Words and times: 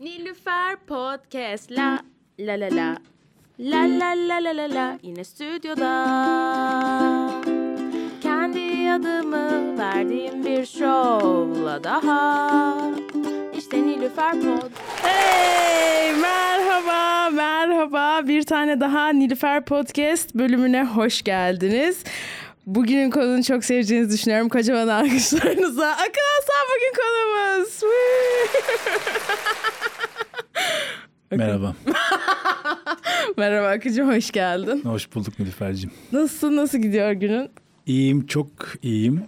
Nilüfer 0.00 0.76
Podcast 0.86 1.70
la 1.70 2.00
la 2.38 2.60
la 2.60 2.68
la 2.68 2.96
La 3.58 3.86
la 3.86 4.14
la 4.14 4.38
la 4.44 4.52
la 4.56 4.74
la 4.74 4.98
yine 5.02 5.24
stüdyoda 5.24 5.92
Kendi 8.22 8.92
adımı 8.92 9.78
verdiğim 9.78 10.44
bir 10.44 10.66
şovla 10.66 11.84
daha 11.84 12.78
İşte 13.58 13.82
Nilüfer 13.82 14.32
Pod 14.32 14.70
Hey 15.02 16.12
merhaba 16.12 17.30
merhaba 17.30 18.28
bir 18.28 18.42
tane 18.42 18.80
daha 18.80 19.08
Nilüfer 19.08 19.64
Podcast 19.64 20.34
bölümüne 20.34 20.84
hoş 20.84 21.22
geldiniz. 21.22 22.04
Bugünün 22.66 23.10
konunu 23.10 23.44
çok 23.44 23.64
seveceğinizi 23.64 24.18
düşünüyorum. 24.18 24.48
Kocaman 24.48 24.88
alkışlarınıza. 24.88 25.88
Akın 25.88 26.22
Hasan 26.36 26.66
bugün 26.74 26.92
konumuz. 27.00 27.80
Merhaba. 31.36 31.74
merhaba 33.36 33.68
Akıncım 33.68 34.08
hoş 34.08 34.30
geldin. 34.30 34.80
Hoş 34.84 35.14
bulduk 35.14 35.38
Nilüfer'cim. 35.38 35.90
Nasılsın 36.12 36.56
nasıl 36.56 36.78
gidiyor 36.78 37.12
günün? 37.12 37.50
İyiyim, 37.86 38.26
çok 38.26 38.48
iyiyim. 38.82 39.22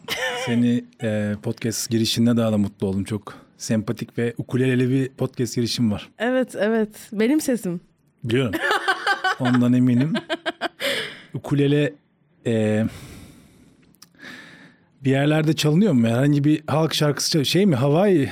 Seni 0.47 0.85
e, 1.03 1.35
podcast 1.43 1.91
girişinde 1.91 2.37
daha 2.37 2.53
da 2.53 2.59
mutlu 2.59 2.87
oldum. 2.87 3.05
Çok 3.05 3.35
sempatik 3.57 4.19
ve 4.19 4.35
ukuleleli 4.39 4.91
bir 4.91 5.09
podcast 5.09 5.55
girişim 5.57 5.93
var. 5.93 6.09
Evet 6.19 6.55
evet 6.59 6.89
benim 7.13 7.41
sesim. 7.41 7.81
Biliyorum. 8.25 8.55
Ondan 9.41 9.73
eminim. 9.73 10.13
Ukulele 11.35 11.93
e, 12.47 12.85
bir 15.05 15.11
yerlerde 15.11 15.53
çalınıyor 15.53 15.93
mu? 15.93 16.07
Herhangi 16.07 16.45
bir 16.45 16.63
halk 16.67 16.95
şarkısı. 16.95 17.45
Şey 17.45 17.67
mi? 17.67 17.75
Hawaii. 17.75 18.29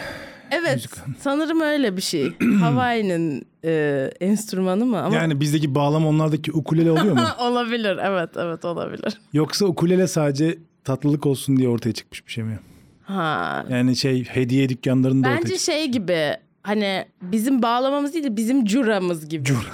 Evet 0.51 0.75
Müzik. 0.75 0.91
sanırım 1.21 1.61
öyle 1.61 1.97
bir 1.97 2.03
şey. 2.03 2.33
Hawaii'nin 2.61 3.47
e, 3.65 4.11
enstrümanı 4.21 4.87
mı? 4.87 5.03
Ama 5.03 5.17
Yani 5.17 5.41
bizdeki 5.41 5.75
bağlam 5.75 6.07
onlardaki 6.07 6.53
ukulele 6.53 6.91
oluyor 6.91 7.15
mu? 7.15 7.21
olabilir 7.41 7.99
evet 8.03 8.31
evet 8.37 8.65
olabilir. 8.65 9.19
Yoksa 9.33 9.67
ukulele 9.67 10.07
sadece 10.07 10.59
tatlılık 10.85 11.27
olsun 11.27 11.57
diye 11.57 11.69
ortaya 11.69 11.93
çıkmış 11.93 12.27
bir 12.27 12.33
şey 12.33 12.45
mi? 12.45 12.59
Ha 13.03 13.67
Yani 13.71 13.97
şey 13.97 14.25
hediye 14.25 14.69
dükkanlarında 14.69 15.29
ortaya 15.29 15.43
Bence 15.43 15.59
şey 15.59 15.87
gibi 15.89 16.37
hani 16.63 17.05
bizim 17.23 17.63
bağlamamız 17.63 18.15
değil 18.15 18.25
de 18.25 18.37
bizim 18.37 18.65
curamız 18.65 19.29
gibi. 19.29 19.45
Cur. 19.45 19.71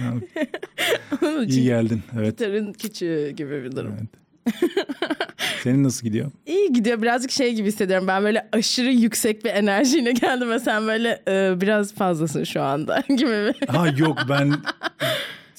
Yani 0.00 0.20
Onun 1.22 1.46
için 1.46 1.60
İyi 1.60 1.64
geldin. 1.64 2.02
Evet. 2.18 2.38
gitarın 2.38 2.72
küçüğü 2.72 3.30
gibi 3.30 3.64
bir 3.64 3.72
durum. 3.76 3.94
evet. 3.98 4.08
Senin 5.62 5.84
nasıl 5.84 6.02
gidiyor? 6.06 6.30
İyi 6.46 6.72
gidiyor 6.72 7.02
birazcık 7.02 7.30
şey 7.30 7.54
gibi 7.54 7.68
hissediyorum. 7.68 8.06
Ben 8.08 8.22
böyle 8.24 8.48
aşırı 8.52 8.90
yüksek 8.92 9.44
bir 9.44 9.50
enerjiyle 9.50 10.12
geldim 10.22 10.50
ve 10.50 10.58
sen 10.58 10.86
böyle 10.86 11.22
e, 11.28 11.60
biraz 11.60 11.94
fazlasın 11.94 12.44
şu 12.44 12.62
anda 12.62 13.00
gibi 13.08 13.26
bir. 13.60 13.66
Ha 13.66 13.88
yok 13.88 14.18
ben 14.28 14.52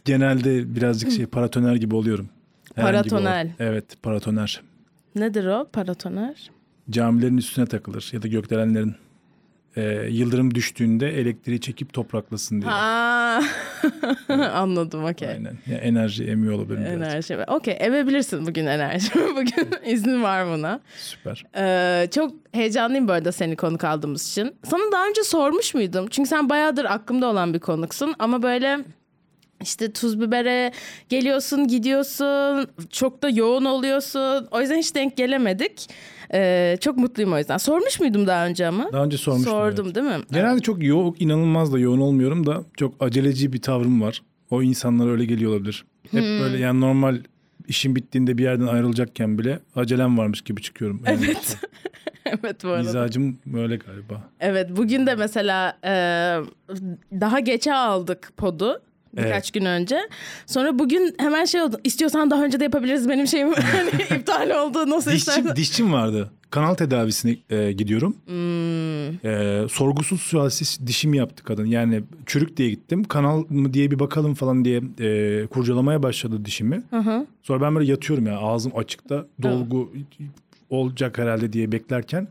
genelde 0.06 0.76
birazcık 0.76 1.12
şey 1.12 1.26
paratoner 1.26 1.76
gibi 1.76 1.96
oluyorum. 1.96 2.30
Herhangi 2.76 3.06
bir 3.06 3.09
Paratoner. 3.09 3.46
ol- 3.46 3.50
Evet 3.59 4.04
paratoner. 4.04 4.62
Nedir 5.16 5.46
o 5.46 5.70
paratoner? 5.74 6.52
Camilerin 6.90 7.38
üstüne 7.38 7.66
takılır 7.66 8.09
ya 8.14 8.22
da 8.22 8.28
gökdelenlerin. 8.28 8.96
Ee, 9.76 10.08
yıldırım 10.09 10.56
düştüğünde 10.56 11.09
elektriği 11.20 11.62
çekip 11.62 11.94
topraklasın 11.94 12.62
diye. 12.62 12.72
Ha. 12.72 13.42
Anladım 14.54 15.04
okey. 15.06 15.28
Aynen. 15.30 15.58
Ya 15.68 15.78
enerji 15.78 16.24
emiyor 16.24 16.54
olabilir 16.54 16.80
biraz. 16.80 16.92
Enerji. 16.92 17.38
Okey 17.48 17.78
evebilirsin 17.80 18.48
bugün 18.48 18.66
enerji. 18.66 19.10
bugün 19.36 19.70
izin 19.86 20.24
var 20.24 20.48
buna. 20.48 20.80
Süper. 20.98 21.44
Ee, 21.58 22.08
çok 22.12 22.34
heyecanlıyım 22.52 23.08
bu 23.08 23.12
arada 23.12 23.32
seni 23.32 23.56
konuk 23.56 23.84
aldığımız 23.84 24.28
için. 24.32 24.56
Sana 24.64 24.92
daha 24.92 25.08
önce 25.08 25.24
sormuş 25.24 25.74
muydum? 25.74 26.08
Çünkü 26.09 26.30
sen 26.30 26.50
bayağıdır 26.50 26.86
aklımda 26.86 27.28
olan 27.28 27.54
bir 27.54 27.59
konuksun 27.59 28.16
ama 28.20 28.44
böyle 28.44 28.80
işte 29.62 29.92
tuz 29.94 30.22
bibere 30.22 30.72
geliyorsun 31.09 31.67
gidiyorsun 31.67 32.67
çok 32.90 33.23
da 33.23 33.30
yoğun 33.30 33.66
oluyorsun. 33.66 34.47
O 34.52 34.62
yüzden 34.62 34.78
hiç 34.78 34.96
denk 34.96 35.18
gelemedik. 35.18 35.90
Ee, 36.34 36.78
çok 36.81 36.97
mutluyum 36.97 37.34
o 37.34 37.38
yüzden. 37.38 37.58
Sormuş 37.58 38.00
muydum 38.00 38.28
daha 38.28 38.46
önce 38.46 38.68
ama? 38.68 38.94
Daha 38.94 39.03
önce 39.03 39.18
sormuştum. 39.18 39.52
Sordum 39.52 39.86
evet. 39.86 39.96
değil 39.96 40.08
mi? 40.08 40.24
Genelde 40.31 40.59
çok 40.59 40.84
yoğun, 40.84 41.16
inanılmaz 41.19 41.74
da 41.74 41.80
yoğun 41.80 42.00
olmuyorum 42.02 42.46
da 42.46 42.63
çok 42.78 42.94
aceleci 43.00 43.53
bir 43.53 43.62
tavrım 43.62 44.02
var. 44.02 44.22
O 44.52 44.62
insanlara 44.63 45.09
öyle 45.12 45.25
geliyor 45.25 45.52
olabilir. 45.52 45.86
Hep 46.12 46.24
Hmm. 46.24 46.40
böyle 46.40 46.57
yani 46.57 46.81
normal 46.81 47.18
işim 47.68 47.96
bittiğinde 47.96 48.38
bir 48.38 48.44
yerden 48.44 48.68
ayrılacakken 48.68 49.38
bile 49.38 49.59
acelem 49.75 50.18
varmış 50.18 50.41
gibi 50.41 50.62
çıkıyorum. 50.62 51.02
Yani 51.06 51.19
Evet. 51.25 51.57
evet 52.25 52.63
bu 52.63 52.68
arada. 52.69 52.84
Mizacım 52.84 53.40
böyle 53.46 53.75
galiba. 53.75 54.24
Evet 54.40 54.69
bugün 54.78 55.07
de 55.07 55.16
mesela 55.16 55.78
e, 55.84 55.90
daha 57.12 57.40
geçe 57.40 57.74
aldık 57.74 58.31
podu. 58.38 58.81
Birkaç 59.18 59.32
Evet. 59.46 59.54
gün 59.54 59.66
önce. 59.66 60.00
Sonra 60.46 60.80
bugün 60.80 61.16
hemen 61.18 61.46
şey 61.46 61.62
oldu. 61.62 61.80
İstiyorsan 61.84 62.32
daha 62.32 62.44
önce 62.44 62.60
de 62.60 62.64
yapabiliriz 62.64 63.10
benim 63.10 63.28
şeyim 63.28 63.54
hani 63.54 63.90
iptal 64.20 64.50
oldu. 64.50 64.90
Nasıl 64.90 65.12
Dişçim, 65.12 65.34
istersen. 65.34 65.56
dişçim 65.56 65.94
vardı. 65.94 66.32
Kanal 66.50 66.74
tedavisine 66.74 67.36
e, 67.50 67.72
gidiyorum. 67.72 68.16
Hmm. 68.26 69.26
E, 69.30 69.62
sorgusuz 69.70 70.22
sualsiz 70.22 70.80
dişimi 70.88 71.18
yaptı 71.18 71.44
kadın. 71.44 71.66
Yani 71.66 72.04
çürük 72.26 72.58
diye 72.58 72.70
gittim. 72.70 73.04
Kanal 73.04 73.44
mı 73.50 73.74
diye 73.74 73.92
bir 73.92 74.00
bakalım 74.00 74.34
falan 74.34 74.66
diye 74.66 74.82
e, 75.00 75.48
kurcalamaya 75.48 76.04
başladı 76.04 76.46
dişimi. 76.46 76.84
Hı 76.90 76.98
hı. 76.98 77.26
Sonra 77.42 77.62
ben 77.62 77.76
böyle 77.76 77.92
yatıyorum 77.92 78.26
ya 78.28 78.38
ağzım 78.40 78.72
açıkta 78.78 79.26
dolgu 79.44 79.94
olacak 80.70 81.18
herhalde 81.18 81.54
diye 81.54 81.72
beklerken 81.72 82.28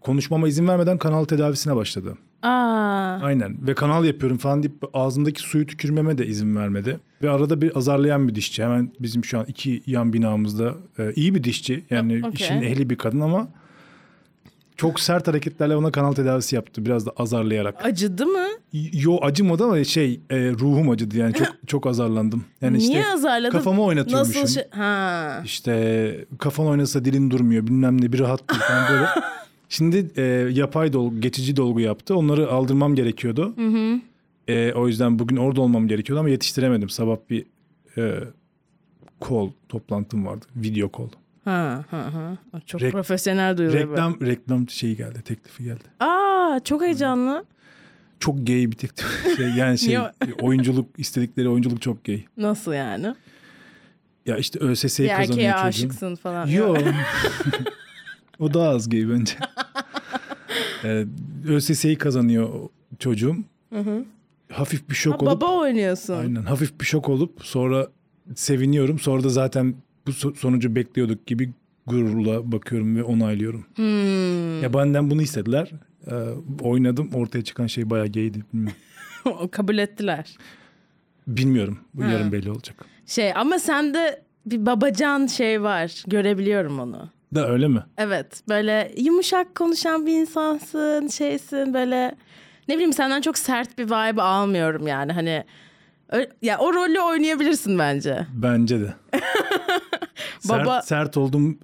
konuşmama 0.00 0.48
izin 0.48 0.68
vermeden 0.68 0.98
kanal 0.98 1.24
tedavisine 1.24 1.76
başladı. 1.76 2.14
Aa, 2.42 3.18
Aynen 3.22 3.66
ve 3.66 3.74
kanal 3.74 4.04
yapıyorum 4.04 4.38
falan 4.38 4.62
deyip 4.62 4.76
ağzımdaki 4.94 5.40
suyu 5.40 5.66
tükürmeme 5.66 6.18
de 6.18 6.26
izin 6.26 6.56
vermedi. 6.56 7.00
Ve 7.22 7.30
arada 7.30 7.60
bir 7.62 7.76
azarlayan 7.76 8.28
bir 8.28 8.34
dişçi. 8.34 8.64
Hemen 8.64 8.92
bizim 9.00 9.24
şu 9.24 9.38
an 9.38 9.44
iki 9.48 9.82
yan 9.86 10.12
binamızda 10.12 10.74
e, 10.98 11.12
iyi 11.12 11.34
bir 11.34 11.44
dişçi. 11.44 11.84
Yani 11.90 12.18
Okey. 12.18 12.30
işin 12.34 12.62
ehli 12.62 12.90
bir 12.90 12.96
kadın 12.96 13.20
ama 13.20 13.48
çok 14.76 15.00
sert 15.00 15.28
hareketlerle 15.28 15.76
ona 15.76 15.92
kanal 15.92 16.12
tedavisi 16.12 16.56
yaptı. 16.56 16.84
Biraz 16.86 17.06
da 17.06 17.10
azarlayarak. 17.16 17.84
acıdı 17.84 18.26
mı? 18.26 18.46
Yo 18.92 19.18
acımadı 19.22 19.64
ama 19.64 19.84
şey 19.84 20.20
e, 20.30 20.50
ruhum 20.50 20.90
acıdı 20.90 21.16
yani 21.18 21.34
çok 21.34 21.48
çok 21.66 21.86
azarlandım. 21.86 22.44
Yani 22.60 22.78
Niye 22.78 22.98
işte 23.00 23.12
azarladın? 23.12 23.50
kafamı 23.52 23.82
oynatıyormuşum. 23.82 24.42
Nasıl 24.42 24.54
şey? 24.54 24.64
Ha. 24.70 25.42
İşte 25.44 26.24
kafan 26.38 26.66
oynasa 26.66 27.04
dilin 27.04 27.30
durmuyor 27.30 27.66
bilmem 27.66 28.00
ne 28.02 28.12
bir 28.12 28.18
rahat 28.18 28.50
değil 28.50 28.60
falan 28.60 28.88
böyle. 28.92 29.06
Şimdi 29.72 30.10
e, 30.16 30.22
yapay 30.52 30.92
dolgu, 30.92 31.20
geçici 31.20 31.56
dolgu 31.56 31.80
yaptı. 31.80 32.16
Onları 32.16 32.50
aldırmam 32.50 32.94
gerekiyordu. 32.94 33.54
E, 34.48 34.72
o 34.72 34.88
yüzden 34.88 35.18
bugün 35.18 35.36
orada 35.36 35.60
olmam 35.60 35.88
gerekiyordu 35.88 36.20
ama 36.20 36.28
yetiştiremedim. 36.28 36.88
Sabah 36.88 37.16
bir 37.30 37.46
e, 37.98 38.20
call 39.28 39.50
toplantım 39.68 40.26
vardı. 40.26 40.46
Video 40.56 40.90
call. 40.98 41.08
Ha, 41.44 41.84
ha, 41.90 42.14
ha. 42.14 42.36
Çok 42.66 42.80
Rek- 42.80 42.90
profesyonel 42.90 43.56
duyuluyor. 43.58 43.90
Reklam 43.90 44.20
reklam 44.20 44.68
şeyi 44.68 44.96
geldi, 44.96 45.22
teklifi 45.24 45.64
geldi. 45.64 45.84
Aa, 46.00 46.60
çok 46.64 46.82
heyecanlı. 46.82 47.44
Çok 48.20 48.46
gay 48.46 48.70
bir 48.70 48.76
teklif. 48.76 49.06
Şey, 49.36 49.48
yani 49.48 49.78
şey 49.78 49.98
oyunculuk 50.42 50.86
istedikleri 50.98 51.48
oyunculuk 51.48 51.82
çok 51.82 52.04
gay. 52.04 52.24
Nasıl 52.36 52.72
yani? 52.72 53.14
Ya 54.26 54.36
işte 54.36 54.58
ÖSS'yi 54.58 55.08
erkeğe 55.08 55.26
kazanıyor 55.26 55.52
çocuğun. 55.52 55.68
aşıksın 55.68 56.14
falan. 56.14 56.46
Yo. 56.46 56.76
o 58.40 58.54
daha 58.54 58.68
az 58.68 58.88
gay 58.88 59.08
bence. 59.10 59.32
ee, 60.84 61.04
ÖSS'yi 61.48 61.96
kazanıyor 61.98 62.48
çocuğum. 62.98 63.36
Hafif 64.52 64.88
bir 64.88 64.94
Ha, 64.94 65.00
şok 65.00 65.22
olup 65.22 65.32
baba 65.32 65.58
oynuyorsun. 65.60 66.14
aynen 66.14 66.42
hafif 66.42 66.80
bir 66.80 66.84
şok 66.86 67.08
olup 67.08 67.38
sonra 67.42 67.88
seviniyorum. 68.34 68.98
Sonra 68.98 69.24
da 69.24 69.28
zaten 69.28 69.74
bu 70.06 70.10
so- 70.10 70.34
sonucu 70.36 70.74
bekliyorduk 70.74 71.26
gibi 71.26 71.50
gururla 71.86 72.52
bakıyorum 72.52 72.96
ve 72.96 73.02
onaylıyorum. 73.02 73.64
Hmm. 73.74 74.62
Ya 74.62 74.74
benden 74.74 75.10
bunu 75.10 75.22
istediler. 75.22 75.70
Ee, 76.06 76.14
oynadım. 76.62 77.10
Ortaya 77.14 77.44
çıkan 77.44 77.66
şey 77.66 77.90
bayağı 77.90 78.06
gaydi. 78.06 78.44
Kabul 79.50 79.78
ettiler. 79.78 80.36
Bilmiyorum. 81.26 81.78
Bu 81.94 82.04
Ha. 82.04 82.10
yarın 82.10 82.32
belli 82.32 82.50
olacak. 82.50 82.84
Şey 83.06 83.32
ama 83.34 83.58
sende 83.58 84.22
bir 84.46 84.66
babacan 84.66 85.26
şey 85.26 85.62
var. 85.62 86.02
Görebiliyorum 86.06 86.78
onu. 86.78 87.10
Da 87.34 87.48
öyle 87.48 87.68
mi? 87.68 87.82
Evet 87.98 88.42
böyle 88.48 88.92
yumuşak 88.96 89.54
konuşan 89.54 90.06
bir 90.06 90.12
insansın 90.20 91.08
şeysin 91.08 91.74
böyle 91.74 92.14
ne 92.68 92.74
bileyim 92.74 92.92
senden 92.92 93.20
çok 93.20 93.38
sert 93.38 93.78
bir 93.78 93.84
vibe 93.86 94.22
almıyorum 94.22 94.86
yani 94.86 95.12
hani 95.12 95.44
ö- 96.08 96.26
ya 96.42 96.58
o 96.58 96.74
rolü 96.74 97.00
oynayabilirsin 97.00 97.78
bence. 97.78 98.26
Bence 98.34 98.80
de. 98.80 98.94
Baba- 100.48 100.74
Sert, 100.82 100.84
sert 100.84 101.16
olduğum 101.16 101.54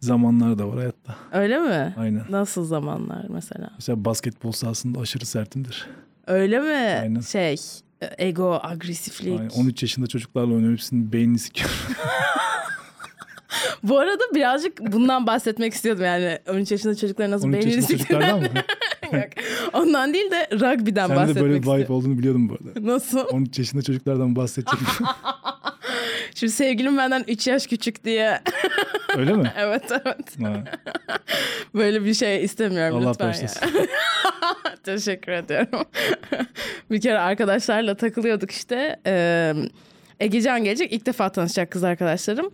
zamanlar 0.00 0.58
da 0.58 0.68
var 0.68 0.76
hayatta. 0.76 1.16
Öyle 1.32 1.58
mi? 1.58 1.94
Aynen. 1.98 2.22
Nasıl 2.30 2.64
zamanlar 2.64 3.26
mesela? 3.28 3.70
Mesela 3.74 4.04
basketbol 4.04 4.52
sahasında 4.52 5.00
aşırı 5.00 5.26
sertimdir. 5.26 5.86
Öyle 6.26 6.60
mi? 6.60 6.98
Aynen. 7.02 7.20
Şey 7.20 7.56
ego, 8.18 8.58
agresiflik. 8.62 9.40
Aynen. 9.40 9.50
13 9.50 9.82
yaşında 9.82 10.06
çocuklarla 10.06 10.52
oynuyorum 10.54 10.76
hepsinin 10.76 11.12
beynini 11.12 11.38
sikiyorum. 11.38 11.76
Bu 13.82 13.98
arada 13.98 14.22
birazcık 14.34 14.92
bundan 14.92 15.26
bahsetmek 15.26 15.74
istiyordum 15.74 16.04
yani 16.04 16.38
13 16.48 16.70
yaşında 16.70 16.94
çocukların 16.94 17.30
nasıl 17.30 17.48
13 17.48 17.66
beynini 17.66 17.86
çocuklardan 17.86 18.40
mı? 18.40 18.46
Yok. 19.12 19.24
Ondan 19.72 20.14
değil 20.14 20.30
de 20.30 20.48
rugby'den 20.52 21.06
Sen 21.06 21.16
de 21.16 21.20
bahsetmek 21.20 21.42
böyle 21.44 21.54
bir 21.54 21.62
vibe 21.62 21.70
istiyorum. 21.70 21.94
olduğunu 21.94 22.18
biliyordum 22.18 22.48
bu 22.48 22.52
arada. 22.54 22.86
Nasıl? 22.92 23.18
13 23.30 23.58
yaşında 23.58 23.82
çocuklardan 23.82 24.36
bahsedecek. 24.36 24.78
Şimdi 26.34 26.52
sevgilim 26.52 26.98
benden 26.98 27.24
3 27.28 27.46
yaş 27.46 27.66
küçük 27.66 28.04
diye. 28.04 28.40
Öyle 29.16 29.32
mi? 29.32 29.52
evet 29.58 29.84
evet. 29.90 30.38
Ha, 30.42 30.64
Böyle 31.74 32.04
bir 32.04 32.14
şey 32.14 32.44
istemiyorum 32.44 32.98
Allah 32.98 33.10
lütfen 33.10 33.26
bağışlasın. 33.28 33.68
Teşekkür 34.84 35.32
ediyorum. 35.32 35.68
bir 36.90 37.00
kere 37.00 37.18
arkadaşlarla 37.18 37.94
takılıyorduk 37.94 38.50
işte. 38.50 39.00
Ee, 39.06 39.54
Egecan 40.20 40.64
gelecek. 40.64 40.92
İlk 40.92 41.06
defa 41.06 41.32
tanışacak 41.32 41.70
kız 41.70 41.84
arkadaşlarım. 41.84 42.50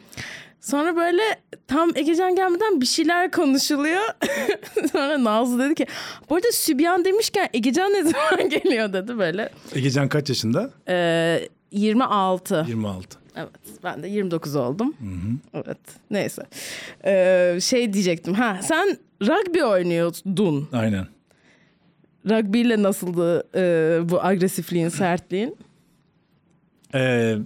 Sonra 0.66 0.96
böyle 0.96 1.22
tam 1.66 1.90
Egecan 1.94 2.36
gelmeden 2.36 2.80
bir 2.80 2.86
şeyler 2.86 3.30
konuşuluyor. 3.30 4.02
Sonra 4.92 5.24
Nazlı 5.24 5.64
dedi 5.64 5.74
ki 5.74 5.86
bu 6.30 6.34
arada 6.34 6.52
Sübyan 6.52 7.04
demişken 7.04 7.48
Egecan 7.52 7.92
ne 7.92 8.02
zaman 8.02 8.48
geliyor 8.48 8.92
dedi 8.92 9.18
böyle. 9.18 9.50
Egecan 9.74 10.08
kaç 10.08 10.28
yaşında? 10.28 10.70
Ee, 10.88 11.48
26. 11.72 12.64
26. 12.68 13.18
Evet 13.36 13.50
ben 13.84 14.02
de 14.02 14.08
29 14.08 14.56
oldum. 14.56 14.94
Evet 15.54 15.78
neyse. 16.10 16.42
Ee, 17.04 17.58
şey 17.62 17.92
diyecektim. 17.92 18.34
Ha 18.34 18.60
sen 18.62 18.98
rugby 19.22 19.62
oynuyordun. 19.62 20.68
Aynen. 20.72 21.06
Rugby 22.30 22.60
ile 22.60 22.82
nasıldı 22.82 23.46
e, 23.54 23.98
bu 24.08 24.24
agresifliğin, 24.24 24.88
sertliğin? 24.88 25.56
Ee, 26.94 27.36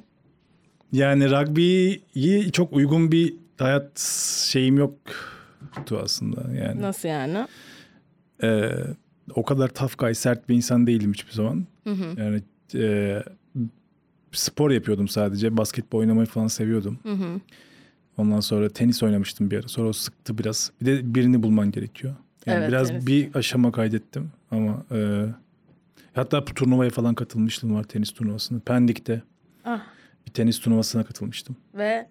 yani 0.93 1.31
rugby'yi 1.31 2.53
çok 2.53 2.73
uygun 2.73 3.13
bir 3.13 3.35
hayat 3.59 3.99
şeyim 4.51 4.79
yoktu 4.79 6.01
aslında. 6.03 6.55
Yani 6.55 6.83
Nasıl 6.83 7.09
yani? 7.09 7.47
Ee, 8.43 8.71
o 9.35 9.45
kadar 9.45 9.69
tough 9.69 9.99
guy, 9.99 10.15
sert 10.15 10.49
bir 10.49 10.55
insan 10.55 10.87
değilim 10.87 11.13
hiçbir 11.13 11.33
zaman. 11.33 11.67
Yani 12.17 12.43
e, 12.75 13.23
spor 14.33 14.71
yapıyordum 14.71 15.09
sadece. 15.09 15.57
Basketbol 15.57 15.99
oynamayı 15.99 16.27
falan 16.27 16.47
seviyordum. 16.47 16.99
Ondan 18.17 18.41
sonra 18.41 18.69
tenis 18.69 19.03
oynamıştım 19.03 19.51
bir 19.51 19.59
ara. 19.59 19.69
Sonra 19.69 19.89
o 19.89 19.93
sıktı 19.93 20.39
biraz. 20.39 20.73
Bir 20.81 20.87
de 20.87 21.15
birini 21.15 21.43
bulman 21.43 21.71
gerekiyor. 21.71 22.15
Yani 22.47 22.59
Evet, 22.59 22.69
biraz 22.69 22.89
tenis. 22.89 23.07
bir 23.07 23.35
aşama 23.35 23.73
kaydettim 23.73 24.31
ama 24.51 24.85
e, 24.93 25.27
hatta 26.15 26.47
bu 26.47 26.55
turnuvaya 26.55 26.91
falan 26.91 27.15
katılmıştım 27.15 27.75
var 27.75 27.85
tenis 27.85 28.11
turnuvasına. 28.13 28.61
Pendik'te 28.61 29.23
Ah. 29.65 29.81
Bir 30.27 30.33
tenis 30.33 30.59
turnuvasına 30.61 31.05
katılmıştım. 31.05 31.57
Ve 31.75 32.07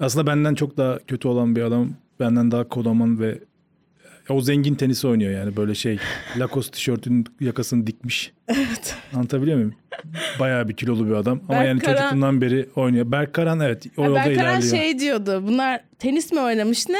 Aslında 0.00 0.26
benden 0.26 0.54
çok 0.54 0.76
daha 0.76 0.98
kötü 0.98 1.28
olan 1.28 1.56
bir 1.56 1.62
adam. 1.62 1.90
Benden 2.20 2.50
daha 2.50 2.68
kodaman 2.68 3.20
ve 3.20 3.38
o 4.30 4.40
zengin 4.40 4.74
tenisi 4.74 5.06
oynuyor 5.06 5.32
yani 5.32 5.56
böyle 5.56 5.74
şey. 5.74 5.98
Lacoste 6.38 6.70
tişörtünün 6.72 7.24
yakasını 7.40 7.86
dikmiş. 7.86 8.32
evet. 8.48 8.96
Anlatabiliyor 9.14 9.56
muyum? 9.56 9.74
Bayağı 10.40 10.68
bir 10.68 10.76
kilolu 10.76 11.06
bir 11.06 11.12
adam. 11.12 11.40
Ama 11.48 11.58
Berk 11.58 11.66
yani 11.68 11.80
Karan- 11.80 11.96
çocukluğundan 11.96 12.40
beri 12.40 12.68
oynuyor. 12.76 13.12
Berk 13.12 13.32
Karan 13.32 13.60
evet 13.60 13.86
o 13.96 14.04
yolda 14.04 14.14
Berkaran 14.14 14.34
ilerliyor. 14.60 14.76
şey 14.76 14.98
diyordu. 14.98 15.42
Bunlar 15.46 15.80
tenis 15.98 16.32
mi 16.32 16.40
oynamış 16.40 16.88
ne? 16.88 16.98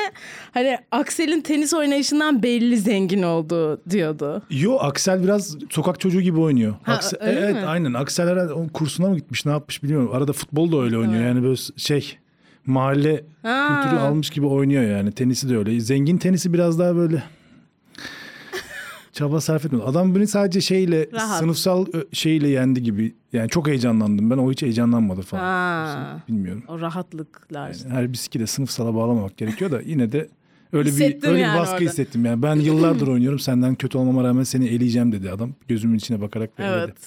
Hani 0.54 0.78
Aksel'in 0.90 1.40
tenis 1.40 1.74
oynayışından 1.74 2.42
belli 2.42 2.78
zengin 2.78 3.22
oldu 3.22 3.80
diyordu. 3.90 4.42
Yo 4.50 4.76
Aksel 4.80 5.22
biraz 5.22 5.56
sokak 5.70 6.00
çocuğu 6.00 6.20
gibi 6.20 6.40
oynuyor. 6.40 6.74
Ha, 6.82 6.92
Aksel, 6.92 7.20
öyle 7.22 7.40
evet 7.40 7.54
mi? 7.54 7.60
aynen. 7.66 7.94
Aksel 7.94 8.28
herhalde 8.28 8.52
kursuna 8.72 9.08
mı 9.08 9.16
gitmiş 9.16 9.46
ne 9.46 9.52
yapmış 9.52 9.82
bilmiyorum. 9.82 10.10
Arada 10.12 10.32
futbol 10.32 10.72
da 10.72 10.82
öyle 10.82 10.98
oynuyor. 10.98 11.24
Yani 11.24 11.42
böyle 11.42 11.56
şey 11.76 12.18
mahalle 12.68 13.24
Ha. 13.42 13.80
kültürü 13.82 14.00
almış 14.00 14.30
gibi 14.30 14.46
oynuyor 14.46 14.82
yani. 14.82 15.12
Tenisi 15.12 15.48
de 15.48 15.56
öyle. 15.56 15.80
Zengin 15.80 16.18
tenisi 16.18 16.52
biraz 16.52 16.78
daha 16.78 16.96
böyle 16.96 17.22
çaba 19.12 19.40
sarf 19.40 19.64
etmiyor. 19.66 19.88
Adam 19.88 20.14
beni 20.14 20.26
sadece 20.26 20.60
şeyle 20.60 21.08
Rahat. 21.12 21.38
sınıfsal 21.38 21.86
ö- 21.92 22.04
şeyle 22.12 22.48
yendi 22.48 22.82
gibi. 22.82 23.14
Yani 23.32 23.48
çok 23.48 23.68
heyecanlandım. 23.68 24.30
Ben 24.30 24.36
o 24.38 24.50
hiç 24.50 24.62
heyecanlanmadı 24.62 25.22
falan. 25.22 25.42
Ha. 25.42 26.18
Bilmiyorum. 26.28 26.62
O 26.68 26.80
rahatlıklar. 26.80 27.76
Yani 27.84 27.92
her 27.94 28.12
bisikide 28.12 28.46
sınıfsala 28.46 28.94
bağlamamak 28.94 29.36
gerekiyor 29.36 29.70
da 29.70 29.80
yine 29.80 30.12
de 30.12 30.28
öyle 30.72 30.88
bir 30.96 31.28
öyle 31.28 31.40
yani 31.40 31.54
bir 31.54 31.60
baskı 31.60 31.74
orada. 31.74 31.84
hissettim 31.84 32.24
yani. 32.24 32.42
Ben 32.42 32.56
yıllardır 32.56 33.06
oynuyorum. 33.08 33.38
Senden 33.38 33.74
kötü 33.74 33.98
olmama 33.98 34.24
rağmen 34.24 34.42
seni 34.42 34.66
eleyeceğim 34.68 35.12
dedi 35.12 35.30
adam. 35.30 35.50
Gözümün 35.68 35.98
içine 35.98 36.20
bakarak 36.20 36.58
böyle 36.58 36.70
Evet. 36.70 36.88
dedi. 36.88 36.98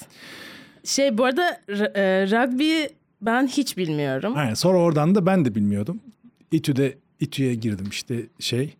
Şey 0.84 1.18
bu 1.18 1.24
arada 1.24 1.60
e, 1.68 2.26
rugby 2.26 2.72
ben 3.22 3.46
hiç 3.46 3.76
bilmiyorum. 3.76 4.32
Aynen. 4.36 4.54
Sonra 4.54 4.78
oradan 4.78 5.14
da 5.14 5.26
ben 5.26 5.44
de 5.44 5.54
bilmiyordum. 5.54 6.00
İTÜ'de 6.50 6.98
İTÜ'ye 7.20 7.54
girdim 7.54 7.86
işte 7.90 8.26
şey 8.38 8.76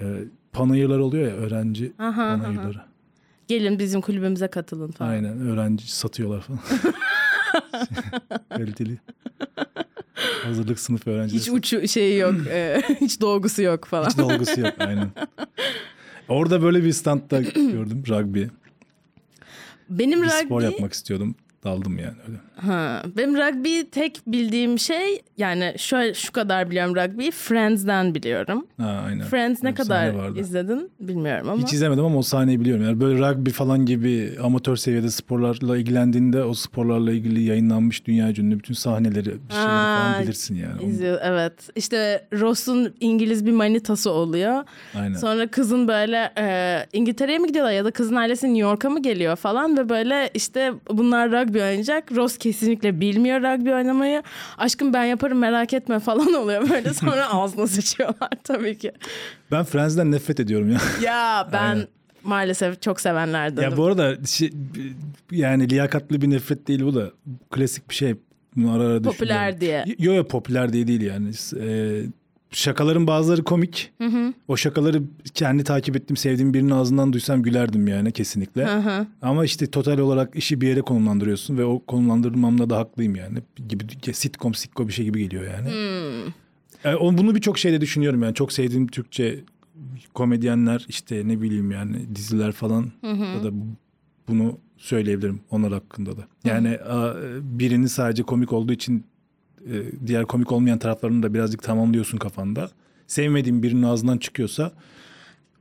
e, 0.00 0.04
panayırlar 0.52 0.98
oluyor 0.98 1.28
ya 1.28 1.34
öğrenci 1.36 1.92
Aha, 1.98 2.22
aha. 2.22 2.38
panayırları. 2.38 2.80
Gelin 3.48 3.78
bizim 3.78 4.00
kulübümüze 4.00 4.48
katılın 4.48 4.90
falan. 4.90 5.10
Aynen 5.10 5.38
öğrenci 5.40 5.92
satıyorlar 5.92 6.40
falan. 6.40 6.60
Kaliteli. 8.48 8.98
Hazırlık 10.44 10.80
sınıf 10.80 11.06
öğrencileri. 11.06 11.40
Hiç 11.40 11.48
uçu 11.48 11.88
şeyi 11.88 12.18
yok. 12.18 12.34
e, 12.46 12.82
hiç 13.00 13.20
dolgusu 13.20 13.62
yok 13.62 13.84
falan. 13.84 14.08
Hiç 14.08 14.18
dolgusu 14.18 14.60
yok 14.60 14.74
aynen. 14.78 15.10
Orada 16.28 16.62
böyle 16.62 16.84
bir 16.84 16.92
standta 16.92 17.40
gördüm 17.54 18.02
rugby. 18.08 18.44
Benim 19.90 20.22
Bir 20.22 20.26
rugby 20.26 20.44
spor 20.46 20.62
yapmak 20.62 20.92
istiyordum. 20.92 21.34
Daldım 21.64 21.98
yani 21.98 22.16
öyle. 22.28 22.38
Ha, 22.56 23.02
benim 23.16 23.36
rugby 23.36 23.80
tek 23.80 24.20
bildiğim 24.26 24.78
şey 24.78 25.22
yani 25.36 25.74
şöyle 25.78 26.14
şu 26.14 26.32
kadar 26.32 26.70
biliyorum 26.70 26.96
rugby 26.96 27.30
Friends'den 27.30 28.14
biliyorum. 28.14 28.66
Ha, 28.80 29.02
aynen. 29.06 29.26
Friends 29.26 29.62
ne 29.62 29.70
sahne 29.70 29.74
kadar 29.74 30.08
vardı. 30.08 30.40
izledin 30.40 30.90
bilmiyorum 31.00 31.48
ama. 31.48 31.62
Hiç 31.62 31.72
izlemedim 31.72 32.04
ama 32.04 32.18
o 32.18 32.22
sahneyi 32.22 32.60
biliyorum. 32.60 32.84
Yani 32.84 33.00
böyle 33.00 33.28
rugby 33.28 33.50
falan 33.50 33.86
gibi 33.86 34.32
amatör 34.42 34.76
seviyede 34.76 35.10
sporlarla 35.10 35.76
ilgilendiğinde 35.76 36.44
o 36.44 36.54
sporlarla 36.54 37.12
ilgili 37.12 37.42
yayınlanmış 37.42 38.06
dünya 38.06 38.28
ünlü 38.28 38.58
bütün 38.58 38.74
sahneleri 38.74 39.26
bir 39.26 39.54
Aa, 39.54 39.96
falan 39.98 40.22
bilirsin 40.22 40.54
yani. 40.54 40.90
İzliyor, 40.90 41.18
evet. 41.22 41.52
İşte 41.76 42.26
Ross'un 42.32 42.94
İngiliz 43.00 43.46
bir 43.46 43.52
manitası 43.52 44.10
oluyor. 44.10 44.64
Aynen. 44.94 45.14
Sonra 45.14 45.46
kızın 45.46 45.88
böyle 45.88 46.32
e, 46.38 46.86
İngiltere'ye 46.92 47.38
mi 47.38 47.46
gidiyorlar 47.46 47.72
ya 47.72 47.84
da 47.84 47.90
kızın 47.90 48.16
ailesi 48.16 48.46
New 48.46 48.60
York'a 48.60 48.90
mı 48.90 49.02
geliyor 49.02 49.36
falan 49.36 49.76
ve 49.76 49.88
böyle 49.88 50.30
işte 50.34 50.72
bunlar 50.90 51.32
rugby 51.32 51.57
oynayacak. 51.60 52.12
Ross 52.12 52.38
kesinlikle 52.38 53.00
bilmiyor 53.00 53.40
rugby 53.40 53.72
oynamayı. 53.72 54.22
Aşkım 54.58 54.92
ben 54.92 55.04
yaparım 55.04 55.38
merak 55.38 55.72
etme 55.72 55.98
falan 55.98 56.34
oluyor 56.42 56.70
böyle 56.70 56.94
sonra 56.94 57.30
ağzına 57.32 57.66
sıçıyorlar 57.66 58.30
tabii 58.44 58.78
ki. 58.78 58.92
Ben 59.50 59.64
Friends'den 59.64 60.12
nefret 60.12 60.40
ediyorum 60.40 60.70
ya. 60.72 60.78
Ya 61.02 61.48
ben 61.52 61.58
Aynen. 61.58 61.86
maalesef 62.24 62.82
çok 62.82 63.00
sevenlerdenim. 63.00 63.70
ya 63.70 63.76
bu 63.76 63.84
arada 63.84 64.24
şey, 64.26 64.50
yani 65.30 65.70
liyakatlı 65.70 66.20
bir 66.20 66.30
nefret 66.30 66.68
değil 66.68 66.82
bu 66.82 66.94
da 66.94 67.10
klasik 67.50 67.90
bir 67.90 67.94
şey. 67.94 68.14
Bunu 68.56 68.72
ara 68.72 68.82
ara 68.84 69.02
Popüler 69.02 69.60
diye. 69.60 69.84
Yo 69.98 70.14
yo 70.14 70.24
popüler 70.24 70.72
diye 70.72 70.86
değil 70.86 71.00
yani. 71.00 71.30
Ee, 71.60 72.02
şakaların 72.50 73.06
bazıları 73.06 73.44
komik. 73.44 73.92
O 74.48 74.56
şakaları 74.56 75.02
kendi 75.34 75.64
takip 75.64 75.96
ettiğim, 75.96 76.16
sevdiğim 76.16 76.54
birinin 76.54 76.70
ağzından 76.70 77.12
duysam 77.12 77.42
gülerdim 77.42 77.88
yani 77.88 78.12
kesinlikle. 78.12 78.66
Hı 78.66 78.78
hı. 78.78 79.06
Ama 79.22 79.44
işte 79.44 79.66
total 79.66 79.98
olarak 79.98 80.36
işi 80.36 80.60
bir 80.60 80.68
yere 80.68 80.80
konumlandırıyorsun 80.80 81.58
ve 81.58 81.64
o 81.64 81.82
konumlandırmamda 81.86 82.70
da 82.70 82.76
haklıyım 82.78 83.14
yani. 83.16 83.38
Gibi 83.68 83.84
sitcom, 84.12 84.54
sitcom 84.54 84.88
bir 84.88 84.92
şey 84.92 85.04
gibi 85.04 85.20
geliyor 85.22 85.44
yani. 85.44 85.68
Hmm. 85.70 86.32
E, 86.92 86.96
o- 86.96 87.18
bunu 87.18 87.34
birçok 87.34 87.58
şeyde 87.58 87.80
düşünüyorum 87.80 88.22
yani. 88.22 88.34
Çok 88.34 88.52
sevdiğim 88.52 88.86
Türkçe 88.86 89.40
komedyenler 90.14 90.86
işte 90.88 91.22
ne 91.28 91.40
bileyim 91.42 91.70
yani 91.70 92.14
diziler 92.14 92.52
falan 92.52 92.92
da 93.02 93.44
da 93.44 93.50
bunu 94.28 94.58
söyleyebilirim 94.76 95.40
onlar 95.50 95.72
hakkında 95.72 96.16
da. 96.16 96.26
Yani 96.44 96.78
a, 96.88 97.14
birini 97.42 97.88
sadece 97.88 98.22
komik 98.22 98.52
olduğu 98.52 98.72
için 98.72 99.04
e, 99.66 100.06
diğer 100.06 100.24
komik 100.24 100.52
olmayan 100.52 100.78
taraflarını 100.78 101.22
da 101.22 101.34
birazcık 101.34 101.62
tamamlıyorsun 101.62 102.18
kafanda. 102.18 102.70
Sevmediğin 103.06 103.62
birinin 103.62 103.82
ağzından 103.82 104.18
çıkıyorsa 104.18 104.72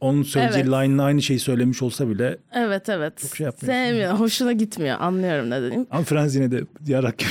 onun 0.01 0.23
söyleyeceği 0.23 0.63
Evet. 0.63 0.73
line'la 0.73 1.03
aynı 1.03 1.21
şeyi 1.21 1.39
söylemiş 1.39 1.81
olsa 1.81 2.09
bile 2.09 2.37
Evet 2.53 2.89
evet. 2.89 3.17
Çok 3.17 3.35
şey 3.35 3.45
yapmıyorsun. 3.45 3.83
Sevmiyor. 3.83 4.13
Hoşuna 4.13 4.51
gitmiyor. 4.51 4.97
Anlıyorum 4.99 5.49
ne 5.49 5.61
dediğim. 5.61 5.87
ama 5.91 6.03
Friends 6.03 6.35
yine 6.35 6.51
de 6.51 6.63
yarak 6.87 7.17
gibi. 7.17 7.29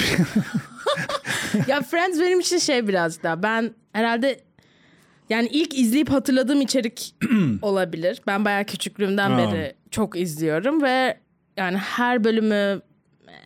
ya 1.68 1.82
Friends 1.82 2.20
benim 2.20 2.40
için 2.40 2.58
şey 2.58 2.88
birazcık 2.88 3.22
daha. 3.22 3.42
Ben 3.42 3.70
herhalde 3.92 4.40
yani 5.30 5.48
ilk 5.48 5.78
izleyip 5.78 6.10
hatırladığım 6.10 6.60
içerik 6.60 7.14
olabilir. 7.62 8.20
Ben 8.26 8.44
bayağı 8.44 8.64
küçüklüğümden 8.64 9.30
Ha. 9.30 9.38
beri 9.38 9.74
çok 9.90 10.16
izliyorum 10.20 10.82
ve 10.82 11.18
yani 11.56 11.76
her 11.76 12.24
bölümü 12.24 12.80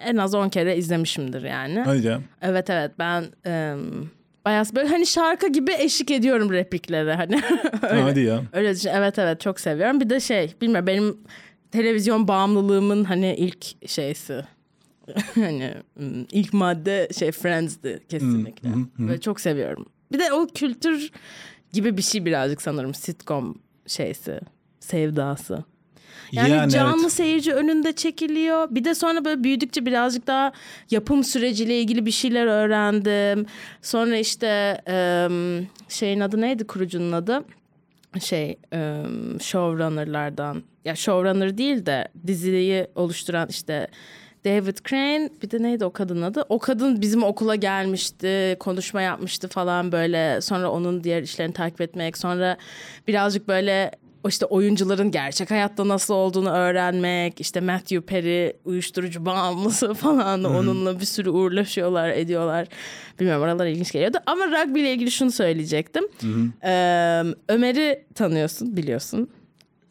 en 0.04 0.16
az 0.16 0.34
10 0.34 0.48
kere 0.48 0.76
izlemişimdir 0.76 1.42
yani. 1.42 1.80
Hadi 1.80 2.06
ya. 2.06 2.20
Evet 2.42 2.70
evet 2.70 2.90
ben 2.98 3.24
em, 3.44 3.80
bayağı 4.44 4.64
böyle 4.74 4.88
hani 4.88 5.06
şarkı 5.06 5.48
gibi 5.48 5.72
eşlik 5.78 6.10
ediyorum 6.10 6.52
repliklere 6.52 7.14
hani. 7.14 7.42
öyle, 7.90 8.02
Hadi 8.02 8.20
ya. 8.20 8.42
öyle 8.52 8.74
düşün. 8.74 8.90
Evet 8.94 9.18
evet 9.18 9.40
çok 9.40 9.60
seviyorum. 9.60 10.00
Bir 10.00 10.10
de 10.10 10.20
şey 10.20 10.54
bilmiyorum 10.60 10.86
benim 10.86 11.16
televizyon 11.70 12.28
bağımlılığımın 12.28 13.04
hani 13.04 13.34
ilk 13.34 13.88
şeysi. 13.90 14.44
hani 15.34 15.74
hmm, 15.96 16.24
ilk 16.32 16.52
madde 16.52 17.08
şey 17.18 17.32
Friends'di 17.32 18.00
kesinlikle. 18.08 18.68
Hı, 18.68 18.74
hı. 18.74 19.08
Böyle 19.08 19.20
çok 19.20 19.40
seviyorum. 19.40 19.86
Bir 20.12 20.18
de 20.18 20.32
o 20.32 20.46
kültür 20.46 21.10
gibi 21.72 21.96
bir 21.96 22.02
şey 22.02 22.24
birazcık 22.24 22.62
sanırım 22.62 22.94
sitcom 22.94 23.58
şeysi, 23.86 24.40
sevdası. 24.80 25.64
Yani, 26.32 26.50
Yani 26.50 26.70
canlı 26.70 27.00
evet. 27.02 27.12
seyirci 27.12 27.52
önünde 27.54 27.92
çekiliyor. 27.92 28.68
Bir 28.70 28.84
de 28.84 28.94
sonra 28.94 29.24
böyle 29.24 29.44
büyüdükçe 29.44 29.86
birazcık 29.86 30.26
daha 30.26 30.52
yapım 30.90 31.24
süreciyle 31.24 31.80
ilgili 31.80 32.06
bir 32.06 32.10
şeyler 32.10 32.46
öğrendim. 32.46 33.46
Sonra 33.82 34.16
işte 34.16 34.80
şeyin 35.88 36.20
adı 36.20 36.40
neydi 36.40 36.66
kurucunun 36.66 37.12
adı? 37.12 37.44
Şey 38.20 38.58
em, 38.72 39.40
showrunnerlardan. 39.40 40.62
Ya 40.84 40.96
showrunner 40.96 41.58
değil 41.58 41.86
de 41.86 42.08
diziyi 42.26 42.86
oluşturan 42.94 43.48
işte 43.48 43.88
David 44.44 44.76
Crane 44.88 45.30
bir 45.42 45.50
de 45.50 45.62
neydi 45.62 45.84
o 45.84 45.92
kadının 45.92 46.22
adı? 46.22 46.44
O 46.48 46.58
kadın 46.58 47.00
bizim 47.00 47.22
okula 47.22 47.54
gelmişti, 47.54 48.56
konuşma 48.60 49.02
yapmıştı 49.02 49.48
falan 49.48 49.92
böyle. 49.92 50.40
Sonra 50.40 50.70
onun 50.70 51.04
diğer 51.04 51.22
işlerini 51.22 51.52
takip 51.52 51.80
etmek, 51.80 52.18
sonra 52.18 52.56
birazcık 53.08 53.48
böyle 53.48 53.90
işte 54.28 54.46
oyuncuların 54.46 55.10
gerçek 55.10 55.50
hayatta 55.50 55.88
nasıl 55.88 56.14
olduğunu 56.14 56.50
öğrenmek, 56.50 57.40
işte 57.40 57.60
Matthew 57.60 58.00
Perry 58.00 58.52
uyuşturucu 58.64 59.26
bağımlısı 59.26 59.94
falan 60.04 60.44
onunla 60.44 61.00
bir 61.00 61.04
sürü 61.04 61.30
uğurlaşıyorlar, 61.30 62.08
ediyorlar. 62.10 62.68
Bilmiyorum 63.20 63.42
oralar 63.42 63.66
ilginç 63.66 63.92
geliyordu. 63.92 64.18
Ama 64.26 64.46
rugby 64.46 64.80
ile 64.80 64.92
ilgili 64.92 65.10
şunu 65.10 65.30
söyleyecektim. 65.30 66.04
Ee, 66.64 67.22
Ömer'i 67.48 68.04
tanıyorsun, 68.14 68.76
biliyorsun. 68.76 69.28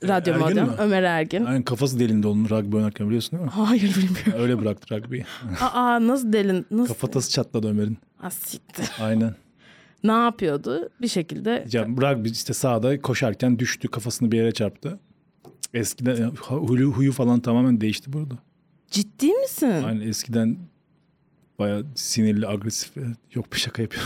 Radyo 0.03 0.33
Ergin 0.33 0.47
Modern. 0.47 0.65
mi? 0.65 0.71
Ömer 0.79 1.03
Ergin. 1.03 1.45
Yani 1.45 1.65
kafası 1.65 1.99
delindi 1.99 2.27
onun 2.27 2.49
rugby 2.49 2.75
oynarken 2.75 3.07
biliyorsun 3.07 3.31
değil 3.31 3.43
mi? 3.43 3.49
Hayır 3.51 3.95
bilmiyorum. 3.95 4.43
Öyle 4.43 4.59
bıraktı 4.61 4.95
rugby'yi. 4.95 5.25
Aa 5.61 6.07
nasıl 6.07 6.33
delin? 6.33 6.65
Nasıl? 6.71 6.87
Kafatası 6.93 7.31
çatladı 7.31 7.69
Ömer'in. 7.69 7.97
Ha, 8.17 8.29
siktir. 8.29 8.89
Aynen. 9.01 9.35
Ne 10.03 10.11
yapıyordu? 10.11 10.89
Bir 11.01 11.07
şekilde. 11.07 11.65
Ya 11.71 11.85
rugby 11.85 12.29
işte 12.29 12.53
sahada 12.53 13.01
koşarken 13.01 13.59
düştü 13.59 13.87
kafasını 13.87 14.31
bir 14.31 14.37
yere 14.37 14.51
çarptı. 14.51 14.99
Eskiden 15.73 16.31
huyu, 16.47 16.91
huyu 16.91 17.11
falan 17.11 17.39
tamamen 17.39 17.81
değişti 17.81 18.13
burada. 18.13 18.35
Ciddi 18.91 19.27
misin? 19.33 19.67
Yani 19.67 20.03
eskiden 20.03 20.57
baya 21.59 21.81
sinirli, 21.95 22.47
agresif. 22.47 22.91
Yok 23.33 23.53
bir 23.53 23.57
şaka 23.57 23.81
yapıyor. 23.81 24.03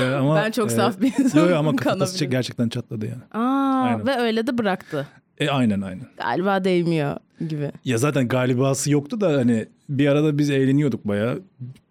Ee, 0.00 0.04
ama, 0.14 0.36
Ben 0.36 0.50
çok 0.50 0.66
e, 0.72 0.74
saf 0.74 1.00
bir 1.00 1.18
insanım. 1.18 1.48
Yok 1.48 1.56
ama 1.58 1.76
Kanabilirim. 1.76 2.30
gerçekten 2.30 2.68
çatladı 2.68 3.06
yani. 3.06 3.22
Aa, 3.44 3.82
Aynen. 3.82 4.06
ve 4.06 4.16
öyle 4.16 4.46
de 4.46 4.58
bıraktı. 4.58 5.08
E 5.38 5.48
aynen 5.48 5.80
aynen. 5.80 6.06
Galiba 6.16 6.64
değmiyor 6.64 7.16
gibi. 7.48 7.70
Ya 7.84 7.98
zaten 7.98 8.28
galibası 8.28 8.90
yoktu 8.90 9.20
da 9.20 9.28
hani 9.28 9.66
bir 9.88 10.06
arada 10.06 10.38
biz 10.38 10.50
eğleniyorduk 10.50 11.08
bayağı. 11.08 11.42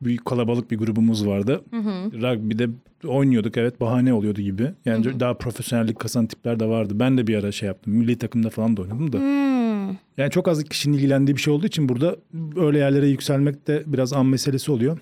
Büyük 0.01 0.25
kalabalık 0.25 0.71
bir 0.71 0.77
grubumuz 0.77 1.27
vardı. 1.27 1.61
Rugby'de 2.13 2.69
oynuyorduk 3.07 3.57
evet 3.57 3.81
bahane 3.81 4.13
oluyordu 4.13 4.41
gibi. 4.41 4.71
Yani 4.85 5.19
daha 5.19 5.33
profesyonellik 5.33 5.99
kasan 5.99 6.27
tipler 6.27 6.59
de 6.59 6.65
vardı. 6.65 6.93
Ben 6.99 7.17
de 7.17 7.27
bir 7.27 7.35
ara 7.35 7.51
şey 7.51 7.67
yaptım. 7.67 7.93
Milli 7.93 8.17
takımda 8.17 8.49
falan 8.49 8.77
da 8.77 8.81
oynadım 8.81 9.13
da. 9.13 9.17
Hmm. 9.17 9.97
Yani 10.17 10.31
çok 10.31 10.47
az 10.47 10.63
kişinin 10.63 10.97
ilgilendiği 10.97 11.35
bir 11.35 11.41
şey 11.41 11.53
olduğu 11.53 11.67
için 11.67 11.89
burada 11.89 12.15
öyle 12.55 12.77
yerlere 12.77 13.07
yükselmek 13.07 13.67
de 13.67 13.83
biraz 13.85 14.13
an 14.13 14.25
meselesi 14.25 14.71
oluyor. 14.71 14.97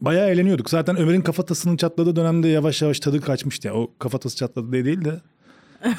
Bayağı 0.00 0.30
eğleniyorduk. 0.30 0.70
Zaten 0.70 0.96
Ömer'in 0.96 1.20
kafatasının 1.20 1.76
çatladığı 1.76 2.16
dönemde 2.16 2.48
yavaş 2.48 2.82
yavaş 2.82 3.00
tadı 3.00 3.20
kaçmıştı. 3.20 3.68
Yani 3.68 3.78
o 3.78 3.90
kafatası 3.98 4.36
çatladı 4.36 4.72
diye 4.72 4.84
değil 4.84 5.04
de 5.04 5.20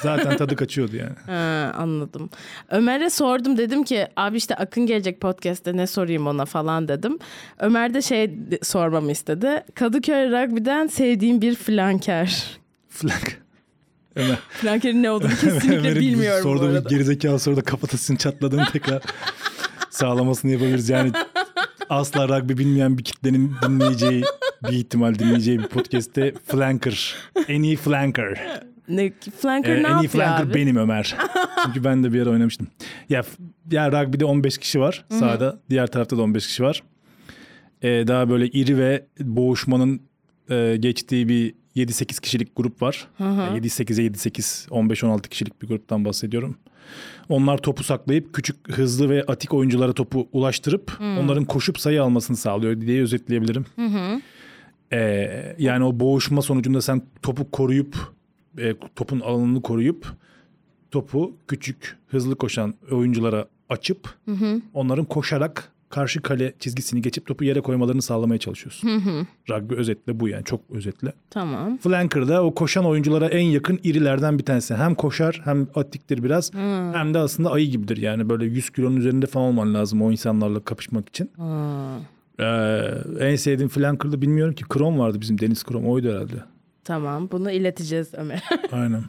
zaten 0.03 0.37
tadı 0.37 0.55
kaçıyordu 0.55 0.95
yani. 0.95 1.15
Ha, 1.25 1.71
anladım. 1.77 2.29
Ömer'e 2.69 3.09
sordum 3.09 3.57
dedim 3.57 3.83
ki 3.83 4.07
abi 4.15 4.37
işte 4.37 4.55
Akın 4.55 4.85
gelecek 4.85 5.21
podcast'te 5.21 5.77
ne 5.77 5.87
sorayım 5.87 6.27
ona 6.27 6.45
falan 6.45 6.87
dedim. 6.87 7.19
Ömer 7.59 7.93
de 7.93 8.01
şey 8.01 8.31
sormamı 8.63 9.11
istedi. 9.11 9.63
Kadıköy 9.75 10.31
Rugby'den 10.31 10.87
sevdiğim 10.87 11.41
bir 11.41 11.55
flanker. 11.55 12.59
Flank. 12.89 13.41
Ömer. 14.15 14.37
Flankerin 14.49 15.03
ne 15.03 15.11
olduğunu 15.11 15.29
kesinlikle 15.29 15.77
Ömer'in 15.77 15.99
bilmiyorum 16.01 16.39
bu 16.39 16.43
sorduğu 16.43 16.65
arada. 16.65 16.89
gerizekalı 16.89 17.39
soruda 17.39 17.61
kafatasının 17.61 18.17
çatladığını 18.17 18.65
tekrar 18.71 19.01
sağlamasını 19.89 20.51
yapabiliriz. 20.51 20.89
Yani 20.89 21.11
asla 21.89 22.29
rugby 22.29 22.53
bilmeyen 22.57 22.97
bir 22.97 23.03
kitlenin 23.03 23.55
dinleyeceği 23.67 24.23
bir 24.63 24.73
ihtimal 24.73 25.19
dinleyeceği 25.19 25.59
bir 25.59 25.67
podcast'te 25.67 26.33
flanker. 26.47 27.15
En 27.47 27.63
iyi 27.63 27.75
flanker. 27.77 28.61
Ne, 28.87 29.11
flanker 29.41 29.75
Ee, 29.75 29.83
ne 29.83 29.87
en 29.87 29.97
iyi 29.97 30.07
flanker 30.07 30.43
abi? 30.45 30.53
benim 30.53 30.75
Ömer. 30.75 31.15
Çünkü 31.65 31.83
ben 31.83 32.03
de 32.03 32.13
bir 32.13 32.21
ara 32.21 32.29
oynamıştım. 32.29 32.67
Ya, 33.09 33.21
ya 33.71 33.91
rugby'de 33.91 34.25
15 34.25 34.57
kişi 34.57 34.79
var 34.79 35.05
sahada. 35.09 35.59
Diğer 35.69 35.87
tarafta 35.87 36.17
da 36.17 36.21
15 36.21 36.47
kişi 36.47 36.63
var. 36.63 36.83
Ee, 37.81 38.07
daha 38.07 38.29
böyle 38.29 38.47
iri 38.47 38.77
ve 38.77 39.05
boğuşmanın 39.19 40.01
e, 40.49 40.77
geçtiği 40.79 41.27
bir 41.29 41.53
7-8 41.75 42.21
kişilik 42.21 42.55
grup 42.55 42.81
var. 42.81 43.07
Yani 43.19 43.59
7-8'e 43.59 44.05
7-8, 44.07 44.67
15-16 44.69 45.21
kişilik 45.29 45.61
bir 45.61 45.67
gruptan 45.67 46.05
bahsediyorum. 46.05 46.57
Onlar 47.29 47.57
topu 47.57 47.83
saklayıp 47.83 48.33
küçük, 48.33 48.71
hızlı 48.71 49.09
ve 49.09 49.23
atik 49.27 49.53
oyunculara 49.53 49.93
topu 49.93 50.27
ulaştırıp 50.31 50.97
onların 51.01 51.45
koşup 51.45 51.79
sayı 51.79 52.03
almasını 52.03 52.37
sağlıyor 52.37 52.81
diye 52.81 53.01
özetleyebilirim. 53.01 53.65
Ee, 54.93 55.55
yani 55.59 55.83
o 55.83 55.99
boğuşma 55.99 56.41
sonucunda 56.41 56.81
sen 56.81 57.01
topu 57.21 57.51
koruyup 57.51 57.95
e, 58.57 58.75
topun 58.95 59.19
alanını 59.19 59.61
koruyup 59.61 60.07
topu 60.91 61.33
küçük 61.47 61.97
hızlı 62.07 62.35
koşan 62.35 62.73
oyunculara 62.91 63.45
açıp 63.69 64.15
onların 64.73 65.05
koşarak 65.05 65.71
karşı 65.89 66.21
kale 66.21 66.53
çizgisini 66.59 67.01
geçip 67.01 67.25
topu 67.25 67.43
yere 67.43 67.61
koymalarını 67.61 68.01
sağlamaya 68.01 68.39
çalışıyorsun. 68.39 68.89
Rugby 69.49 69.73
özetle 69.75 70.19
bu 70.19 70.27
yani 70.27 70.43
çok 70.43 70.61
özetle. 70.69 71.13
Tamam. 71.29 71.77
Flanker'da 71.77 72.43
o 72.43 72.53
koşan 72.55 72.85
oyunculara 72.85 73.27
en 73.27 73.45
yakın 73.45 73.79
irilerden 73.83 74.37
bir 74.39 74.43
tanesi. 74.43 74.75
Hem 74.75 74.95
koşar 74.95 75.41
hem 75.43 75.67
atiktir 75.75 76.23
biraz 76.23 76.53
hem 76.93 77.13
de 77.13 77.17
aslında 77.17 77.51
ayı 77.51 77.69
gibidir. 77.71 77.97
Yani 77.97 78.29
böyle 78.29 78.45
100 78.45 78.69
kilonun 78.69 78.95
üzerinde 78.95 79.25
falan 79.25 79.45
olman 79.47 79.73
lazım 79.73 80.01
o 80.01 80.11
insanlarla 80.11 80.59
kapışmak 80.59 81.09
için. 81.09 81.31
Ee, 82.39 82.45
en 83.19 83.35
sevdiğim 83.35 83.69
flanker'da 83.69 84.21
bilmiyorum 84.21 84.53
ki 84.55 84.63
Krom 84.69 84.99
vardı 84.99 85.17
bizim 85.21 85.39
Deniz 85.39 85.63
Krom 85.63 85.85
oydu 85.85 86.09
herhalde. 86.09 86.43
Tamam 86.83 87.29
bunu 87.31 87.51
ileteceğiz 87.51 88.13
Ömer. 88.13 88.43
Aynen. 88.71 89.03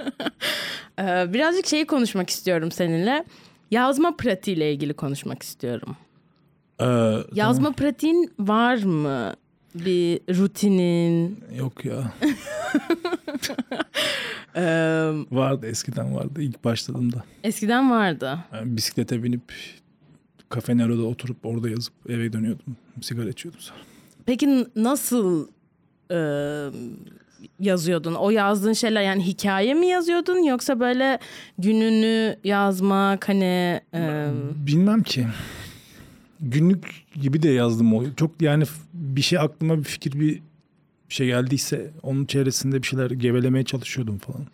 Ee, 0.99 1.33
birazcık 1.33 1.67
şeyi 1.67 1.87
konuşmak 1.87 2.31
istiyorum 2.31 2.71
seninle. 2.71 3.25
Yazma 3.71 4.17
pratiğiyle 4.17 4.73
ilgili 4.73 4.95
konuşmak 4.95 5.43
istiyorum. 5.43 5.97
Ee, 6.81 7.17
Yazma 7.35 7.73
pratiğin 7.73 8.33
var 8.39 8.83
mı? 8.83 9.35
Bir 9.75 10.21
rutinin. 10.39 11.45
Yok 11.57 11.85
ya. 11.85 12.13
Ee, 14.57 14.63
Vardı 15.33 15.67
eskiden 15.67 16.15
vardı 16.15 16.43
ilk 16.43 16.65
başladığımda. 16.65 17.25
eskiden 17.45 17.91
vardı. 17.91 18.39
Yani 18.55 18.77
bisiklete 18.77 19.23
binip 19.23 19.43
Cafe 20.55 20.77
Nero'da 20.77 21.03
oturup 21.03 21.47
orada 21.47 21.69
yazıp 21.71 21.95
eve 22.09 22.33
dönüyordum. 22.33 22.77
Sigara 23.01 23.29
içiyordum 23.29 23.61
sonra. 23.61 23.79
Peki 24.27 24.67
nasıl 24.77 25.49
e, 26.11 26.17
yazıyordun? 27.61 28.15
O 28.15 28.31
yazdığın 28.31 28.73
şeyler 28.73 29.03
yani 29.03 29.27
hikaye 29.27 29.75
mi 29.75 29.87
yazıyordun 29.87 30.43
yoksa 30.43 30.81
böyle 30.81 31.19
gününü 31.59 32.37
yazmak 32.45 33.29
hani 33.29 33.81
e, 33.95 34.31
Bilmem 34.67 35.03
ki. 35.03 35.27
Günlük 36.41 37.05
gibi 37.21 37.43
de 37.43 37.49
yazdım 37.49 37.95
o. 37.95 38.05
Çok 38.17 38.43
yani 38.43 38.65
bir 38.95 39.23
şey 39.23 39.39
aklıma 39.39 39.79
bir 39.79 39.85
fikir 39.85 40.21
bir 40.21 40.43
şey 41.09 41.27
geldiyse 41.27 41.91
onun 42.03 42.25
çevresinde 42.25 42.83
bir 42.83 42.87
şeyler 42.87 43.11
gevelemeye 43.11 43.65
çalışıyordum 43.65 44.19
falan. 44.19 44.47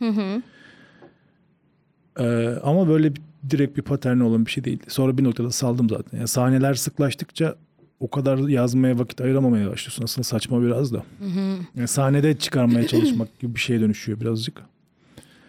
Ee, 2.19 2.55
ama 2.63 2.89
böyle 2.89 3.15
bir, 3.15 3.23
direkt 3.51 3.77
bir 3.77 3.83
paterni 3.83 4.23
olan 4.23 4.47
bir 4.47 4.51
şey 4.51 4.65
değildi. 4.65 4.85
Sonra 4.89 5.19
bir 5.19 5.25
noktada 5.25 5.51
saldım 5.51 5.89
zaten. 5.89 6.19
Yani 6.19 6.29
sahneler 6.29 6.75
sıklaştıkça 6.75 7.55
o 8.01 8.11
kadar 8.11 8.39
yazmaya 8.39 8.99
vakit 8.99 9.21
ayıramamaya 9.21 9.71
başlıyorsun. 9.71 10.05
Aslında 10.05 10.25
saçma 10.25 10.63
biraz 10.63 10.93
da. 10.93 11.03
Yani 11.77 11.89
sahnede 11.89 12.39
çıkarmaya 12.39 12.87
çalışmak 12.87 13.39
gibi 13.39 13.55
bir 13.55 13.61
şeye 13.61 13.81
dönüşüyor 13.81 14.21
birazcık. 14.21 14.63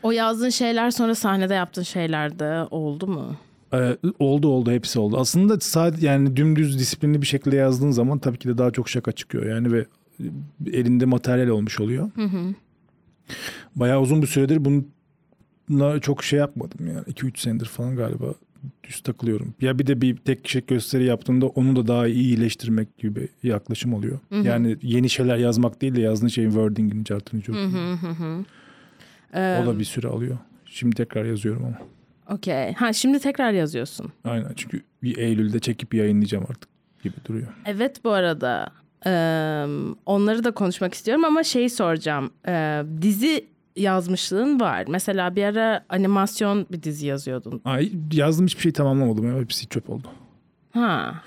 o 0.03 0.11
yazdığın 0.11 0.49
şeyler 0.49 0.91
sonra 0.91 1.15
sahnede 1.15 1.53
yaptığın 1.53 1.83
şeyler 1.83 2.39
de 2.39 2.67
oldu 2.71 3.07
mu? 3.07 3.35
Ee, 3.73 3.97
oldu 4.19 4.47
oldu 4.47 4.71
hepsi 4.71 4.99
oldu. 4.99 5.17
Aslında 5.17 5.59
sadece 5.59 6.07
yani 6.07 6.35
dümdüz 6.35 6.79
disiplinli 6.79 7.21
bir 7.21 7.27
şekilde 7.27 7.55
yazdığın 7.55 7.91
zaman 7.91 8.19
tabii 8.19 8.37
ki 8.37 8.47
de 8.47 8.57
daha 8.57 8.71
çok 8.71 8.89
şaka 8.89 9.11
çıkıyor. 9.11 9.45
Yani 9.45 9.71
ve 9.71 9.85
elinde 10.73 11.05
materyal 11.05 11.47
olmuş 11.47 11.79
oluyor. 11.79 12.11
Bayağı 13.75 14.01
uzun 14.01 14.21
bir 14.21 14.27
süredir 14.27 14.61
bununla 15.69 15.99
çok 15.99 16.23
şey 16.23 16.39
yapmadım 16.39 16.87
yani. 16.87 17.01
2-3 17.01 17.39
senedir 17.39 17.65
falan 17.65 17.95
galiba 17.95 18.25
düz 18.83 19.01
takılıyorum. 19.01 19.53
Ya 19.61 19.79
bir 19.79 19.87
de 19.87 20.01
bir 20.01 20.17
tek 20.17 20.43
kişilik 20.43 20.67
gösteri 20.67 21.05
yaptığımda 21.05 21.45
onu 21.45 21.75
da 21.75 21.87
daha 21.87 22.07
iyi 22.07 22.23
iyileştirmek 22.23 22.97
gibi 22.97 23.27
bir 23.43 23.49
yaklaşım 23.49 23.93
oluyor. 23.93 24.19
Yani 24.31 24.77
yeni 24.81 25.09
şeyler 25.09 25.37
yazmak 25.37 25.81
değil 25.81 25.95
de 25.95 26.01
yazdığın 26.01 26.27
şeyin 26.27 26.49
wordingini, 26.49 27.03
curtunu. 27.03 27.41
O 29.33 29.65
da 29.65 29.79
bir 29.79 29.83
süre 29.83 30.07
alıyor. 30.07 30.37
Şimdi 30.65 30.95
tekrar 30.95 31.25
yazıyorum 31.25 31.65
ama. 31.65 31.77
Okey. 32.35 32.73
Ha 32.73 32.93
şimdi 32.93 33.19
tekrar 33.19 33.51
yazıyorsun. 33.51 34.11
Aynen 34.23 34.51
çünkü 34.55 34.81
bir 35.03 35.17
Eylül'de 35.17 35.59
çekip 35.59 35.93
yayınlayacağım 35.93 36.45
artık 36.49 36.69
gibi 37.03 37.15
duruyor. 37.25 37.47
Evet 37.65 38.03
bu 38.03 38.11
arada 38.11 38.71
e, 39.05 39.11
onları 40.05 40.43
da 40.43 40.51
konuşmak 40.51 40.93
istiyorum 40.93 41.25
ama 41.25 41.43
şeyi 41.43 41.69
soracağım. 41.69 42.31
E, 42.47 42.83
dizi 43.01 43.45
yazmışlığın 43.75 44.59
var. 44.59 44.85
Mesela 44.89 45.35
bir 45.35 45.43
ara 45.43 45.85
animasyon 45.89 46.65
bir 46.71 46.83
dizi 46.83 47.07
yazıyordun. 47.07 47.61
Ay, 47.65 47.91
yazdım 48.11 48.45
hiçbir 48.45 48.61
şey 48.61 48.71
tamamlamadım. 48.71 49.27
Ya. 49.35 49.41
Hepsi 49.41 49.67
çöp 49.69 49.89
oldu. 49.89 50.07
Ha. 50.71 51.23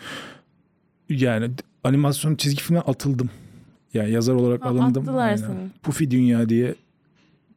Yani 1.09 1.51
animasyon 1.85 2.37
çizgi 2.37 2.63
filmine 2.63 2.83
atıldım. 2.83 3.31
Yani 3.95 4.11
yazar 4.11 4.35
olarak 4.35 4.65
Ha, 4.65 4.69
alındım. 4.69 5.03
attılar 5.03 5.27
Aynen. 5.27 5.37
seni. 5.37 5.69
Pufi 5.83 6.11
Dünya 6.11 6.49
diye 6.49 6.75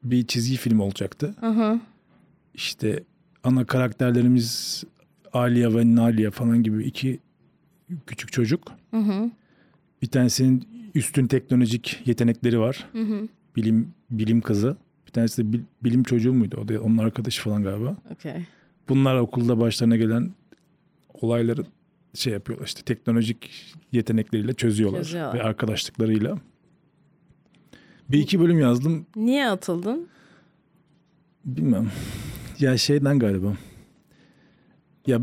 bir 0.04 0.28
çizgi 0.28 0.58
film 0.58 0.80
olacaktı. 0.80 1.36
Hı 1.40 1.48
hı. 1.48 1.80
İşte 2.54 3.04
ana 3.44 3.66
karakterlerimiz 3.66 4.84
Aliye 5.34 5.74
ve 5.74 5.96
Nalia 5.96 6.32
falan 6.32 6.64
gibi 6.64 6.84
iki 6.84 7.20
küçük 8.08 8.32
çocuk. 8.32 8.72
Hı 8.92 8.98
hı. 8.98 9.30
Bir 10.02 10.08
tanesinin 10.08 10.68
üstün 10.96 11.28
teknolojik 11.28 12.02
yetenekleri 12.06 12.60
var. 12.60 12.86
Hı 12.92 13.02
hı. 13.02 13.28
Bilim 13.56 13.94
bilim 14.12 14.42
kızı. 14.42 14.78
Bir 15.08 15.12
tanesi 15.12 15.44
de 15.48 15.54
bil- 15.54 15.64
bilim 15.84 16.04
çocuğu 16.04 16.34
muydu? 16.34 16.60
O 16.64 16.68
da 16.68 16.82
onun 16.82 16.98
arkadaşı 16.98 17.42
falan 17.42 17.64
galiba. 17.64 17.98
Okey. 18.14 18.46
Bunlar 18.90 19.16
okulda 19.16 19.60
başlarına 19.60 19.96
gelen 19.96 20.32
olayları 21.14 21.66
şey 22.14 22.34
yapıyorlar 22.34 22.66
işte 22.68 22.82
teknolojik 22.82 23.52
yetenekleriyle 23.92 24.54
çözüyorlar, 24.54 25.00
Çözüyorlar. 25.04 25.40
ve 25.40 25.44
arkadaşlıklarıyla. 25.44 26.38
Bir 28.10 28.20
iki 28.20 28.40
bölüm 28.40 28.60
yazdım. 28.60 29.06
Niye 29.16 29.48
atıldın? 29.50 30.08
Bilmem. 31.46 31.92
Ya 32.60 32.78
şeyden 32.78 33.20
galiba. 33.20 33.58
Ya 35.08 35.22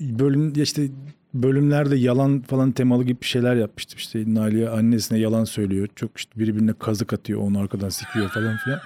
bölüm 0.00 0.52
ya 0.56 0.62
işte 0.62 0.88
bölümlerde 1.34 1.96
yalan 1.96 2.40
falan 2.42 2.72
temalı 2.72 3.04
gibi 3.04 3.20
bir 3.20 3.26
şeyler 3.26 3.54
yapmıştım. 3.56 3.98
İşte 3.98 4.24
Nalia 4.26 4.72
annesine 4.72 5.18
yalan 5.18 5.44
söylüyor. 5.44 5.88
Çok 5.96 6.18
işte 6.18 6.40
birbirine 6.40 6.72
kazık 6.72 7.12
atıyor. 7.12 7.40
Onu 7.40 7.58
arkadan 7.58 7.88
sikiyor 7.88 8.28
falan 8.28 8.56
filan. 8.56 8.80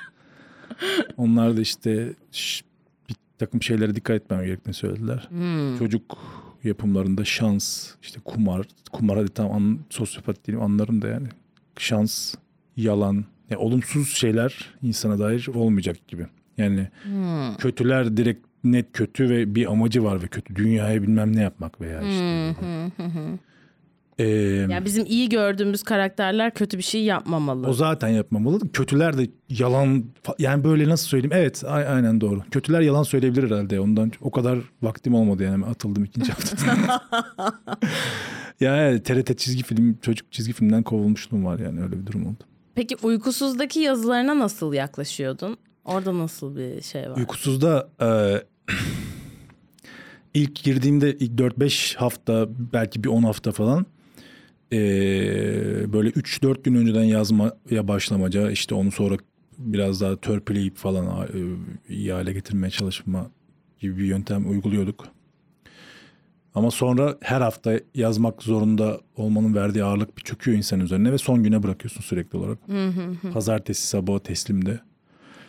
Onlar 1.16 1.56
da 1.56 1.60
işte 1.60 2.12
ş- 2.32 2.64
bir 3.08 3.16
takım 3.38 3.62
şeylere 3.62 3.94
dikkat 3.94 4.16
etmem 4.16 4.44
gerektiğini 4.44 4.74
söylediler. 4.74 5.26
Hmm. 5.30 5.78
Çocuk 5.78 6.18
yapımlarında 6.64 7.24
şans, 7.24 7.90
işte 8.02 8.20
kumar, 8.24 8.66
kumar 8.92 9.18
hadi 9.18 9.28
tam 9.28 9.52
an, 9.52 9.78
sosyopat 9.90 10.46
değilim 10.46 10.62
anlarım 10.62 11.02
da 11.02 11.08
yani. 11.08 11.28
Şans, 11.78 12.34
yalan, 12.76 13.24
yani 13.50 13.58
olumsuz 13.60 14.08
şeyler 14.08 14.74
insana 14.82 15.18
dair 15.18 15.48
olmayacak 15.54 16.08
gibi. 16.08 16.26
Yani 16.58 16.88
Hmm. 17.02 17.56
kötüler 17.58 18.16
direkt 18.16 18.46
net 18.64 18.92
kötü 18.92 19.30
ve 19.30 19.54
bir 19.54 19.72
amacı 19.72 20.04
var 20.04 20.22
ve 20.22 20.26
kötü. 20.26 20.56
Dünyaya 20.56 21.02
bilmem 21.02 21.36
ne 21.36 21.42
yapmak 21.42 21.80
veya 21.80 22.00
işte. 22.02 22.54
Hı. 22.60 23.38
Ee, 24.18 24.24
Yani 24.70 24.84
bizim 24.84 25.04
iyi 25.06 25.28
gördüğümüz 25.28 25.82
karakterler 25.82 26.54
kötü 26.54 26.78
bir 26.78 26.82
şey 26.82 27.04
yapmamalı. 27.04 27.66
o 27.68 27.72
zaten 27.72 28.08
yapmamalı. 28.08 28.72
Kötüler 28.72 29.18
de 29.18 29.26
yalan 29.48 30.04
yani 30.38 30.64
böyle 30.64 30.88
nasıl 30.88 31.08
söyleyeyim? 31.08 31.32
Evet 31.34 31.64
aynen 31.66 32.20
doğru. 32.20 32.42
Kötüler 32.50 32.80
yalan 32.80 33.02
söyleyebilir 33.02 33.50
herhalde. 33.50 33.80
Ondan 33.80 34.12
o 34.20 34.30
kadar 34.30 34.58
vaktim 34.82 35.14
olmadı 35.14 35.42
yani 35.42 35.64
atıldım 35.66 36.04
ikinci 36.04 36.32
haftada. 36.32 37.02
ya 38.60 38.88
evet, 38.88 39.04
TRT 39.04 39.38
çizgi 39.38 39.62
film 39.62 39.98
çocuk 40.02 40.32
çizgi 40.32 40.52
filmden 40.52 40.82
kovulmuşluğum 40.82 41.44
var 41.44 41.58
yani 41.58 41.82
öyle 41.82 42.00
bir 42.00 42.06
durum 42.06 42.26
oldu. 42.26 42.44
Peki 42.74 42.96
uykusuzdaki 43.02 43.80
yazılarına 43.80 44.38
nasıl 44.38 44.72
yaklaşıyordun? 44.72 45.56
Orada 45.84 46.18
nasıl 46.18 46.56
bir 46.56 46.80
şey 46.80 47.10
var? 47.10 47.16
Uykusuzda 47.16 47.88
e, 48.00 48.06
ilk 50.34 50.54
girdiğimde 50.56 51.16
ilk 51.16 51.40
4-5 51.40 51.96
hafta 51.96 52.46
belki 52.72 53.04
bir 53.04 53.08
10 53.08 53.22
hafta 53.22 53.52
falan 53.52 53.86
e, 54.72 54.78
böyle 55.92 56.08
3-4 56.08 56.62
gün 56.62 56.74
önceden 56.74 57.04
yazmaya 57.04 57.88
başlamaca 57.88 58.50
işte 58.50 58.74
onu 58.74 58.90
sonra 58.90 59.16
biraz 59.58 60.00
daha 60.00 60.16
törpüleyip 60.16 60.76
falan 60.76 61.06
e, 61.06 61.28
iyi 61.88 62.12
hale 62.12 62.32
getirmeye 62.32 62.70
çalışma 62.70 63.30
gibi 63.80 63.98
bir 63.98 64.04
yöntem 64.04 64.50
uyguluyorduk. 64.50 65.04
Ama 66.54 66.70
sonra 66.70 67.16
her 67.20 67.40
hafta 67.40 67.80
yazmak 67.94 68.42
zorunda 68.42 69.00
olmanın 69.16 69.54
verdiği 69.54 69.84
ağırlık 69.84 70.16
bir 70.16 70.22
çöküyor 70.22 70.56
insan 70.58 70.80
üzerine 70.80 71.12
ve 71.12 71.18
son 71.18 71.42
güne 71.42 71.62
bırakıyorsun 71.62 72.00
sürekli 72.00 72.38
olarak. 72.38 72.58
Pazartesi 73.32 73.86
sabahı 73.86 74.20
teslimde. 74.20 74.80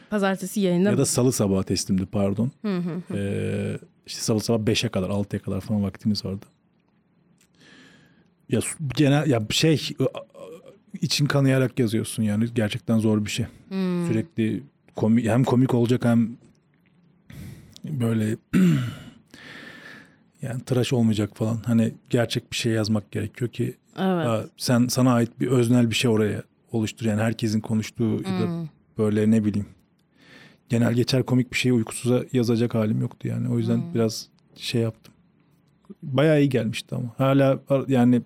Pazartesi 0.10 0.60
yayında 0.60 0.90
Ya 0.90 0.98
da 0.98 1.06
salı 1.06 1.32
sabahı 1.32 1.64
teslimdi 1.64 2.06
pardon. 2.06 2.52
Hı 2.62 2.78
hı 2.78 3.02
hı. 3.08 3.18
Ee, 3.18 3.78
işte 4.06 4.22
salı 4.22 4.40
sabah 4.40 4.66
5'e 4.66 4.90
kadar 4.90 5.10
6'ya 5.10 5.42
kadar 5.42 5.62
falan 5.62 5.84
vaktimiz 5.84 6.26
vardı. 6.26 6.46
Ya 8.50 8.60
genel 8.96 9.28
ya 9.30 9.42
şey 9.50 9.90
için 11.02 11.26
kanayarak 11.26 11.80
yazıyorsun 11.80 12.24
yani 12.24 12.46
gerçekten 12.56 13.00
zor 13.00 13.26
bir 13.26 13.30
şey. 13.30 13.46
Hmm. 13.70 14.08
Sürekli 14.08 14.64
komik 14.96 15.28
hem 15.28 15.44
komik 15.44 15.74
olacak 15.74 16.06
hem 16.06 16.38
böyle 17.86 18.38
yani 20.42 20.62
tıraş 20.66 20.94
olmayacak 20.94 21.38
falan. 21.38 21.58
Hani 21.66 21.94
gerçek 22.10 22.52
bir 22.52 22.58
şey 22.58 22.72
yazmak 22.74 23.12
gerekiyor 23.12 23.52
ki 23.52 23.76
Evet. 24.00 24.50
sen 24.58 24.88
sana 24.88 25.14
ait 25.14 25.40
bir 25.40 25.48
öznel 25.48 25.90
bir 25.90 25.96
şey 25.96 26.12
oraya 26.12 26.44
oluştur. 26.72 27.06
Yani 27.06 27.22
herkesin 27.22 27.60
konuştuğu 27.62 28.12
ya 28.14 28.24
da 28.42 28.46
Hmm. 28.48 28.68
böyle 28.98 29.32
ne 29.32 29.46
bileyim 29.46 29.68
genel 30.70 30.94
geçer 30.94 31.24
komik 31.24 31.52
bir 31.52 31.58
şeyi 31.58 31.74
uykusuza 31.74 32.24
yazacak 32.34 32.76
halim 32.76 33.02
yoktu 33.02 33.28
yani. 33.28 33.50
O 33.50 33.58
yüzden 33.58 33.94
biraz 33.94 34.30
şey 34.56 34.82
yaptım. 34.82 35.14
Bayağı 36.04 36.40
iyi 36.40 36.50
gelmişti 36.50 36.96
ama. 36.96 37.08
Hala 37.18 37.60
yani 37.88 38.22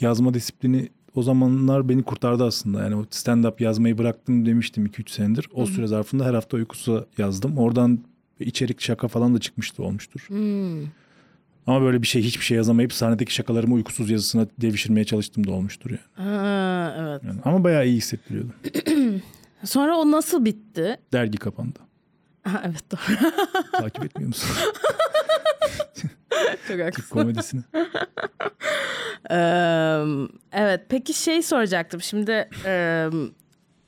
yazma 0.00 0.34
disiplini 0.34 0.88
o 1.14 1.22
zamanlar 1.22 1.88
beni 1.88 2.02
kurtardı 2.02 2.44
aslında. 2.44 2.82
Yani 2.82 2.96
o 2.96 3.02
stand-up 3.02 3.62
yazmayı 3.62 3.98
bıraktım 3.98 4.46
demiştim 4.46 4.86
2-3 4.86 5.10
senedir. 5.10 5.48
O 5.54 5.66
süre 5.66 5.86
zarfında 5.86 6.24
her 6.24 6.34
hafta 6.34 6.56
uykusuza 6.56 7.06
yazdım. 7.18 7.58
Oradan 7.58 7.98
içerik 8.40 8.80
şaka 8.80 9.08
falan 9.08 9.34
da 9.34 9.38
çıkmıştı 9.38 9.82
olmuştur. 9.82 10.24
Hmm. 10.28 10.82
Ama 11.66 11.82
böyle 11.82 12.02
bir 12.02 12.06
şey 12.06 12.22
hiçbir 12.22 12.44
şey 12.44 12.56
yazamayıp 12.56 12.92
sahnedeki 12.92 13.34
şakalarımı 13.34 13.74
uykusuz 13.74 14.10
yazısına 14.10 14.46
devşirmeye 14.58 15.04
çalıştım 15.04 15.46
da 15.46 15.52
olmuştur 15.52 15.90
yani. 15.90 16.28
Ha, 16.28 16.94
evet. 16.98 17.22
yani 17.24 17.40
ama 17.44 17.64
bayağı 17.64 17.86
iyi 17.86 17.96
hissettiriyordu. 17.96 18.52
Sonra 19.64 19.96
o 19.96 20.10
nasıl 20.10 20.44
bitti? 20.44 20.96
Dergi 21.12 21.38
kapandı. 21.38 21.78
Ha, 22.44 22.62
evet 22.66 22.84
doğru. 22.92 23.30
Takip 23.72 24.04
etmiyor 24.04 24.28
musun? 24.28 24.56
Çok 26.68 26.80
haklısın. 26.80 27.10
Komedisini. 27.14 27.62
Evet 30.52 30.80
peki 30.88 31.14
şey 31.14 31.42
soracaktım 31.42 32.00
şimdi 32.02 32.48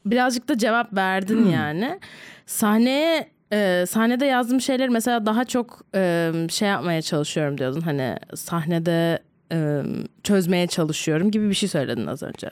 birazcık 0.06 0.48
da 0.48 0.58
cevap 0.58 0.96
verdin 0.96 1.48
yani 1.48 2.00
sahneye 2.46 3.30
eee, 3.52 3.86
sahnede 3.86 4.26
yazdığım 4.26 4.60
şeyleri 4.60 4.90
mesela 4.90 5.26
daha 5.26 5.44
çok 5.44 5.80
eee, 5.94 6.32
şey 6.50 6.68
yapmaya 6.68 7.02
çalışıyorum 7.02 7.58
diyordun 7.58 7.80
hani 7.80 8.16
sahnede 8.34 9.18
eee, 9.52 9.82
çözmeye 10.22 10.66
çalışıyorum 10.66 11.30
gibi 11.30 11.48
bir 11.48 11.54
şey 11.54 11.68
söyledin 11.68 12.06
az 12.06 12.22
önce 12.22 12.50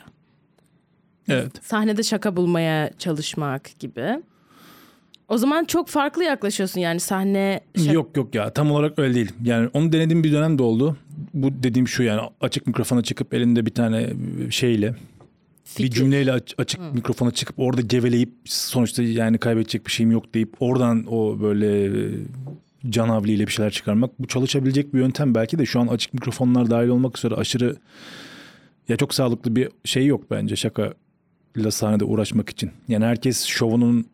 Evet. 1.29 1.53
sahnede 1.65 2.03
şaka 2.03 2.37
bulmaya 2.37 2.91
çalışmak 2.99 3.79
gibi 3.79 4.23
o 5.29 5.39
zaman 5.39 5.65
çok 5.65 5.89
farklı 5.89 6.25
yaklaşıyorsun 6.25 6.81
yani 6.81 7.01
sahne 7.01 7.61
şaka- 7.77 7.93
Yok 7.93 8.17
yok 8.17 8.35
ya 8.35 8.51
tam 8.51 8.71
olarak 8.71 8.99
öyle 8.99 9.15
değil. 9.15 9.33
Yani 9.45 9.69
onu 9.75 9.93
denediğim 9.93 10.25
bir 10.25 10.33
dönem 10.33 10.59
de 10.59 10.63
oldu. 10.63 10.97
Bu 11.35 11.49
dediğim 11.63 11.89
şu 11.89 12.03
yani 12.03 12.21
açık 12.41 12.67
mikrofona 12.67 13.03
çıkıp 13.03 13.35
elinde 13.35 13.67
bir 13.67 13.71
tane 13.75 14.11
şeyle 14.51 14.93
bir 14.93 14.97
Fikir. 15.65 15.91
cümleyle 15.91 16.33
aç- 16.33 16.55
açık 16.59 16.81
mikrofona 16.95 17.31
çıkıp 17.31 17.59
orada 17.59 17.81
geveleyip 17.81 18.31
sonuçta 18.45 19.03
yani 19.03 19.39
kaybedecek 19.39 19.87
bir 19.87 19.93
şeyim 19.93 20.11
yok 20.11 20.35
deyip 20.35 20.55
oradan 20.61 21.05
o 21.11 21.41
böyle 21.41 21.85
e, 21.85 22.11
can 22.91 23.09
havliyle 23.09 23.47
bir 23.47 23.53
şeyler 23.53 23.71
çıkarmak 23.71 24.11
bu 24.19 24.27
çalışabilecek 24.27 24.95
bir 24.95 24.99
yöntem 24.99 25.35
belki 25.35 25.59
de 25.59 25.67
şu 25.67 25.81
an 25.81 25.87
açık 25.87 26.15
mikrofonlar 26.15 26.71
dahil 26.71 26.89
olmak 26.89 27.19
üzere 27.19 27.35
aşırı 27.35 27.77
ya 28.89 28.97
çok 28.97 29.15
sağlıklı 29.15 29.57
bir 29.57 29.69
şey 29.85 30.07
yok 30.07 30.31
bence 30.31 30.57
şaka 30.57 30.95
ile 31.57 31.71
sahnede 31.71 32.05
uğraşmak 32.05 32.51
için. 32.51 32.71
Yani 32.89 33.05
herkes 33.05 33.45
şovunun 33.45 34.07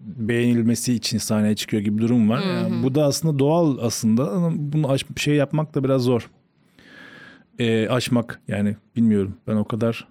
beğenilmesi 0.00 0.94
için 0.94 1.18
sahneye 1.18 1.56
çıkıyor 1.56 1.82
gibi 1.82 1.98
bir 1.98 2.02
durum 2.02 2.30
var. 2.30 2.40
Yani 2.40 2.82
bu 2.82 2.94
da 2.94 3.04
aslında 3.04 3.38
doğal 3.38 3.78
aslında. 3.78 4.50
Bunu 4.52 4.90
aş, 4.90 5.04
şey 5.16 5.34
yapmak 5.34 5.74
da 5.74 5.84
biraz 5.84 6.02
zor. 6.02 6.30
Ee, 7.58 7.88
aşmak 7.88 8.40
yani 8.48 8.76
bilmiyorum. 8.96 9.36
Ben 9.46 9.56
o 9.56 9.64
kadar 9.64 10.08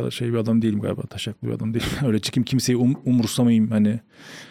kadar 0.00 0.10
şey 0.10 0.32
bir 0.32 0.38
adam 0.38 0.62
değilim 0.62 0.80
galiba. 0.80 1.02
Taşaklı 1.02 1.48
bir 1.48 1.52
adam 1.52 1.74
değilim. 1.74 1.86
Öyle 2.06 2.18
çıkayım 2.18 2.44
kimseyi 2.44 2.76
um, 2.76 2.94
umursamayayım 3.04 3.70
hani. 3.70 4.00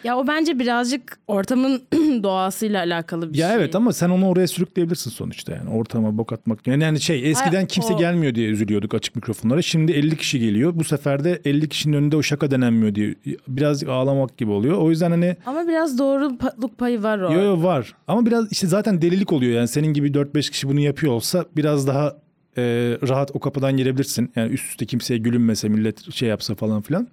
ya 0.04 0.16
o 0.18 0.26
bence 0.26 0.58
birazcık 0.58 1.18
ortamın 1.26 1.82
doğasıyla 2.22 2.80
alakalı 2.80 3.32
bir 3.32 3.38
Ya 3.38 3.48
şey. 3.48 3.56
evet 3.56 3.74
ama 3.74 3.92
sen 3.92 4.10
onu 4.10 4.28
oraya 4.28 4.46
sürükleyebilirsin 4.48 5.10
sonuçta 5.10 5.52
yani. 5.52 5.70
Ortama 5.70 6.18
bok 6.18 6.32
atmak. 6.32 6.66
Yani, 6.66 6.82
yani 6.82 7.00
şey 7.00 7.30
eskiden 7.30 7.54
Hayır, 7.54 7.68
kimse 7.68 7.94
o- 7.94 7.98
gelmiyor 7.98 8.34
diye 8.34 8.48
üzülüyorduk 8.48 8.94
açık 8.94 9.16
mikrofonlara. 9.16 9.62
Şimdi 9.62 9.92
50 9.92 10.16
kişi 10.16 10.38
geliyor. 10.40 10.72
Bu 10.74 10.84
sefer 10.84 11.24
de 11.24 11.40
50 11.44 11.68
kişinin 11.68 11.96
önünde 11.96 12.16
o 12.16 12.22
şaka 12.22 12.50
denenmiyor 12.50 12.94
diye. 12.94 13.14
Birazcık 13.48 13.88
ağlamak 13.88 14.38
gibi 14.38 14.50
oluyor. 14.50 14.78
O 14.78 14.90
yüzden 14.90 15.10
hani 15.10 15.36
Ama 15.46 15.68
biraz 15.68 15.98
doğruluk 15.98 16.78
payı 16.78 17.02
var 17.02 17.18
o. 17.18 17.32
Yo 17.32 17.42
yo 17.42 17.62
var. 17.62 17.94
Ama 18.08 18.26
biraz 18.26 18.52
işte 18.52 18.66
zaten 18.66 19.02
delilik 19.02 19.32
oluyor. 19.32 19.52
Yani 19.52 19.68
senin 19.68 19.92
gibi 19.92 20.08
4-5 20.10 20.50
kişi 20.50 20.68
bunu 20.68 20.80
yapıyor 20.80 21.12
olsa 21.12 21.44
biraz 21.56 21.86
daha 21.86 22.16
e, 22.56 22.62
rahat 23.08 23.30
o 23.34 23.40
kapıdan 23.40 23.76
girebilirsin. 23.76 24.32
Yani 24.36 24.52
üst 24.52 24.70
üste 24.70 24.86
kimseye 24.86 25.18
gülünmese 25.18 25.68
millet 25.68 26.12
şey 26.12 26.28
yapsa 26.28 26.54
falan 26.54 26.82
filan. 26.82 27.08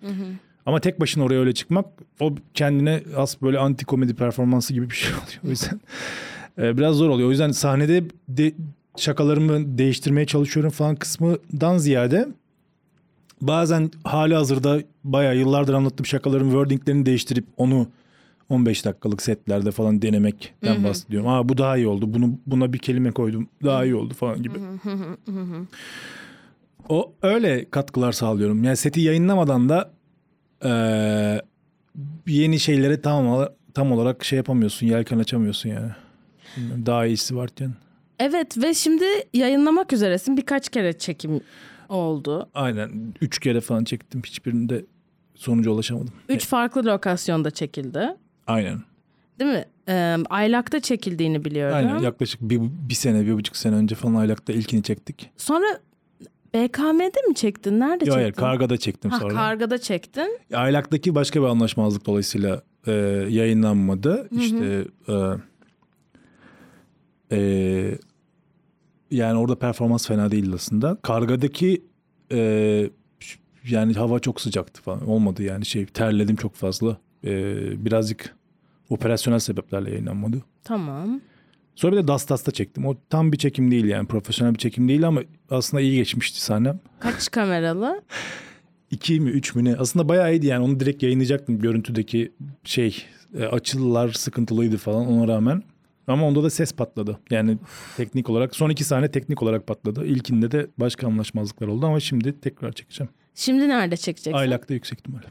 Ama 0.65 0.79
tek 0.79 0.99
başına 0.99 1.23
oraya 1.23 1.39
öyle 1.39 1.53
çıkmak 1.53 1.85
o 2.19 2.35
kendine 2.53 3.03
az 3.15 3.37
böyle 3.41 3.59
anti 3.59 3.85
komedi 3.85 4.15
performansı 4.15 4.73
gibi 4.73 4.89
bir 4.89 4.95
şey 4.95 5.11
oluyor. 5.13 5.39
O 5.45 5.49
yüzden 5.49 5.79
e, 6.57 6.77
biraz 6.77 6.95
zor 6.95 7.09
oluyor. 7.09 7.27
O 7.27 7.31
yüzden 7.31 7.51
sahnede 7.51 8.03
de, 8.27 8.53
şakalarımı 8.97 9.77
değiştirmeye 9.77 10.25
çalışıyorum 10.25 10.71
falan 10.71 10.95
kısmından 10.95 11.77
ziyade 11.77 12.27
bazen 13.41 13.91
hali 14.03 14.35
hazırda 14.35 14.79
bayağı 15.03 15.37
yıllardır 15.37 15.73
anlattığım 15.73 16.05
şakaların 16.05 16.49
wordinglerini 16.49 17.05
değiştirip 17.05 17.45
onu 17.57 17.87
15 18.49 18.85
dakikalık 18.85 19.21
setlerde 19.21 19.71
falan 19.71 20.01
denemekten 20.01 20.83
bahsediyorum. 20.83 21.29
Aa 21.29 21.49
bu 21.49 21.57
daha 21.57 21.77
iyi 21.77 21.87
oldu. 21.87 22.13
Bunu 22.13 22.39
buna 22.45 22.73
bir 22.73 22.77
kelime 22.77 23.11
koydum. 23.11 23.49
Daha 23.63 23.85
iyi 23.85 23.95
oldu 23.95 24.13
falan 24.13 24.43
gibi. 24.43 24.59
o 26.89 27.13
öyle 27.21 27.69
katkılar 27.69 28.11
sağlıyorum. 28.11 28.63
Yani 28.63 28.77
seti 28.77 29.01
yayınlamadan 29.01 29.69
da 29.69 29.91
eee, 30.63 31.41
yeni 32.27 32.59
şeylere 32.59 33.01
tam 33.01 33.47
tam 33.73 33.91
olarak 33.91 34.25
şey 34.25 34.37
yapamıyorsun. 34.37 34.87
Yelken 34.87 35.19
açamıyorsun 35.19 35.69
yani. 35.69 35.91
Daha 36.85 37.05
iyisi 37.05 37.35
varken. 37.35 37.73
Evet 38.19 38.57
ve 38.57 38.73
şimdi 38.73 39.05
yayınlamak 39.33 39.93
üzeresin. 39.93 40.37
Birkaç 40.37 40.69
kere 40.69 40.97
çekim 40.97 41.41
oldu. 41.89 42.49
Aynen. 42.53 43.13
Üç 43.21 43.39
kere 43.39 43.61
falan 43.61 43.83
çektim. 43.83 44.21
Hiçbirinde 44.25 44.85
sonuca 45.35 45.71
ulaşamadım. 45.71 46.13
Üç 46.29 46.45
farklı 46.47 46.85
lokasyonda 46.85 47.51
çekildi. 47.51 48.07
Aynen. 48.47 48.79
Değil 49.39 49.51
mi? 49.51 49.65
Ee, 49.89 50.17
Aylak'ta 50.29 50.79
çekildiğini 50.79 51.45
biliyorum. 51.45 51.75
Aynen. 51.75 51.99
Yaklaşık 51.99 52.41
bir, 52.41 52.59
bir 52.61 52.93
sene, 52.93 53.25
bir 53.25 53.33
buçuk 53.33 53.57
sene 53.57 53.75
önce 53.75 53.95
falan 53.95 54.15
Aylak'ta 54.15 54.53
ilkini 54.53 54.83
çektik. 54.83 55.29
Sonra 55.37 55.65
BKM'de 56.53 57.27
mi 57.27 57.35
çektin? 57.35 57.79
Nerede 57.79 57.93
Yok 57.93 57.99
çektin? 57.99 58.11
hayır 58.13 58.31
Karga'da 58.33 58.77
çektim 58.77 59.11
Ha, 59.11 59.19
sonra. 59.19 59.33
Karga'da 59.33 59.77
çektin. 59.77 60.39
Aylak'taki 60.53 61.15
başka 61.15 61.41
bir 61.41 61.47
anlaşmazlık 61.47 62.05
dolayısıyla 62.05 62.61
e, 62.87 62.91
yayınlanmadı. 63.29 64.29
İşte 64.31 64.85
e, 65.09 65.13
e, 67.31 67.39
yani 69.11 69.39
orada 69.39 69.59
performans 69.59 70.07
fena 70.07 70.31
değildi 70.31 70.51
aslında. 70.55 70.97
Karga'daki 71.01 71.81
e, 72.31 72.89
yani 73.69 73.93
hava 73.93 74.19
çok 74.19 74.41
sıcaktı 74.41 74.81
falan. 74.81 75.07
Olmadı 75.09 75.43
yani 75.43 75.65
şey 75.65 75.85
terledim 75.85 76.35
çok 76.35 76.55
fazla. 76.55 76.97
E, 77.23 77.31
birazcık 77.85 78.36
operasyonel 78.89 79.39
sebeplerle 79.39 79.89
yayınlanmadı. 79.89 80.43
Tamam. 80.63 81.21
Sonra 81.75 81.91
bir 81.91 82.03
de 82.03 82.07
Dastas'ta 82.07 82.51
çektim. 82.51 82.85
O 82.85 82.95
tam 83.09 83.31
bir 83.31 83.37
çekim 83.37 83.71
değil 83.71 83.85
yani 83.85 84.07
profesyonel 84.07 84.53
bir 84.53 84.59
çekim 84.59 84.87
değil 84.87 85.07
ama 85.07 85.21
aslında 85.49 85.81
iyi 85.81 85.95
geçmişti 85.95 86.41
sahnem. 86.41 86.79
Kaç 86.99 87.31
kameralı? 87.31 88.01
İki 88.91 89.19
mi 89.19 89.29
üç 89.29 89.55
mü 89.55 89.63
ne? 89.65 89.75
Aslında 89.75 90.09
bayağı 90.09 90.33
iyiydi 90.33 90.47
yani 90.47 90.65
onu 90.65 90.79
direkt 90.79 91.03
yayınlayacaktım. 91.03 91.59
Görüntüdeki 91.59 92.31
şey 92.63 93.05
e, 93.39 93.45
açılar 93.45 94.11
sıkıntılıydı 94.11 94.77
falan 94.77 95.07
ona 95.07 95.27
rağmen. 95.27 95.63
Ama 96.07 96.27
onda 96.27 96.43
da 96.43 96.49
ses 96.49 96.73
patladı. 96.73 97.19
Yani 97.29 97.57
teknik 97.97 98.29
olarak 98.29 98.55
son 98.55 98.69
iki 98.69 98.83
sahne 98.83 99.11
teknik 99.11 99.43
olarak 99.43 99.67
patladı. 99.67 100.05
İlkinde 100.05 100.51
de 100.51 100.67
başka 100.77 101.07
anlaşmazlıklar 101.07 101.67
oldu 101.67 101.85
ama 101.85 101.99
şimdi 101.99 102.39
tekrar 102.39 102.71
çekeceğim. 102.71 103.09
Şimdi 103.35 103.69
nerede 103.69 103.97
çekeceksin? 103.97 104.37
Aylak'ta 104.39 104.73
yüksek 104.73 104.99
ihtimalle. 104.99 105.25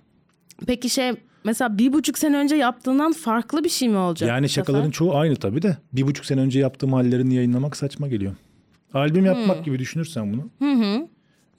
Peki 0.67 0.91
şey 0.91 1.13
mesela 1.47 1.79
bir 1.79 1.93
buçuk 1.93 2.19
sene 2.19 2.37
önce 2.37 2.57
yaptığından 2.57 3.13
farklı 3.13 3.65
bir 3.65 3.69
şey 3.69 3.89
mi 3.89 3.97
olacak? 3.97 4.29
Yani 4.29 4.49
şakaların 4.49 4.83
sefer? 4.83 4.93
çoğu 4.93 5.17
aynı 5.17 5.37
tabii 5.37 5.63
de. 5.63 5.77
Bir 5.93 6.03
buçuk 6.03 6.27
sene 6.27 6.41
önce 6.41 6.61
yaptığım 6.61 6.93
hallerini 6.93 7.35
yayınlamak 7.35 7.77
saçma 7.77 8.09
geliyor. 8.09 8.33
Albüm 8.95 9.27
yapmak 9.27 9.65
gibi 9.65 9.79
düşünürsen 9.79 10.33
bunu. 10.33 10.51
Hı 10.59 10.73
hı. 10.73 11.09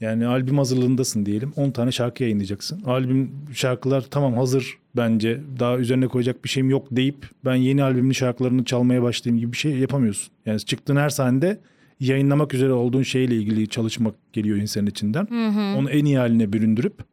Yani 0.01 0.27
albüm 0.27 0.57
hazırlığındasın 0.57 1.25
diyelim. 1.25 1.53
10 1.55 1.71
tane 1.71 1.91
şarkı 1.91 2.23
yayınlayacaksın. 2.23 2.83
Albüm 2.85 3.31
şarkılar 3.53 4.01
tamam 4.11 4.33
hazır 4.33 4.77
bence. 4.95 5.41
Daha 5.59 5.77
üzerine 5.77 6.07
koyacak 6.07 6.43
bir 6.43 6.49
şeyim 6.49 6.69
yok 6.69 6.87
deyip 6.91 7.29
ben 7.45 7.55
yeni 7.55 7.83
albümün 7.83 8.11
şarkılarını 8.11 8.65
çalmaya 8.65 9.03
başlayayım 9.03 9.39
gibi 9.39 9.51
bir 9.51 9.57
şey 9.57 9.77
yapamıyorsun. 9.77 10.33
Yani 10.45 10.59
çıktığın 10.59 10.95
her 10.95 11.09
sahnede 11.09 11.59
yayınlamak 11.99 12.53
üzere 12.53 12.73
olduğun 12.73 13.03
şeyle 13.03 13.35
ilgili 13.35 13.67
çalışmak 13.67 14.33
geliyor 14.33 14.57
insanın 14.57 14.87
içinden. 14.87 15.27
Onu 15.77 15.89
en 15.89 16.05
iyi 16.05 16.17
haline 16.17 16.53
büründürüp 16.53 17.03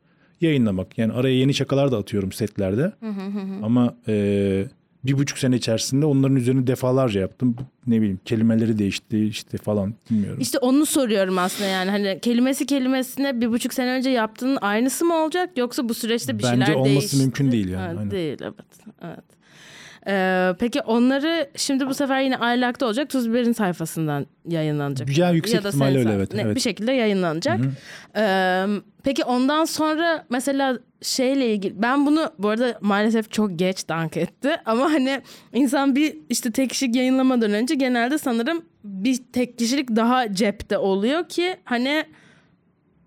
yayınlamak. 0.40 0.99
Yani 0.99 1.12
araya 1.12 1.35
yeni 1.35 1.55
şakalar 1.55 1.92
da 1.92 1.99
atıyorum 1.99 2.33
setlerde. 2.33 2.92
Ama 3.62 3.94
e, 4.09 4.66
bir 5.05 5.18
buçuk 5.18 5.38
sene 5.38 5.57
içerisinde 5.57 6.07
onların 6.07 6.37
üzerine 6.37 6.66
defalarca 6.66 7.20
yaptım. 7.20 7.57
Ne 7.87 8.01
bileyim 8.01 8.20
kelimeleri 8.25 8.79
değişti 8.79 9.27
işte 9.27 9.59
falan 9.59 9.94
bilmiyorum. 10.11 10.40
İşte 10.40 10.59
onu 10.59 10.87
soruyorum 10.87 11.38
aslında 11.38 11.70
yani 11.70 11.90
hani 11.90 12.18
kelimesi 12.23 12.66
kelimesine 12.66 13.40
bir 13.40 13.51
buçuk 13.51 13.75
sene 13.75 13.90
önce 13.90 14.11
yaptığın 14.11 14.59
aynısı 14.61 15.05
mı 15.05 15.14
olacak 15.14 15.51
yoksa 15.57 15.88
bu 15.88 15.94
süreçte 15.94 16.38
bir 16.38 16.42
Bence 16.42 16.64
şeyler 16.64 16.75
olması 16.81 17.01
değişti? 17.01 17.16
mümkün 17.16 17.53
değil 17.53 17.68
yani, 17.68 17.99
aynen. 17.99 18.11
değil 18.11 18.38
evet. 18.42 18.55
evet. 19.03 19.25
Ee, 20.07 20.55
peki 20.59 20.81
onları 20.81 21.51
şimdi 21.57 21.87
bu 21.87 21.95
sefer 21.95 22.21
yine 22.21 22.37
Aylak'ta 22.37 22.87
olacak 22.87 23.09
Tuz 23.09 23.31
Biber'in 23.31 23.53
sayfasından 23.53 24.27
yayınlanacak. 24.49 25.19
Ya 25.19 25.31
yüksek 25.31 25.64
da 25.64 25.69
ihtimalle 25.69 25.99
öyle, 25.99 26.12
evet, 26.12 26.35
Ne, 26.35 26.43
evet. 26.43 26.57
Bir 26.57 26.61
şekilde 26.61 26.93
yayınlanacak. 26.93 27.61
Ee, 28.17 28.67
peki 29.03 29.25
ondan 29.25 29.64
sonra 29.64 30.25
mesela 30.31 30.79
şeyle 31.03 31.53
ilgili 31.55 31.83
ben 31.83 32.07
bunu 32.07 32.33
bu 32.38 32.49
arada 32.49 32.79
maalesef 32.81 33.31
çok 33.31 33.59
geç 33.59 33.88
dank 33.88 34.17
etti 34.17 34.57
ama 34.67 34.85
hani 34.85 35.23
insan 35.53 35.97
bir 35.97 36.17
işte 36.29 36.51
tek 36.51 36.71
kişilik 36.71 36.97
yayınlamadan 36.97 37.53
önce 37.53 37.75
genelde 37.75 38.19
sanırım 38.19 38.64
bir 38.85 39.19
tek 39.33 39.59
kişilik 39.59 39.88
daha 39.88 40.33
cepte 40.33 40.79
oluyor 40.79 41.29
ki 41.29 41.57
hani 41.64 42.05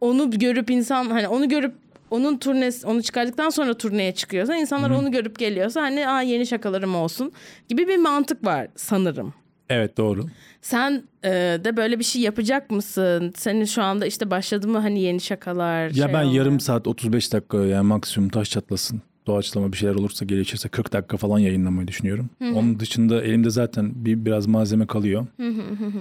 onu 0.01 0.31
görüp 0.31 0.69
insan 0.69 1.05
hani 1.05 1.27
onu 1.27 1.49
görüp 1.49 1.75
onun 2.11 2.37
turnesi 2.37 2.87
onu 2.87 3.03
çıkardıktan 3.03 3.49
sonra 3.49 3.73
turneye 3.73 4.11
çıkıyorsa 4.13 4.55
insanlar 4.55 4.89
onu 4.89 5.11
görüp 5.11 5.39
geliyorsa 5.39 5.81
hani 5.81 6.07
Aa, 6.07 6.21
yeni 6.21 6.45
şakalarım 6.47 6.95
olsun 6.95 7.31
gibi 7.69 7.87
bir 7.87 7.97
mantık 7.97 8.45
var 8.45 8.67
sanırım. 8.75 9.33
Evet 9.69 9.97
doğru. 9.97 10.25
Sen 10.61 11.03
e, 11.23 11.29
de 11.63 11.77
böyle 11.77 11.99
bir 11.99 12.03
şey 12.03 12.21
yapacak 12.21 12.71
mısın? 12.71 13.33
Senin 13.37 13.65
şu 13.65 13.83
anda 13.83 14.05
işte 14.05 14.31
başladı 14.31 14.67
mı 14.67 14.77
hani 14.77 14.99
yeni 15.01 15.19
şakalar? 15.21 15.87
Ya 15.87 15.93
şey 15.93 16.13
ben 16.13 16.23
olmaya? 16.23 16.37
yarım 16.37 16.59
saat 16.59 16.87
35 16.87 17.33
dakika 17.33 17.57
yani 17.57 17.87
maksimum 17.87 18.29
taş 18.29 18.49
çatlasın. 18.49 19.01
Doğaçlama 19.27 19.71
bir 19.71 19.77
şeyler 19.77 19.95
olursa 19.95 20.25
gerekirse 20.25 20.69
40 20.69 20.93
dakika 20.93 21.17
falan 21.17 21.39
yayınlamayı 21.39 21.87
düşünüyorum. 21.87 22.29
Onun 22.41 22.79
dışında 22.79 23.21
elimde 23.23 23.49
zaten 23.49 23.91
bir 24.05 24.25
biraz 24.25 24.47
malzeme 24.47 24.87
kalıyor. 24.87 25.27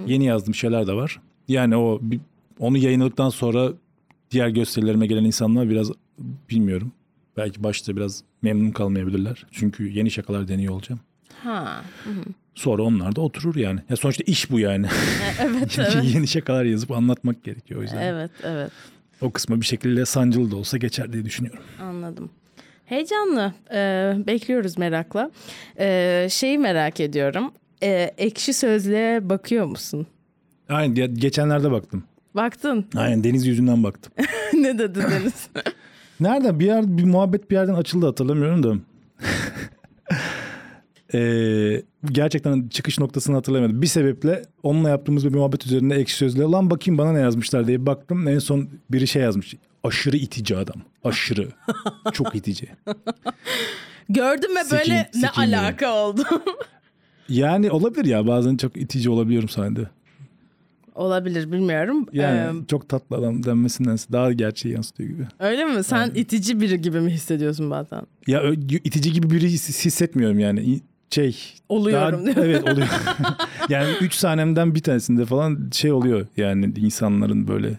Yeni 0.07 0.25
yazdığım 0.25 0.55
şeyler 0.55 0.87
de 0.87 0.93
var. 0.93 1.21
Yani 1.47 1.75
o 1.75 1.99
bir- 2.01 2.19
onu 2.59 2.77
yayınladıktan 2.77 3.29
sonra 3.29 3.69
diğer 4.31 4.47
gösterilerime 4.49 5.07
gelen 5.07 5.23
insanlar 5.23 5.69
biraz 5.69 5.91
bilmiyorum. 6.49 6.91
Belki 7.37 7.63
başta 7.63 7.95
biraz 7.95 8.23
memnun 8.41 8.71
kalmayabilirler. 8.71 9.45
Çünkü 9.51 9.89
yeni 9.89 10.11
şakalar 10.11 10.47
deniyor 10.47 10.73
olacağım. 10.73 10.99
Ha. 11.43 11.81
Sonra 12.55 12.81
onlar 12.83 13.15
da 13.15 13.21
oturur 13.21 13.55
yani. 13.55 13.79
Ya 13.89 13.95
sonuçta 13.95 14.23
iş 14.27 14.51
bu 14.51 14.59
yani. 14.59 14.87
Evet 15.41 15.79
evet. 15.79 15.97
yeni 16.13 16.27
şakalar 16.27 16.65
yazıp 16.65 16.91
anlatmak 16.91 17.43
gerekiyor 17.43 17.79
o 17.79 17.83
yüzden. 17.83 18.01
evet 18.01 18.31
evet 18.43 18.71
O 19.21 19.31
kısmı 19.31 19.61
bir 19.61 19.65
şekilde 19.65 20.05
sancılı 20.05 20.51
da 20.51 20.55
olsa 20.55 20.77
geçer 20.77 21.13
diye 21.13 21.25
düşünüyorum. 21.25 21.63
anladım. 21.81 22.29
Heyecanlı. 22.85 23.53
Ee, 23.73 24.13
bekliyoruz 24.27 24.77
merakla. 24.77 25.31
Ee, 25.79 26.27
şeyi 26.31 26.57
merak 26.57 26.99
ediyorum. 26.99 27.51
Ee, 27.83 28.13
ekşi 28.17 28.53
sözlüğe 28.53 29.29
bakıyor 29.29 29.65
musun? 29.65 30.07
Aynen 30.69 31.15
geçenlerde 31.15 31.71
baktım. 31.71 32.03
Baktın. 32.37 32.85
Aynen 32.95 33.23
deniz 33.23 33.47
yüzünden 33.47 33.83
baktım. 33.83 34.13
ne 34.53 34.77
dedi 34.77 34.99
Deniz? 35.11 35.47
Nereden 36.19 36.59
bir 36.59 36.65
yer 36.65 36.97
bir 36.97 37.03
muhabbet 37.03 37.51
bir 37.51 37.55
yerden 37.55 37.73
açıldı 37.73 38.05
hatırlamıyorum 38.05 38.63
da. 38.63 38.73
Ee, 41.13 41.83
gerçekten 42.05 42.67
çıkış 42.67 42.99
noktasını 42.99 43.35
hatırlayamadım. 43.35 43.81
Bir 43.81 43.87
sebeple 43.87 44.41
onunla 44.63 44.89
yaptığımız 44.89 45.25
bir 45.25 45.37
muhabbet 45.37 45.65
üzerinde 45.65 45.95
ekşi 45.95 46.15
sözlüğe 46.15 46.43
lan 46.43 46.69
bakayım 46.69 46.97
bana 46.97 47.13
ne 47.13 47.19
yazmışlar 47.19 47.67
diye 47.67 47.85
baktım. 47.85 48.27
En 48.27 48.39
son 48.39 48.69
biri 48.91 49.07
şey 49.07 49.21
yazmış. 49.21 49.53
Aşırı 49.83 50.17
itici 50.17 50.57
adam. 50.57 50.81
Aşırı. 51.03 51.47
Çok 52.13 52.35
itici. 52.35 52.67
Gördün 54.09 54.53
mü 54.53 54.59
böyle 54.71 54.83
Sikin- 54.83 55.21
ne 55.21 55.27
sikin 55.27 55.41
alaka 55.41 55.93
oldu? 55.93 56.23
Yani 57.29 57.71
olabilir 57.71 58.05
ya 58.05 58.27
bazen 58.27 58.57
çok 58.57 58.77
itici 58.77 59.09
olabiliyorum 59.09 59.49
sahnede. 59.49 59.87
Olabilir 60.97 61.51
bilmiyorum. 61.51 62.05
Yani 62.13 62.59
Ee, 62.63 62.67
çok 62.67 62.89
tatlı 62.89 63.15
adam 63.15 63.43
denmesindense 63.43 64.11
daha 64.13 64.33
gerçeği 64.33 64.75
yansıtıyor 64.75 65.09
gibi. 65.09 65.27
öyle 65.39 65.65
mi? 65.65 65.83
Sen 65.83 66.11
itici 66.15 66.61
biri 66.61 66.81
gibi 66.81 66.99
mi 67.01 67.11
hissediyorsun 67.11 67.71
bazen? 67.71 68.01
Ya 68.27 68.43
itici 68.83 69.13
gibi 69.13 69.29
biri 69.29 69.45
his- 69.51 69.85
hissetmiyorum 69.85 70.39
yani. 70.39 70.79
Şey. 71.11 71.37
Oluyorum 71.69 72.25
daha- 72.25 72.35
diyor. 72.35 72.45
Evet 72.45 72.63
oluyor. 72.69 72.87
yani 73.69 73.89
üç 74.01 74.13
sahnemden 74.15 74.75
bir 74.75 74.79
tanesinde 74.83 75.25
falan 75.25 75.69
şey 75.73 75.91
oluyor. 75.91 76.27
Yani 76.37 76.73
insanların 76.77 77.47
böyle 77.47 77.77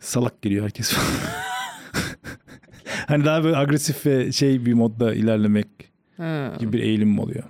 salak 0.00 0.42
geliyor 0.42 0.64
herkes 0.64 0.92
falan. 0.92 1.08
hani 3.06 3.24
daha 3.24 3.44
böyle 3.44 3.56
agresif 3.56 4.06
ve 4.06 4.32
şey 4.32 4.66
bir 4.66 4.72
modda 4.74 5.14
ilerlemek 5.14 5.66
Ha. 6.16 6.52
gibi 6.58 6.72
bir 6.72 6.82
eğilim 6.82 7.18
oluyor. 7.18 7.44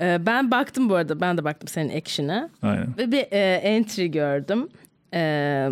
Ee, 0.00 0.26
ben 0.26 0.50
baktım 0.50 0.88
bu 0.88 0.94
arada. 0.94 1.20
Ben 1.20 1.38
de 1.38 1.44
baktım 1.44 1.68
senin 1.68 1.96
action'a. 1.98 2.50
Aynen. 2.62 2.98
Ve 2.98 3.12
bir 3.12 3.26
e, 3.32 3.54
entry 3.54 4.10
gördüm. 4.10 4.68
Ee, 5.14 5.68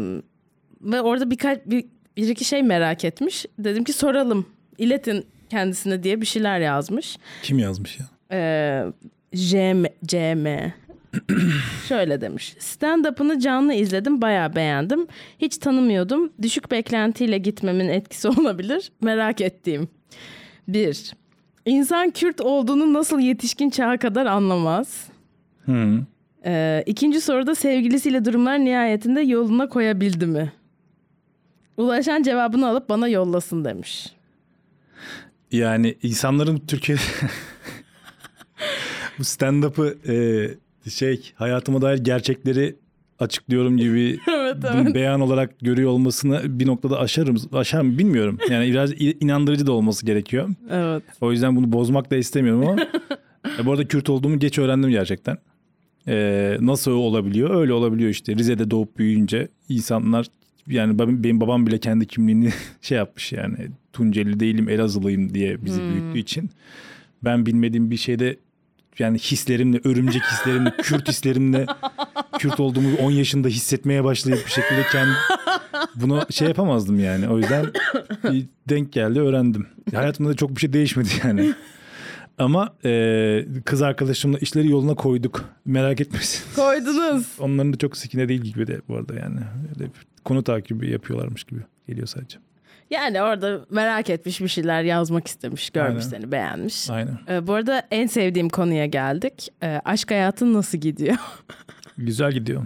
ve 0.83 1.01
orada 1.01 1.31
birkaç 1.31 1.59
bir 1.67 1.85
bir 2.17 2.29
iki 2.29 2.45
şey 2.45 2.63
merak 2.63 3.05
etmiş. 3.05 3.47
Dedim 3.59 3.85
ki 3.85 3.93
soralım. 3.93 4.47
İletin 4.79 5.27
kendisine 5.51 6.03
diye 6.03 6.21
bir 6.21 6.27
şeyler 6.27 6.61
yazmış. 6.61 7.17
Kim 7.43 7.59
yazmış 7.59 7.99
ya? 8.01 8.07
Ee, 8.33 8.85
CM, 9.35 9.85
CM. 10.07 10.73
Şöyle 11.89 12.21
demiş. 12.21 12.55
Stand-up'ını 12.59 13.41
canlı 13.41 13.75
izledim 13.75 14.23
bayağı 14.23 14.57
beğendim. 14.57 15.07
Hiç 15.39 15.59
tanımıyordum. 15.59 16.33
Düşük 16.43 16.71
beklentiyle 16.71 17.39
gitmemin 17.39 17.89
etkisi 17.89 18.29
olabilir. 18.41 18.93
Merak 19.01 19.41
ettiğim. 19.41 19.89
Bir. 20.69 21.13
İnsan 21.69 22.11
Kürt 22.11 22.41
olduğunu 22.41 22.93
nasıl 22.93 23.21
yetişkin 23.21 23.71
çağa 23.71 23.97
kadar 23.97 24.27
anlamaz? 24.27 25.09
Hı. 25.67 26.01
Ee, 26.45 26.83
ikinci 26.87 27.21
soruda 27.21 27.55
sevgilisiyle 27.55 28.25
durumlar 28.25 28.59
nihayetinde 28.59 29.21
yoluna 29.21 29.69
koyabildi 29.69 30.27
mi? 30.27 30.53
Ulaşan 31.77 32.23
cevabını 32.23 32.69
alıp 32.69 32.89
bana 32.89 33.09
yollasın 33.09 33.65
demiş. 33.65 34.13
Yani 35.53 35.95
insanların 36.03 36.63
Türkiye'de 36.67 37.03
bu 39.19 39.25
stand-up'ı 39.25 39.99
e, 40.13 40.91
şey 40.91 41.33
hayatıma 41.35 41.83
dair 41.83 41.99
gerçekleri 41.99 42.77
açıklıyorum 43.19 43.77
gibi 43.77 44.19
Evet, 44.49 44.87
bunu 44.87 44.95
beyan 44.95 45.21
olarak 45.21 45.61
görüyor 45.61 45.91
olmasını 45.91 46.59
bir 46.61 46.67
noktada 46.67 46.99
aşarım, 46.99 47.37
aşar 47.53 47.81
mı 47.81 47.99
bilmiyorum. 47.99 48.39
Yani 48.51 48.71
biraz 48.71 48.93
inandırıcı 49.01 49.67
da 49.67 49.73
olması 49.73 50.07
gerekiyor. 50.07 50.49
Evet. 50.71 51.03
O 51.21 51.33
yüzden 51.33 51.57
bunu 51.57 51.73
bozmak 51.73 52.11
da 52.11 52.17
istemiyorum 52.17 52.69
ama 52.69 52.83
e, 53.61 53.67
bu 53.67 53.73
arada 53.73 53.89
Kürt 53.89 54.11
olduğumu 54.11 54.39
geç 54.39 54.59
öğrendim 54.59 54.91
gerçekten. 54.91 55.39
E, 56.09 56.57
nasıl 56.61 56.93
olabiliyor? 56.93 57.61
Öyle 57.61 57.73
olabiliyor 57.73 58.11
işte. 58.11 58.37
Rize'de 58.37 58.71
doğup 58.71 58.99
büyüyünce 58.99 59.49
insanlar 59.69 60.27
yani 60.67 60.99
benim, 60.99 61.41
babam 61.41 61.67
bile 61.67 61.79
kendi 61.79 62.07
kimliğini 62.07 62.51
şey 62.81 62.99
yapmış 62.99 63.33
yani 63.33 63.57
Tunceli 63.93 64.41
değilim 64.41 64.69
Elazığlıyım 64.69 65.35
diye 65.35 65.65
bizi 65.65 65.81
büyüttüğü 65.83 66.19
için 66.19 66.51
ben 67.25 67.47
bilmediğim 67.47 67.91
bir 67.91 67.97
şeyde 67.97 68.37
yani 68.99 69.19
hislerimle, 69.19 69.81
örümcek 69.85 70.23
hislerimle, 70.23 70.75
Kürt 70.83 71.09
hislerimle 71.09 71.67
Kürt 72.39 72.61
olduğumu 72.61 72.97
10 72.97 73.11
yaşında 73.11 73.49
hissetmeye 73.49 74.05
başlayıp 74.05 74.47
bir 74.47 74.51
şekilde 74.51 74.83
kendi 74.93 75.13
bunu 75.95 76.23
şey 76.31 76.49
yapamazdım 76.49 77.01
yani. 77.01 77.29
O 77.29 77.39
yüzden 77.39 77.67
bir 78.25 78.47
denk 78.69 78.93
geldi 78.93 79.21
öğrendim. 79.21 79.67
Hayatımda 79.95 80.31
da 80.31 80.35
çok 80.35 80.51
bir 80.51 80.61
şey 80.61 80.73
değişmedi 80.73 81.09
yani. 81.25 81.55
Ama 82.39 82.75
e, 82.85 83.45
kız 83.65 83.83
arkadaşımla 83.83 84.39
işleri 84.39 84.69
yoluna 84.71 84.95
koyduk. 84.95 85.45
Merak 85.65 86.01
etmesin. 86.01 86.43
Koydunuz. 86.57 87.27
Onların 87.39 87.73
da 87.73 87.79
çok 87.79 87.97
sikine 87.97 88.29
değil 88.29 88.41
gibi 88.41 88.67
de 88.67 88.81
bu 88.89 88.97
arada 88.97 89.15
yani. 89.15 89.41
Öyle 89.69 89.85
bir 89.85 90.07
konu 90.25 90.45
takibi 90.45 90.91
yapıyorlarmış 90.91 91.45
gibi 91.45 91.61
geliyor 91.89 92.07
sadece. 92.07 92.39
Yani 92.91 93.23
orada 93.23 93.61
merak 93.71 94.11
etmiş 94.11 94.41
bir 94.41 94.49
şeyler 94.49 94.83
yazmak 94.83 95.27
istemiş, 95.27 95.71
görmüş 95.71 96.05
Aynen. 96.05 96.19
seni, 96.19 96.33
beğenmiş. 96.33 96.91
Aynen. 96.91 97.19
Ee, 97.29 97.47
bu 97.47 97.55
arada 97.55 97.83
en 97.91 98.07
sevdiğim 98.07 98.49
konuya 98.49 98.87
geldik. 98.87 99.49
Ee, 99.63 99.81
aşk 99.85 100.11
hayatın 100.11 100.55
nasıl 100.55 100.79
gidiyor? 100.79 101.17
Güzel 101.99 102.33
gidiyor. 102.33 102.63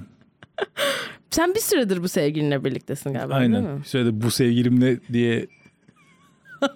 Sen 1.30 1.54
bir 1.54 1.60
süredir 1.60 2.02
bu 2.02 2.08
sevgilinle 2.08 2.64
birliktesin 2.64 3.12
galiba 3.12 3.40
değil 3.40 3.54
Aynen. 3.56 3.62
mi? 3.70 3.80
Bir 3.80 3.84
sürede 3.84 4.20
bu 4.20 4.30
sevgilimle 4.30 5.00
diye 5.12 5.46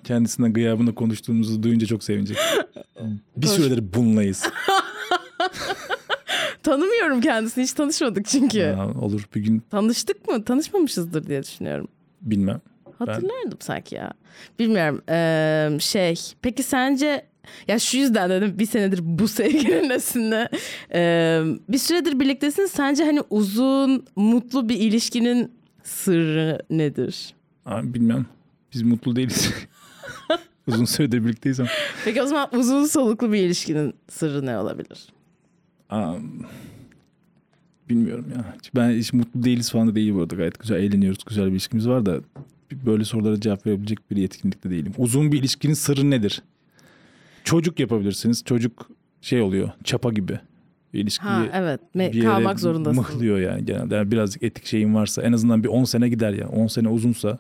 kendisinden 0.05 0.53
gıyabında 0.53 0.95
konuştuğumuzu 0.95 1.63
duyunca 1.63 1.87
çok 1.87 2.05
sevinecek. 2.05 2.37
Bir 3.37 3.47
Konuş- 3.47 3.57
süredir 3.57 3.93
bunlayız. 3.95 4.45
Tanımıyorum 6.63 7.21
kendisini, 7.21 7.65
hiç 7.65 7.73
tanışmadık 7.73 8.27
çünkü. 8.27 8.63
Ha, 8.65 8.87
olur 9.01 9.29
bir 9.35 9.41
gün 9.41 9.63
Tanıştık 9.71 10.29
mı? 10.29 10.45
Tanışmamışızdır 10.45 11.27
diye 11.27 11.43
düşünüyorum. 11.43 11.89
bilmem. 12.23 12.61
Hatırlardım 12.99 13.59
sanki 13.61 13.95
ya. 13.95 14.13
Bilmiyorum. 14.59 15.03
Ee, 15.09 15.79
şey, 15.81 16.15
peki 16.43 16.63
sence 16.63 17.27
ya 17.69 17.79
şu 17.79 17.97
yüzden 17.97 18.31
dedim 18.31 18.59
bir 18.59 18.67
senedir 18.67 19.01
bu 19.03 19.29
sevgilinin 19.39 19.89
nesinde 19.89 20.49
ee, 20.95 21.43
bir 21.69 21.79
süredir 21.79 22.21
birliktesin. 22.21 22.67
Sence 22.67 23.05
hani 23.05 23.21
uzun, 23.31 24.05
mutlu 24.17 24.69
bir 24.69 24.77
ilişkinin 24.77 25.53
sırrı 25.83 26.59
nedir? 26.71 27.35
Ha, 27.65 27.81
bilmem. 27.85 28.27
Biz 28.75 28.83
mutlu 28.83 29.17
değiliz. 29.17 29.53
Uzun 30.67 30.85
süredir 30.85 31.25
birlikteyiz 31.25 31.61
ama. 31.61 31.69
Peki 32.05 32.23
o 32.23 32.27
zaman 32.27 32.49
uzun 32.57 32.85
soluklu 32.85 33.33
bir 33.33 33.39
ilişkinin 33.39 33.95
sırrı 34.09 34.47
ne 34.47 34.59
olabilir? 34.59 35.09
Aa, 35.91 36.15
bilmiyorum 37.89 38.27
ya. 38.37 38.55
Ben 38.75 38.91
hiç 38.91 39.13
mutlu 39.13 39.45
değiliz 39.45 39.71
falan 39.71 39.89
da 39.89 39.95
değil 39.95 40.15
bu 40.15 40.21
arada. 40.21 40.35
Gayet 40.35 40.59
güzel 40.59 40.77
eğleniyoruz. 40.77 41.25
Güzel 41.27 41.47
bir 41.47 41.51
ilişkimiz 41.51 41.89
var 41.89 42.07
da 42.07 42.21
böyle 42.73 43.05
sorulara 43.05 43.41
cevap 43.41 43.67
verebilecek 43.67 44.11
bir 44.11 44.17
yetkinlikte 44.17 44.71
değilim. 44.71 44.93
Uzun 44.99 45.33
bir 45.33 45.39
ilişkinin 45.39 45.75
sırrı 45.75 46.11
nedir? 46.11 46.43
Çocuk 47.47 47.81
yapabilirsiniz. 47.81 48.45
Çocuk 48.45 48.89
şey 49.21 49.41
oluyor. 49.43 49.71
Çapa 49.85 50.13
gibi. 50.13 50.41
İlişkiyi 50.93 51.27
Ha 51.29 51.47
evet. 51.55 51.81
Me- 51.97 52.13
bir 52.13 52.25
kalmak 52.25 52.61
zorundasın. 52.61 52.97
mıhlıyor 52.97 53.39
yani 53.39 53.65
genelde. 53.65 53.95
Yani 53.95 54.11
birazcık 54.11 54.43
etik 54.43 54.67
şeyin 54.67 54.95
varsa 54.95 55.23
en 55.23 55.33
azından 55.33 55.65
bir 55.65 55.69
10 55.69 55.85
sene 55.85 56.09
gider 56.09 56.33
ya. 56.33 56.49
10 56.49 56.67
sene 56.67 56.89
uzunsa 56.89 57.39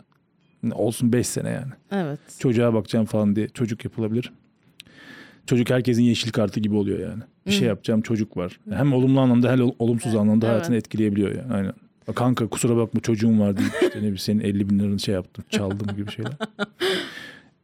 olsun 0.72 1.12
5 1.12 1.26
sene 1.26 1.50
yani. 1.50 1.72
Evet. 1.92 2.18
Çocuğa 2.38 2.74
bakacağım 2.74 3.06
falan 3.06 3.36
diye 3.36 3.48
çocuk 3.48 3.84
yapılabilir. 3.84 4.32
Çocuk 5.46 5.70
herkesin 5.70 6.02
yeşil 6.02 6.30
kartı 6.30 6.60
gibi 6.60 6.74
oluyor 6.74 6.98
yani. 6.98 7.22
Bir 7.46 7.50
şey 7.52 7.68
yapacağım 7.68 8.02
çocuk 8.02 8.36
var. 8.36 8.60
Hem 8.70 8.92
olumlu 8.92 9.20
anlamda 9.20 9.52
hem 9.52 9.60
olumsuz 9.78 10.14
anlamda 10.14 10.46
Evet. 10.46 10.54
hayatını 10.54 10.76
etkileyebiliyor 10.76 11.34
yani. 11.34 11.52
Aynen. 11.54 11.72
Kanka 12.14 12.46
kusura 12.48 12.76
bakma 12.76 13.00
çocuğum 13.00 13.40
var 13.40 13.56
deyip 13.56 13.72
işte 13.72 13.90
ne 13.94 13.96
bileyim 13.96 14.18
senin 14.18 14.40
50 14.40 14.70
bin 14.70 14.78
liranı 14.78 14.98
şey 15.00 15.14
yaptım 15.14 15.44
çaldım 15.50 15.96
gibi 15.96 16.10
şeyler. 16.10 16.32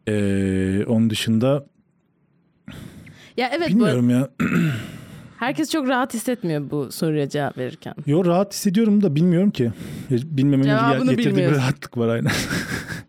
Ee, 0.08 0.84
onun 0.86 1.10
dışında 1.10 1.66
Ya 3.36 3.50
evet 3.52 3.68
bu 3.70 3.74
bilmiyorum 3.74 4.10
ya. 4.10 4.28
herkes 5.38 5.70
çok 5.70 5.88
rahat 5.88 6.14
hissetmiyor 6.14 6.70
bu 6.70 6.92
soruya 6.92 7.28
cevap 7.28 7.58
verirken. 7.58 7.94
Yo 8.06 8.24
rahat 8.24 8.54
hissediyorum 8.54 9.02
da 9.02 9.14
bilmiyorum 9.14 9.50
ki. 9.50 9.70
Bilmemenin 10.10 10.68
Cevabını 10.68 11.10
getirdiği 11.10 11.18
bir 11.30 11.30
bilmiyorsun. 11.36 11.58
rahatlık 11.60 11.98
var 11.98 12.08
aynen. 12.08 12.32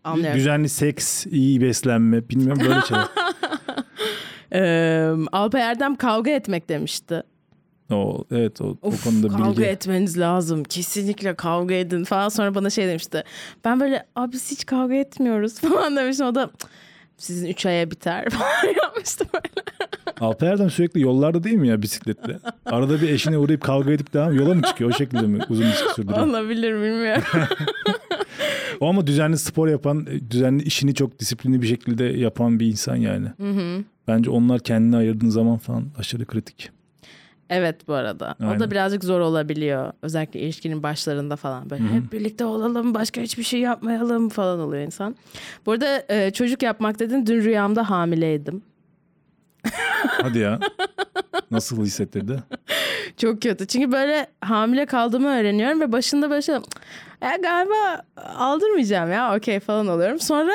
Anlıyorum. 0.04 0.38
Düzenli 0.40 0.70
seks, 0.70 1.26
iyi 1.26 1.62
beslenme 1.62 2.30
bilmiyorum 2.30 2.62
böyle 2.68 2.82
şeyler. 2.82 3.06
Ee, 4.56 5.10
Alpay 5.32 5.62
Erdem 5.62 5.96
kavga 5.96 6.32
etmek 6.32 6.70
demişti. 6.70 7.24
o, 7.92 8.24
evet 8.32 8.62
o, 8.62 8.78
o 8.82 8.88
Of, 8.88 9.04
konuda 9.04 9.28
kavga 9.28 9.50
bilgi. 9.52 9.64
etmeniz 9.64 10.20
lazım. 10.20 10.64
Kesinlikle 10.64 11.36
kavga 11.36 11.74
edin 11.76 12.04
falan. 12.04 12.30
Sonra 12.30 12.56
bana 12.56 12.70
şey 12.70 12.88
demişti. 12.88 13.24
Ben 13.66 13.80
böyle 13.80 14.06
abi 14.16 14.32
biz 14.32 14.52
hiç 14.52 14.66
kavga 14.66 14.96
etmiyoruz 14.96 15.60
falan 15.60 15.96
demiştim. 15.96 16.26
O 16.26 16.36
da 16.36 16.50
"Cık, 16.62 16.70
sizin 17.18 17.48
üç 17.48 17.66
aya 17.66 17.92
biter 17.92 18.30
falan 18.30 18.74
yapmıştı 18.84 19.26
böyle. 19.34 19.66
Alpay 20.22 20.50
Erdem 20.50 20.70
sürekli 20.70 21.02
yollarda 21.02 21.44
değil 21.44 21.56
mi 21.56 21.68
ya 21.68 21.82
bisikletle? 21.82 22.40
Arada 22.66 23.02
bir 23.02 23.10
eşine 23.10 23.38
uğrayıp 23.38 23.62
kavga 23.62 23.92
edip 23.92 24.14
devam 24.14 24.34
yola 24.34 24.54
mı 24.54 24.62
çıkıyor? 24.62 24.90
O 24.90 24.94
şekilde 24.94 25.22
mi 25.22 25.40
uzun 25.50 25.64
ilişki 25.66 25.94
sürdürüyor? 25.94 26.28
Olabilir 26.28 26.74
bilmiyorum. 26.74 27.24
O 28.80 28.90
ama 28.90 29.08
düzenli 29.08 29.38
spor 29.38 29.68
yapan, 29.68 30.08
düzenli 30.30 30.64
işini 30.64 30.96
çok 30.96 31.20
disiplinli 31.20 31.62
bir 31.62 31.68
şekilde 31.68 32.04
yapan 32.04 32.60
bir 32.60 32.68
insan 32.68 32.96
yani. 32.96 33.28
Bence 34.08 34.30
onlar 34.30 34.60
kendine 34.60 34.98
ayırdığın 34.98 35.30
zaman 35.30 35.58
falan 35.58 35.86
aşırı 35.98 36.26
kritik. 36.26 36.70
Evet 37.54 37.88
bu 37.88 37.94
arada. 37.94 38.36
O 38.42 38.46
Aynen. 38.46 38.60
da 38.60 38.72
birazcık 38.72 39.04
zor 39.04 39.20
olabiliyor. 39.20 39.94
Özellikle 40.02 40.40
ilişkinin 40.40 40.84
başlarında 40.84 41.36
falan. 41.36 41.70
Böyle 41.70 41.84
hep 41.84 42.12
birlikte 42.14 42.46
olalım 42.46 42.94
başka 42.94 43.22
hiçbir 43.22 43.44
şey 43.44 43.60
yapmayalım 43.60 44.30
falan 44.30 44.60
oluyor 44.60 44.84
insan. 44.84 45.16
Bu 45.66 45.72
arada 45.72 46.04
e, 46.10 46.32
çocuk 46.32 46.64
yapmak 46.64 47.00
dedin. 47.00 47.26
Dün 47.26 47.44
rüyamda 47.44 47.90
hamileydim. 47.90 48.62
Hadi 50.22 50.40
ya. 50.40 50.60
Nasıl 51.52 51.86
hissettirdi? 51.86 52.44
Çok 53.18 53.42
kötü. 53.42 53.68
Çünkü 53.68 53.92
böyle 53.92 54.28
hamile 54.42 54.86
kaldığımı 54.86 55.28
öğreniyorum 55.30 55.82
ve 55.82 55.92
başında 55.92 56.30
böyle 56.30 56.42
şey, 56.42 56.56
"Ya 57.22 57.36
galiba 57.42 58.02
aldırmayacağım 58.38 59.12
ya 59.12 59.36
okey 59.36 59.60
falan 59.60 59.88
oluyorum. 59.88 60.20
Sonra 60.20 60.52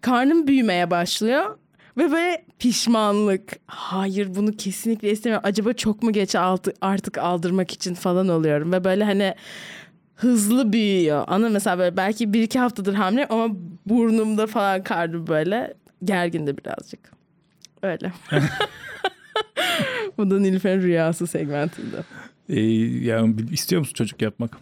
karnım 0.00 0.46
büyümeye 0.46 0.90
başlıyor 0.90 1.58
ve 1.98 2.10
böyle 2.12 2.44
pişmanlık. 2.58 3.58
Hayır 3.66 4.34
bunu 4.34 4.52
kesinlikle 4.56 5.10
istemiyorum. 5.10 5.48
Acaba 5.48 5.72
çok 5.72 6.02
mu 6.02 6.12
geç 6.12 6.34
altı- 6.34 6.74
artık 6.80 7.18
aldırmak 7.18 7.70
için 7.70 7.94
falan 7.94 8.28
oluyorum. 8.28 8.72
Ve 8.72 8.84
böyle 8.84 9.04
hani 9.04 9.34
hızlı 10.14 10.72
büyüyor. 10.72 11.24
Ana 11.26 11.48
mesela 11.48 11.78
böyle 11.78 11.96
belki 11.96 12.32
bir 12.32 12.42
iki 12.42 12.58
haftadır 12.58 12.94
hamile 12.94 13.26
ama 13.28 13.48
burnumda 13.86 14.46
falan 14.46 14.82
karnım 14.82 15.26
böyle 15.26 15.74
gergindi 16.04 16.58
birazcık. 16.58 17.00
Öyle. 17.82 18.12
Bu 20.18 20.30
da 20.30 20.38
Nilüfer'in 20.40 20.82
rüyası 20.82 21.26
segmentinde. 21.26 21.96
Ee, 22.48 22.60
yani 23.06 23.34
istiyor 23.52 23.80
musun 23.80 23.94
çocuk 23.94 24.22
yapmak? 24.22 24.56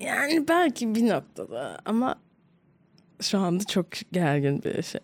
Yani 0.00 0.48
belki 0.48 0.94
bir 0.94 1.08
noktada 1.08 1.78
ama 1.84 2.14
şu 3.20 3.38
anda 3.38 3.64
çok 3.64 3.86
gergin 4.12 4.62
bir 4.62 4.82
şey. 4.82 5.00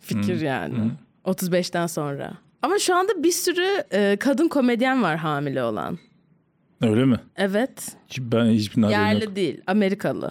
Fikir 0.00 0.40
yani. 0.40 0.90
35'ten 1.24 1.86
sonra. 1.86 2.32
Ama 2.62 2.78
şu 2.78 2.94
anda 2.96 3.22
bir 3.22 3.32
sürü 3.32 3.84
e, 3.92 4.16
kadın 4.20 4.48
komedyen 4.48 5.02
var 5.02 5.16
hamile 5.16 5.62
olan. 5.62 5.98
Öyle 6.82 7.04
mi? 7.04 7.20
Evet. 7.36 7.96
Ben 8.18 8.50
hiçbir 8.50 8.88
Yerli 8.88 9.24
yok. 9.24 9.36
değil. 9.36 9.60
Amerikalı. 9.66 10.30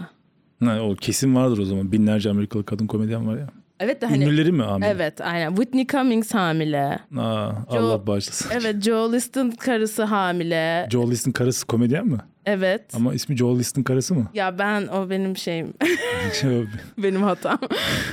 Ha, 0.64 0.80
o 0.82 0.96
kesin 0.96 1.36
vardır 1.36 1.58
o 1.58 1.66
zaman. 1.66 1.92
Binlerce 1.92 2.30
Amerikalı 2.30 2.66
kadın 2.66 2.88
komedyen 2.88 3.28
var 3.28 3.38
ya. 3.38 3.50
Evet 3.80 4.02
de 4.02 4.06
hani 4.06 4.24
Ünlüleri 4.24 4.52
mi 4.52 4.64
hamile? 4.64 4.88
Evet 4.90 5.22
aynen. 5.22 5.50
Whitney 5.56 5.88
Cummings 5.88 6.34
hamile. 6.34 7.00
Aa, 7.18 7.50
Allah 7.70 8.08
bağışlasın. 8.08 8.50
Evet 8.54 8.84
Joe 8.84 9.12
Liston 9.14 9.50
karısı 9.52 10.04
hamile. 10.04 10.88
Joel 10.92 11.12
List'in 11.12 11.32
karısı 11.32 11.68
komedyen 11.68 12.08
mi? 12.08 12.18
Evet. 12.46 12.96
Ama 12.96 13.14
ismi 13.14 13.38
Joel 13.38 13.60
List'in 13.60 13.84
karısı 13.84 14.16
mı? 14.16 14.28
Ya 14.34 14.60
ben 14.60 14.88
o 14.88 15.10
benim 15.10 15.38
şeyim. 15.38 15.74
Şey, 16.42 16.64
benim 16.98 17.24
hatam. 17.24 17.60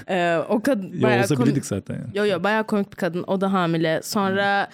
Ee, 0.09 0.37
o 0.49 0.63
kadın 0.63 0.93
ya 0.97 1.03
bayağı 1.03 1.23
olsa 1.23 1.35
komik- 1.35 1.65
zaten 1.67 1.95
yani. 1.95 2.07
Yo 2.19 2.25
yo 2.27 2.43
bayağı 2.45 2.65
komik 2.67 2.93
bir 2.93 2.97
kadın. 2.97 3.25
O 3.27 3.41
da 3.41 3.53
hamile. 3.53 4.01
Sonra 4.03 4.69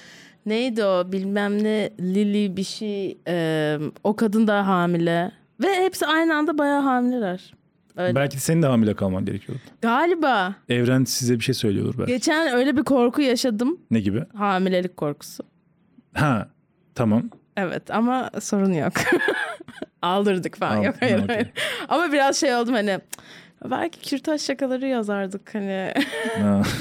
neydi 0.46 0.85
o 0.85 1.12
bilmem 1.12 1.64
ne 1.64 1.90
Lily 2.00 2.57
bir 2.57 2.64
şey. 2.64 3.18
Ee, 3.29 3.79
o 4.05 4.16
kadın 4.16 4.46
da 4.46 4.66
hamile. 4.66 5.33
Ve 5.62 5.74
hepsi 5.74 6.07
aynı 6.07 6.35
anda 6.37 6.59
bayağı 6.59 6.81
hamileler. 6.83 7.55
Öyle. 8.00 8.14
Belki 8.14 8.36
de 8.36 8.40
senin 8.40 8.62
de 8.62 8.66
hamile 8.66 8.94
kalman 8.94 9.24
gerekiyordu. 9.24 9.62
Galiba. 9.82 10.54
Evren 10.68 11.04
size 11.04 11.34
bir 11.34 11.44
şey 11.44 11.54
söylüyordur 11.54 11.98
belki. 11.98 12.12
Geçen 12.12 12.54
öyle 12.54 12.76
bir 12.76 12.82
korku 12.82 13.22
yaşadım. 13.22 13.80
Ne 13.90 14.00
gibi? 14.00 14.24
Hamilelik 14.34 14.96
korkusu. 14.96 15.44
Ha 16.14 16.48
tamam. 16.94 17.30
Evet 17.56 17.90
ama 17.90 18.30
sorun 18.40 18.72
yok. 18.72 18.92
Aldırdık 20.02 20.56
falan. 20.56 20.70
Tamam, 20.70 20.84
yok 20.84 20.94
hayır 21.00 21.18
okey. 21.18 21.36
hayır. 21.36 21.50
Ama 21.88 22.12
biraz 22.12 22.36
şey 22.36 22.54
oldum 22.54 22.74
hani 22.74 23.00
belki 23.70 24.00
kürtaj 24.00 24.40
şakaları 24.40 24.86
yazardık 24.86 25.54
hani. 25.54 25.94
Ha. 26.42 26.62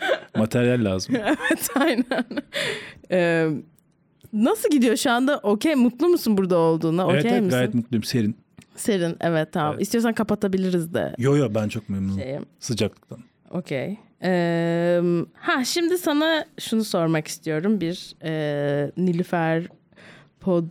Materyal 0.36 0.84
lazım. 0.84 1.16
evet 1.16 1.70
aynen. 1.74 2.24
Ee, 3.10 3.48
nasıl 4.32 4.70
gidiyor 4.70 4.96
şu 4.96 5.10
anda? 5.10 5.38
Okey 5.38 5.74
mutlu 5.74 6.08
musun 6.08 6.36
burada 6.36 6.56
olduğuna? 6.56 7.04
Okey 7.06 7.14
evet, 7.16 7.26
evet 7.26 7.42
misin? 7.42 7.56
gayet 7.56 7.74
mutluyum. 7.74 8.04
Serin. 8.04 8.36
Serin 8.78 9.16
evet 9.20 9.52
tamam. 9.52 9.72
Evet. 9.72 9.82
İstiyorsan 9.82 10.12
kapatabiliriz 10.12 10.94
de. 10.94 11.14
Yo 11.18 11.36
yo 11.36 11.48
ben 11.54 11.68
çok 11.68 11.88
memnunum. 11.88 12.20
Şeyi. 12.20 12.40
Sıcaklıktan. 12.60 13.18
Okey. 13.50 13.96
Ee, 14.22 15.00
ha 15.34 15.64
şimdi 15.64 15.98
sana 15.98 16.44
şunu 16.58 16.84
sormak 16.84 17.26
istiyorum. 17.28 17.80
Bir 17.80 18.14
e, 18.24 18.92
Nilüfer 18.96 19.64
pod 20.40 20.70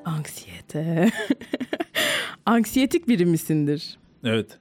Anksiyete. 0.04 1.10
Anksiyetik 2.46 3.08
biri 3.08 3.26
misindir? 3.26 3.98
Evet. 4.24 4.58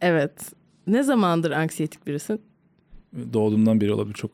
Evet. 0.00 0.52
Ne 0.86 1.02
zamandır 1.02 1.50
anksiyetik 1.50 2.06
birisin? 2.06 2.40
Doğduğumdan 3.32 3.80
beri 3.80 3.92
olabilir 3.92 4.14
çok. 4.14 4.30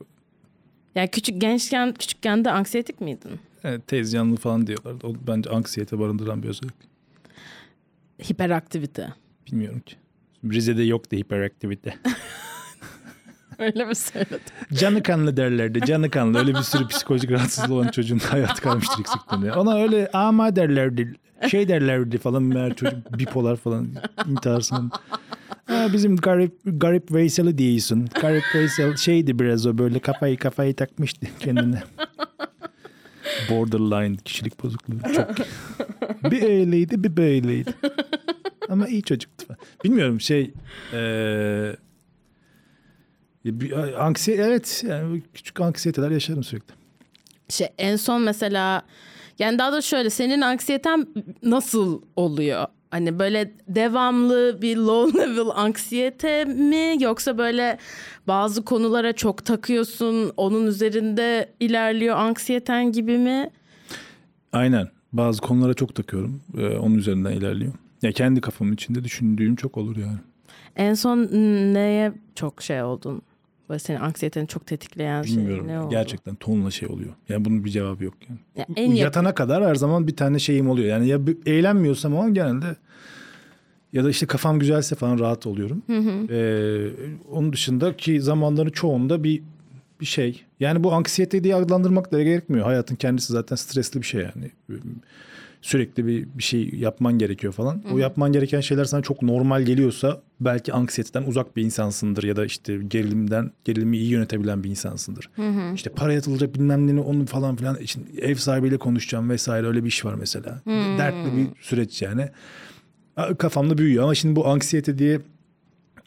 Yani 0.96 1.08
küçük 1.10 1.40
gençken 1.40 1.94
küçükken 1.94 2.44
de 2.44 2.50
anksiyetik 2.50 3.00
miydin? 3.00 3.40
Evet, 3.64 3.86
tezcanlı 3.86 4.36
falan 4.36 4.66
diyorlar. 4.66 4.94
O 5.02 5.14
bence 5.26 5.50
anksiyete 5.50 5.98
barındıran 5.98 6.42
bir 6.42 6.48
özellik. 6.48 6.74
Hiperaktivite. 8.30 9.12
Bilmiyorum 9.46 9.80
ki. 9.80 9.96
Rize'de 10.44 10.82
yoktu 10.82 11.16
hiperaktivite. 11.16 11.94
Öyle 13.58 13.84
mi 13.84 13.94
söyledin? 13.94 14.40
Canı 14.72 15.02
kanlı 15.02 15.36
derlerdi. 15.36 15.80
Canı 15.86 16.10
kanlı. 16.10 16.38
Öyle 16.38 16.54
bir 16.54 16.62
sürü 16.62 16.88
psikolojik 16.88 17.30
rahatsızlığı 17.30 17.74
olan 17.74 17.88
çocuğun 17.88 18.18
hayatı 18.18 18.62
kalmıştır 18.62 19.00
eksikten. 19.00 19.40
ya. 19.40 19.60
Ona 19.60 19.74
öyle 19.76 20.10
ama 20.12 20.56
derlerdi. 20.56 21.14
Şey 21.50 21.68
derlerdi 21.68 22.18
falan. 22.18 22.42
Meğer 22.42 22.74
çocuk 22.74 23.18
bipolar 23.18 23.56
falan. 23.56 23.88
intiharsın. 24.26 24.90
Ha, 25.66 25.88
bizim 25.92 26.16
garip, 26.16 26.58
garip 26.64 27.12
Veysel'i 27.12 27.58
diyorsun. 27.58 28.08
Garip 28.20 28.44
Veysel 28.54 28.96
şeydi 28.96 29.38
biraz 29.38 29.66
o 29.66 29.78
böyle 29.78 29.98
kafayı 29.98 30.36
kafayı 30.38 30.74
takmıştı 30.74 31.26
kendine. 31.40 31.82
Borderline 33.50 34.16
kişilik 34.16 34.62
bozukluğu. 34.64 34.94
Çok. 35.14 35.28
bir 36.32 36.42
öyleydi 36.42 37.04
bir 37.04 37.16
böyleydi. 37.16 37.74
Ama 38.68 38.88
iyi 38.88 39.02
çocuktu. 39.02 39.56
Bilmiyorum 39.84 40.20
şey 40.20 40.52
eee 40.92 41.76
ya 43.44 43.60
bir- 43.60 44.04
Anksiyete 44.06 44.42
evet 44.42 44.84
yani 44.88 45.22
küçük 45.34 45.60
anksiyeteler 45.60 46.10
yaşarım 46.10 46.44
sürekli. 46.44 46.74
Şey, 47.48 47.68
en 47.78 47.96
son 47.96 48.22
mesela 48.22 48.82
yani 49.38 49.58
daha 49.58 49.72
da 49.72 49.82
şöyle 49.82 50.10
senin 50.10 50.40
anksiyeten 50.40 51.06
nasıl 51.42 52.02
oluyor? 52.16 52.66
Hani 52.96 53.18
böyle 53.18 53.52
devamlı 53.68 54.58
bir 54.62 54.76
low 54.76 55.18
level 55.20 55.48
anksiyete 55.54 56.44
mi 56.44 56.96
yoksa 57.00 57.38
böyle 57.38 57.78
bazı 58.28 58.64
konulara 58.64 59.12
çok 59.12 59.44
takıyorsun 59.44 60.32
onun 60.36 60.66
üzerinde 60.66 61.52
ilerliyor 61.60 62.16
anksiyeten 62.16 62.92
gibi 62.92 63.18
mi? 63.18 63.50
Aynen 64.52 64.88
bazı 65.12 65.40
konulara 65.40 65.74
çok 65.74 65.94
takıyorum 65.94 66.40
Ee, 66.58 66.66
onun 66.76 66.94
üzerinden 66.94 67.32
ilerliyor. 67.32 67.72
Ya 68.02 68.12
kendi 68.12 68.40
kafamın 68.40 68.72
içinde 68.72 69.04
düşündüğüm 69.04 69.56
çok 69.56 69.76
olur 69.76 69.96
yani. 69.96 70.18
En 70.76 70.94
son 70.94 71.18
neye 71.74 72.12
çok 72.34 72.62
şey 72.62 72.82
oldun? 72.82 73.22
Böyle 73.68 73.78
senin 73.78 74.00
anksiyeteni 74.00 74.48
çok 74.48 74.66
tetikleyen 74.66 75.24
Bilmiyorum 75.24 75.66
şey 75.66 75.74
ne 75.74 75.80
oldu? 75.80 75.90
gerçekten 75.90 76.34
tonla 76.34 76.70
şey 76.70 76.88
oluyor. 76.88 77.12
Yani 77.28 77.44
bunun 77.44 77.64
bir 77.64 77.70
cevabı 77.70 78.04
yok 78.04 78.14
yani. 78.28 78.38
Ya 78.56 78.66
en 78.76 78.82
yakın- 78.82 78.94
Yatana 78.96 79.34
kadar 79.34 79.64
her 79.64 79.74
zaman 79.74 80.06
bir 80.06 80.16
tane 80.16 80.38
şeyim 80.38 80.68
oluyor. 80.70 80.88
Yani 80.88 81.08
ya 81.08 81.18
eğlenmiyorsam 81.46 82.16
ama 82.16 82.28
genelde 82.28 82.76
ya 83.96 84.04
da 84.04 84.10
işte 84.10 84.26
kafam 84.26 84.58
güzelse 84.58 84.94
falan 84.94 85.18
rahat 85.18 85.46
oluyorum. 85.46 85.82
Ee, 86.30 86.88
onun 87.32 87.52
dışında 87.52 87.96
ki 87.96 88.20
zamanların 88.20 88.70
çoğunda 88.70 89.24
bir 89.24 89.42
bir 90.00 90.06
şey. 90.06 90.42
Yani 90.60 90.84
bu 90.84 90.92
anksiyete 90.92 91.44
diye 91.44 91.54
adlandırmak 91.54 92.12
da 92.12 92.22
gerekmiyor. 92.22 92.64
Hayatın 92.66 92.94
kendisi 92.96 93.32
zaten 93.32 93.56
stresli 93.56 94.00
bir 94.02 94.06
şey 94.06 94.20
yani. 94.22 94.50
Sürekli 95.62 96.06
bir, 96.06 96.26
bir 96.34 96.42
şey 96.42 96.70
yapman 96.74 97.18
gerekiyor 97.18 97.52
falan. 97.52 97.82
O 97.92 97.98
yapman 97.98 98.32
gereken 98.32 98.60
şeyler 98.60 98.84
sana 98.84 99.02
çok 99.02 99.22
normal 99.22 99.62
geliyorsa 99.62 100.20
belki 100.40 100.72
anksiyeteden 100.72 101.22
uzak 101.26 101.56
bir 101.56 101.62
insansındır 101.62 102.22
ya 102.22 102.36
da 102.36 102.44
işte 102.44 102.78
gerilimden 102.88 103.50
gerilimi 103.64 103.96
iyi 103.96 104.10
yönetebilen 104.10 104.64
bir 104.64 104.70
insansındır. 104.70 105.30
İşte 105.74 105.90
para 105.90 106.12
yatılacak 106.12 106.54
bilmem 106.54 106.96
ne 106.96 107.00
onu 107.00 107.26
falan 107.26 107.56
filan 107.56 107.78
için 107.78 108.06
ev 108.20 108.34
sahibiyle 108.34 108.76
konuşacağım 108.78 109.30
vesaire 109.30 109.66
öyle 109.66 109.82
bir 109.84 109.88
iş 109.88 110.04
var 110.04 110.14
mesela. 110.14 110.60
Dertli 110.98 111.36
bir 111.36 111.46
süreç 111.60 112.02
yani. 112.02 112.28
Kafamda 113.38 113.78
büyüyor 113.78 114.04
ama 114.04 114.14
şimdi 114.14 114.36
bu 114.36 114.48
anksiyete 114.48 114.98
diye 114.98 115.20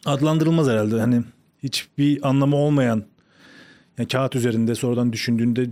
adlandırılmaz 0.06 0.68
herhalde. 0.68 1.00
Hani 1.00 1.22
hiçbir 1.62 2.28
anlamı 2.28 2.56
olmayan 2.56 3.04
yani 3.98 4.08
kağıt 4.08 4.36
üzerinde 4.36 4.74
sonradan 4.74 5.12
düşündüğünde 5.12 5.66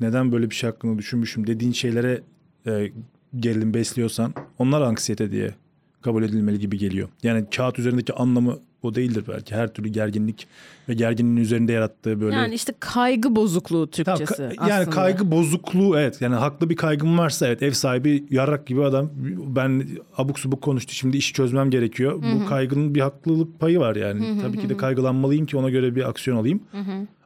neden 0.00 0.32
böyle 0.32 0.50
bir 0.50 0.54
şey 0.54 0.70
hakkında 0.70 0.98
düşünmüşüm 0.98 1.46
dediğin 1.46 1.72
şeylere 1.72 2.20
e, 2.66 2.92
gerilim 3.36 3.74
besliyorsan 3.74 4.34
onlar 4.58 4.80
anksiyete 4.80 5.30
diye 5.30 5.54
kabul 6.02 6.22
edilmeli 6.22 6.58
gibi 6.58 6.78
geliyor. 6.78 7.08
Yani 7.22 7.46
kağıt 7.56 7.78
üzerindeki 7.78 8.12
anlamı 8.12 8.58
o 8.86 8.94
değildir 8.94 9.24
belki. 9.28 9.54
Her 9.54 9.68
türlü 9.72 9.88
gerginlik 9.88 10.46
ve 10.88 10.94
gerginliğin 10.94 11.36
üzerinde 11.36 11.72
yarattığı 11.72 12.20
böyle 12.20 12.36
Yani 12.36 12.54
işte 12.54 12.72
kaygı 12.80 13.36
bozukluğu 13.36 13.86
Tamam, 13.90 14.18
Türkçesi 14.18 14.42
ka- 14.42 14.60
yani 14.70 14.72
aslında. 14.74 14.90
kaygı 14.90 15.30
bozukluğu 15.30 15.98
evet 15.98 16.20
yani 16.22 16.34
haklı 16.34 16.70
bir 16.70 16.76
kaygım 16.76 17.18
varsa 17.18 17.46
evet 17.46 17.62
ev 17.62 17.72
sahibi 17.72 18.24
yarrak 18.30 18.66
gibi 18.66 18.84
adam 18.84 19.10
ben 19.46 19.86
abuk 20.16 20.38
subuk 20.38 20.62
konuştu 20.62 20.94
şimdi 20.94 21.16
işi 21.16 21.32
çözmem 21.32 21.70
gerekiyor. 21.70 22.22
Bu 22.22 22.46
kaygının 22.48 22.94
bir 22.94 23.00
haklılık 23.00 23.60
payı 23.60 23.78
var 23.78 23.96
yani. 23.96 24.40
Tabii 24.42 24.58
ki 24.58 24.68
de 24.68 24.76
kaygılanmalıyım 24.76 25.46
ki 25.46 25.56
ona 25.56 25.70
göre 25.70 25.94
bir 25.96 26.08
aksiyon 26.08 26.36
alayım. 26.36 26.60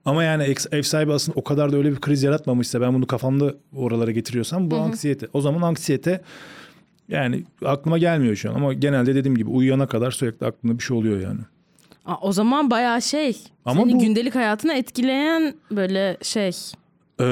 Ama 0.05 0.25
yani 0.25 0.43
ev- 0.43 0.73
ev 0.79 0.83
sahibi 0.83 1.13
aslında 1.13 1.39
o 1.41 1.45
kadar 1.45 1.73
da 1.73 1.77
öyle 1.77 1.91
bir 1.91 1.97
kriz 1.97 2.23
yaratmamışsa 2.23 2.81
ben 2.81 2.95
bunu 2.95 3.07
kafamda 3.07 3.55
oralara 3.77 4.11
getiriyorsam 4.11 4.71
bu 4.71 4.77
anksiyete. 4.77 5.27
O 5.33 5.41
zaman 5.41 5.63
anksiyete 5.63 6.21
yani 7.11 7.45
aklıma 7.65 7.99
gelmiyor 7.99 8.37
şu 8.37 8.51
an 8.51 8.55
ama 8.55 8.73
genelde 8.73 9.15
dediğim 9.15 9.37
gibi 9.37 9.51
uyuyana 9.51 9.87
kadar 9.87 10.11
sürekli 10.11 10.47
aklımda 10.47 10.79
bir 10.79 10.83
şey 10.85 10.97
oluyor 10.97 11.21
yani. 11.21 11.41
Aa, 12.07 12.15
o 12.23 12.33
zaman 12.33 12.71
bayağı 12.71 13.03
şey. 13.03 13.37
Ama 13.65 13.83
senin 13.83 13.95
bu- 13.97 14.01
gündelik 14.01 14.35
hayatını 14.35 14.73
etkileyen 14.73 15.55
böyle 15.71 16.17
şey 16.23 16.51
Ee, 17.21 17.25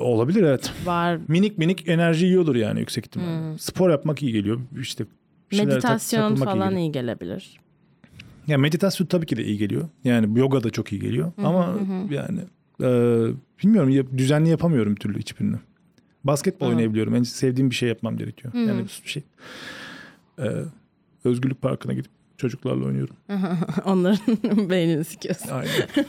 olabilir 0.00 0.42
evet. 0.42 0.72
var. 0.84 1.18
Minik 1.28 1.58
minik 1.58 1.88
enerji 1.88 2.26
yiyordur 2.26 2.56
yani 2.56 2.80
yüksek 2.80 3.06
ihtimalle. 3.06 3.58
Spor 3.58 3.90
yapmak 3.90 4.22
iyi 4.22 4.32
geliyor. 4.32 4.60
İşte 4.80 5.04
tak- 5.04 5.66
Meditasyon 5.66 6.34
iyi 6.34 6.44
falan 6.44 6.68
geliyor. 6.70 6.80
iyi 6.80 6.92
gelebilir. 6.92 7.60
Ya 8.46 8.58
meditasyon 8.58 9.06
tabii 9.06 9.26
ki 9.26 9.36
de 9.36 9.44
iyi 9.44 9.58
geliyor. 9.58 9.88
Yani 10.04 10.38
yoga 10.38 10.62
da 10.62 10.70
çok 10.70 10.92
iyi 10.92 11.00
geliyor. 11.00 11.32
Ama 11.38 11.74
yani 12.10 12.40
e, 12.82 12.88
bilmiyorum 13.62 14.18
düzenli 14.18 14.48
yapamıyorum 14.48 14.94
türlü 14.94 15.18
hiçbirini. 15.18 15.56
Basketbol 16.24 16.66
Hı. 16.66 16.70
oynayabiliyorum. 16.70 17.14
En 17.14 17.22
sevdiğim 17.22 17.70
bir 17.70 17.74
şey 17.74 17.88
yapmam 17.88 18.16
gerekiyor. 18.16 18.54
Yani 18.54 18.84
bir 18.84 19.08
şey. 19.10 19.22
E, 20.38 20.44
özgürlük 21.24 21.62
parkına 21.62 21.92
gidip 21.92 22.10
çocuklarla 22.36 22.84
oynuyorum. 22.86 23.16
Onların 23.84 24.70
beynini 24.70 25.04
sikiyorsun. 25.04 25.48
Aynen. 25.48 25.88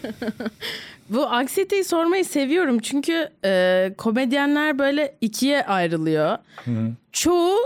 Bu 1.09 1.25
anksiyeteyi 1.27 1.83
sormayı 1.83 2.25
seviyorum 2.25 2.79
çünkü 2.79 3.29
e, 3.45 3.93
komedyenler 3.97 4.79
böyle 4.79 5.15
ikiye 5.21 5.65
ayrılıyor. 5.65 6.37
Hı 6.65 6.71
hı. 6.71 6.91
Çoğu 7.11 7.57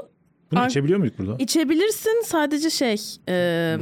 Bunu 0.52 0.60
An- 0.60 0.68
içebiliyor 0.70 1.00
muyuz 1.00 1.14
burada? 1.18 1.36
içebilirsin 1.40 2.24
sadece 2.26 2.70
şey 2.70 2.96
e, 3.30 3.78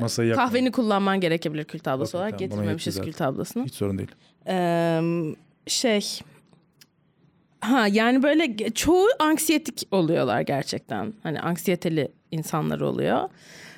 Masayı 0.00 0.28
yakma. 0.28 0.46
Kahveni 0.46 0.72
kullanman 0.72 1.20
gerekebilir 1.20 1.64
kül 1.64 1.78
tablası 1.78 2.16
Okey, 2.18 2.20
olarak. 2.20 2.38
tamam, 2.38 2.50
Getirmemişiz 2.50 3.00
kül 3.00 3.12
tablasını. 3.12 3.64
Hiç 3.64 3.74
sorun 3.74 3.98
değil. 3.98 4.10
Ee, 4.46 5.00
şey 5.66 6.20
ha 7.64 7.86
yani 7.86 8.22
böyle 8.22 8.70
çoğu 8.70 9.06
anksiyetik 9.18 9.88
oluyorlar 9.90 10.40
gerçekten. 10.40 11.12
Hani 11.22 11.40
anksiyeteli 11.40 12.08
insanlar 12.30 12.80
oluyor. 12.80 13.28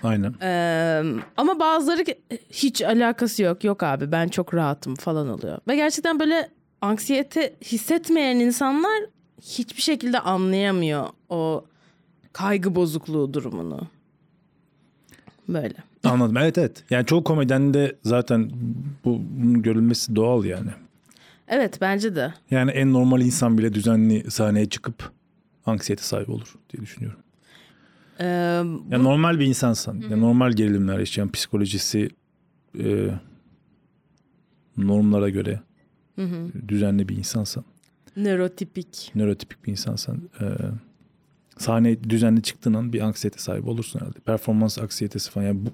Aynen. 0.02 0.34
Ee, 0.42 1.02
ama 1.36 1.60
bazıları 1.60 2.04
hiç 2.50 2.82
alakası 2.82 3.42
yok. 3.42 3.64
Yok 3.64 3.82
abi 3.82 4.12
ben 4.12 4.28
çok 4.28 4.54
rahatım 4.54 4.94
falan 4.94 5.28
oluyor. 5.28 5.58
Ve 5.68 5.76
gerçekten 5.76 6.20
böyle 6.20 6.48
anksiyete 6.80 7.54
hissetmeyen 7.64 8.36
insanlar 8.36 9.02
hiçbir 9.42 9.82
şekilde 9.82 10.20
anlayamıyor 10.20 11.06
o 11.28 11.64
kaygı 12.32 12.74
bozukluğu 12.74 13.34
durumunu. 13.34 13.80
Böyle. 15.48 15.74
Anladım. 16.04 16.36
Evet 16.36 16.58
evet. 16.58 16.84
Yani 16.90 17.06
çoğu 17.06 17.24
komedyende 17.24 17.96
zaten 18.02 18.50
bu 19.04 19.20
bunun 19.30 19.62
görülmesi 19.62 20.16
doğal 20.16 20.44
yani. 20.44 20.70
Evet 21.48 21.78
bence 21.80 22.16
de. 22.16 22.34
Yani 22.50 22.70
en 22.70 22.92
normal 22.92 23.20
insan 23.20 23.58
bile 23.58 23.74
düzenli 23.74 24.30
sahneye 24.30 24.66
çıkıp 24.68 25.12
anksiyete 25.66 26.02
sahibi 26.02 26.30
olur 26.30 26.54
diye 26.72 26.82
düşünüyorum. 26.82 27.20
Ee, 28.20 28.24
Yani 28.90 29.02
normal 29.04 29.38
bir 29.40 29.46
insansan, 29.46 29.94
yani 30.10 30.20
normal 30.20 30.52
gerilimler 30.52 30.98
yaşayan 30.98 31.32
psikolojisi 31.32 32.08
e, 32.78 33.10
normlara 34.76 35.28
göre 35.28 35.60
düzenli 36.68 37.08
bir 37.08 37.16
insansan, 37.16 37.64
nörotipik. 38.16 39.12
nörotipik 39.14 39.64
bir 39.66 39.70
insansan 39.70 40.30
e, 40.40 40.44
sahneye 41.58 42.04
düzenli 42.04 42.42
çıktığın 42.42 42.74
an 42.74 42.92
bir 42.92 43.00
anksiyete 43.00 43.38
sahibi 43.38 43.68
olursun 43.68 44.00
herhalde. 44.00 44.18
Performans 44.20 44.78
anksiyetesi 44.78 45.30
falan. 45.30 45.46
Yani 45.46 45.66
bu, 45.66 45.70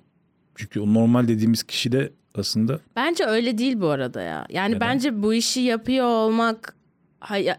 çünkü 0.54 0.80
o 0.80 0.94
normal 0.94 1.28
dediğimiz 1.28 1.62
kişi 1.62 1.92
de 1.92 2.12
aslında 2.38 2.78
Bence 2.96 3.24
öyle 3.24 3.58
değil 3.58 3.80
bu 3.80 3.88
arada 3.88 4.22
ya. 4.22 4.46
Yani 4.50 4.74
Neden? 4.74 4.80
bence 4.88 5.22
bu 5.22 5.34
işi 5.34 5.60
yapıyor 5.60 6.06
olmak 6.06 6.74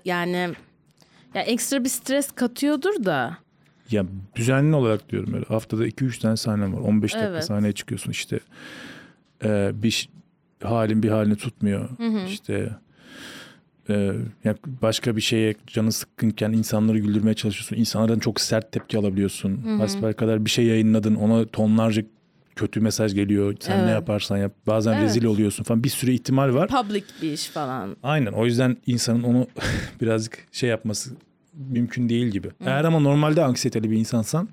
yani 0.06 0.50
ya 1.34 1.42
ekstra 1.42 1.84
bir 1.84 1.90
stres 1.90 2.32
katıyordur 2.32 3.06
da. 3.06 3.38
Ya 3.92 4.06
düzenli 4.36 4.76
olarak 4.76 5.10
diyorum 5.10 5.34
öyle. 5.34 5.46
Haftada 5.46 5.88
2-3 5.88 6.20
tane 6.22 6.38
sahnem 6.38 6.74
var. 6.74 6.80
15 6.82 7.14
dakika 7.14 7.30
Evet. 7.30 7.46
sahneye 7.46 7.74
çıkıyorsun 7.74 8.12
işte. 8.12 8.40
Ee, 9.44 9.72
bir 9.74 10.10
halin 10.64 11.04
bir 11.04 11.10
halini 11.10 11.36
tutmuyor. 11.36 11.90
İşte 12.28 12.70
e, 13.90 14.12
ya 14.44 14.56
başka 14.82 15.16
bir 15.16 15.22
şeye 15.22 15.56
canı 15.68 15.92
sıkkınken 15.92 16.52
insanları 16.52 17.00
güldürmeye 17.00 17.34
çalışıyorsun. 17.34 17.76
İnsanlardan 17.76 18.20
çok 18.20 18.42
sert 18.42 18.72
tepki 18.72 18.98
alabiliyorsun. 18.98 19.78
Hasbel 19.80 20.14
kadar 20.14 20.46
bir 20.46 20.50
şey 20.50 20.66
yayınladın 20.66 21.16
ona 21.16 21.46
tonlarca 21.46 22.04
kötü 22.56 22.80
mesaj 22.82 23.14
geliyor. 23.14 23.56
Sen 23.60 23.78
ne 23.80 23.82
Evet. 23.84 23.93
yaparsan 23.93 24.38
yap. 24.38 24.51
Bazen 24.68 24.93
Evet. 24.93 25.04
rezil 25.04 25.26
oluyorsun 25.26 25.64
falan. 25.64 25.84
Bir 25.84 25.89
sürü 25.89 26.12
ihtimal 26.12 26.54
var. 26.54 26.68
Public 26.68 27.04
bir 27.22 27.32
iş 27.34 27.47
falan. 27.47 27.95
Aynen 28.04 28.32
o 28.32 28.45
yüzden 28.45 28.78
insanın 28.88 29.24
onu 29.24 29.47
birazcık 30.01 30.47
şey 30.51 30.70
yapması 30.70 31.10
mümkün 31.54 32.10
değil 32.10 32.28
gibi. 32.28 32.47
Eğer 32.66 32.84
ama 32.84 32.99
normalde 32.99 33.43
anksiyeteli 33.43 33.91
bir 33.91 33.97
insansan 33.97 34.49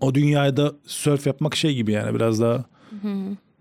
o 0.00 0.14
dünyada 0.14 0.72
surf 0.86 1.26
yapmak 1.26 1.56
şey 1.56 1.74
gibi 1.74 1.92
yani 1.92 2.14
biraz 2.14 2.40
daha 2.40 2.64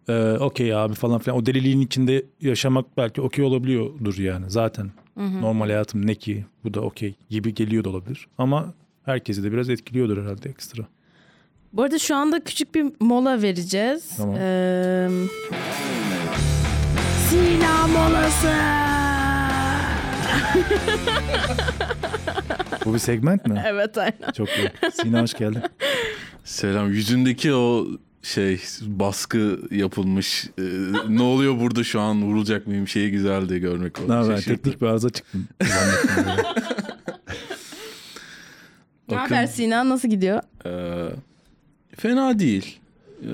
e, 0.09 0.37
okey 0.39 0.75
abi 0.75 0.93
falan 0.93 1.19
filan. 1.19 1.37
O 1.37 1.45
deliliğin 1.45 1.81
içinde 1.81 2.25
yaşamak 2.41 2.97
belki 2.97 3.21
okey 3.21 3.45
olabiliyordur 3.45 4.17
yani 4.17 4.45
zaten. 4.49 4.91
Normal 5.17 5.65
hayatım 5.65 6.07
ne 6.07 6.15
ki 6.15 6.45
bu 6.63 6.73
da 6.73 6.81
okey 6.81 7.13
gibi 7.29 7.53
geliyor 7.53 7.83
da 7.83 7.89
olabilir. 7.89 8.27
Ama 8.37 8.73
herkesi 9.05 9.43
de 9.43 9.51
biraz 9.51 9.69
etkiliyordur 9.69 10.23
herhalde 10.23 10.49
ekstra. 10.49 10.83
Bu 11.75 11.83
arada 11.83 11.99
şu 11.99 12.15
anda 12.15 12.43
küçük 12.43 12.75
bir 12.75 12.85
mola 12.99 13.41
vereceğiz. 13.41 14.09
Tamam. 14.17 14.35
Ee, 14.39 15.09
Sina 17.29 17.87
molası. 17.87 18.51
Bu 22.85 22.93
bir 22.93 22.99
segment 22.99 23.47
mi? 23.47 23.63
evet 23.67 23.97
aynen. 23.97 24.31
Çok 24.37 24.49
iyi. 24.49 24.71
Sina 25.01 25.21
hoş 25.21 25.33
geldin. 25.33 25.61
Selam. 26.43 26.93
Yüzündeki 26.93 27.53
o 27.53 27.87
şey 28.23 28.61
baskı 28.81 29.59
yapılmış. 29.71 30.45
e, 30.57 30.61
ne 31.07 31.21
oluyor 31.21 31.59
burada 31.59 31.83
şu 31.83 32.01
an 32.01 32.23
vurulacak 32.23 32.67
mıyım 32.67 32.87
şeyi 32.87 33.11
güzeldi 33.11 33.59
görmek. 33.59 33.99
O 33.99 34.09
Ne 34.09 34.13
haber? 34.13 34.41
Teknik 34.41 34.81
bir 34.81 34.87
arıza 34.87 35.09
çıktım. 35.09 35.47
Ne 39.09 39.15
haber 39.15 39.47
Sina 39.47 39.89
nasıl 39.89 40.07
gidiyor? 40.07 40.41
Ee, 40.65 41.09
fena 41.97 42.39
değil. 42.39 42.79
Ee, 43.23 43.27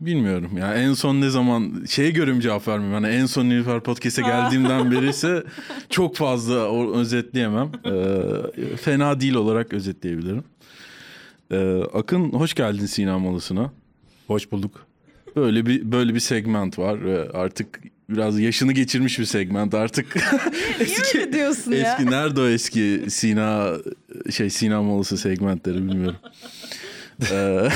bilmiyorum 0.00 0.58
ya 0.58 0.74
en 0.74 0.92
son 0.92 1.20
ne 1.20 1.30
zaman 1.30 1.84
şeye 1.88 2.10
göre 2.10 2.32
mi 2.32 2.42
cevap 2.42 2.68
vermeyeyim? 2.68 2.94
Hani 3.04 3.14
en 3.14 3.26
son 3.26 3.48
Nilüfer 3.48 3.80
Podcast'e 3.80 4.22
geldiğimden 4.22 4.90
beri 4.90 5.08
ise 5.08 5.44
çok 5.90 6.16
fazla 6.16 6.68
o, 6.70 6.94
özetleyemem. 6.96 7.70
Ee, 7.84 8.76
fena 8.76 9.20
değil 9.20 9.34
olarak 9.34 9.72
özetleyebilirim. 9.72 10.44
Ee, 11.50 11.80
Akın 11.94 12.30
hoş 12.30 12.54
geldin 12.54 12.86
Sina 12.86 13.18
Malısı'na. 13.18 13.70
Hoş 14.26 14.52
bulduk. 14.52 14.86
Böyle 15.36 15.66
bir 15.66 15.92
böyle 15.92 16.14
bir 16.14 16.20
segment 16.20 16.78
var 16.78 17.04
ve 17.04 17.30
artık 17.30 17.80
biraz 18.10 18.40
yaşını 18.40 18.72
geçirmiş 18.72 19.18
bir 19.18 19.24
segment 19.24 19.74
artık. 19.74 20.16
Niye 20.80 21.22
öyle 21.22 21.32
diyorsun 21.32 21.72
ya? 21.72 21.78
eski 21.78 22.10
nerede 22.10 22.40
o 22.40 22.46
eski 22.46 23.04
Sina 23.08 23.72
şey 24.30 24.50
Sina 24.50 24.82
Molası 24.82 25.18
segmentleri 25.18 25.76
bilmiyorum. 25.76 26.16
Ee, 27.30 27.68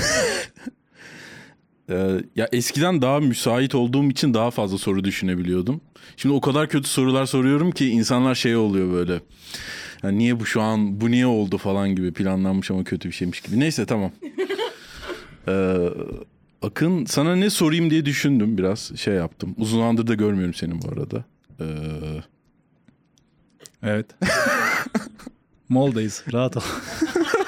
e, 1.91 2.21
ya 2.37 2.49
eskiden 2.53 3.03
daha 3.03 3.21
müsait 3.21 3.75
olduğum 3.75 4.05
için 4.11 4.35
daha 4.35 4.51
fazla 4.51 4.79
soru 4.79 5.05
düşünebiliyordum. 5.05 5.81
Şimdi 6.17 6.35
o 6.35 6.41
kadar 6.41 6.69
kötü 6.69 6.89
sorular 6.89 7.27
soruyorum 7.27 7.71
ki 7.71 7.89
insanlar 7.89 8.35
şey 8.35 8.57
oluyor 8.57 8.93
böyle. 8.93 9.21
Ya 10.03 10.11
niye 10.11 10.41
bu 10.41 10.47
şu 10.47 10.63
an 10.63 11.01
bu 11.01 11.11
niye 11.11 11.27
oldu 11.27 11.59
falan 11.59 11.97
gibi 11.97 12.13
planlanmış 12.13 12.71
ama 12.71 12.85
kötü 12.85 13.09
bir 13.09 13.15
şeymiş 13.15 13.41
gibi. 13.41 13.61
Neyse 13.61 13.87
tamam. 13.87 14.11
Ee, 15.49 15.77
Akın 16.63 17.05
sana 17.05 17.37
ne 17.37 17.51
sorayım 17.51 17.91
diye 17.91 18.05
düşündüm 18.05 18.59
biraz 18.59 18.93
şey 18.97 19.15
yaptım. 19.15 19.55
Uzun 19.59 19.79
zamandır 19.79 20.07
da 20.07 20.15
görmüyorum 20.15 20.55
seni 20.55 20.83
bu 20.83 20.89
arada. 20.89 21.25
Ee, 21.61 21.65
Evet. 23.83 24.07
Mol'dayız. 25.69 26.25
Rahat 26.33 26.57
ol. 26.57 26.61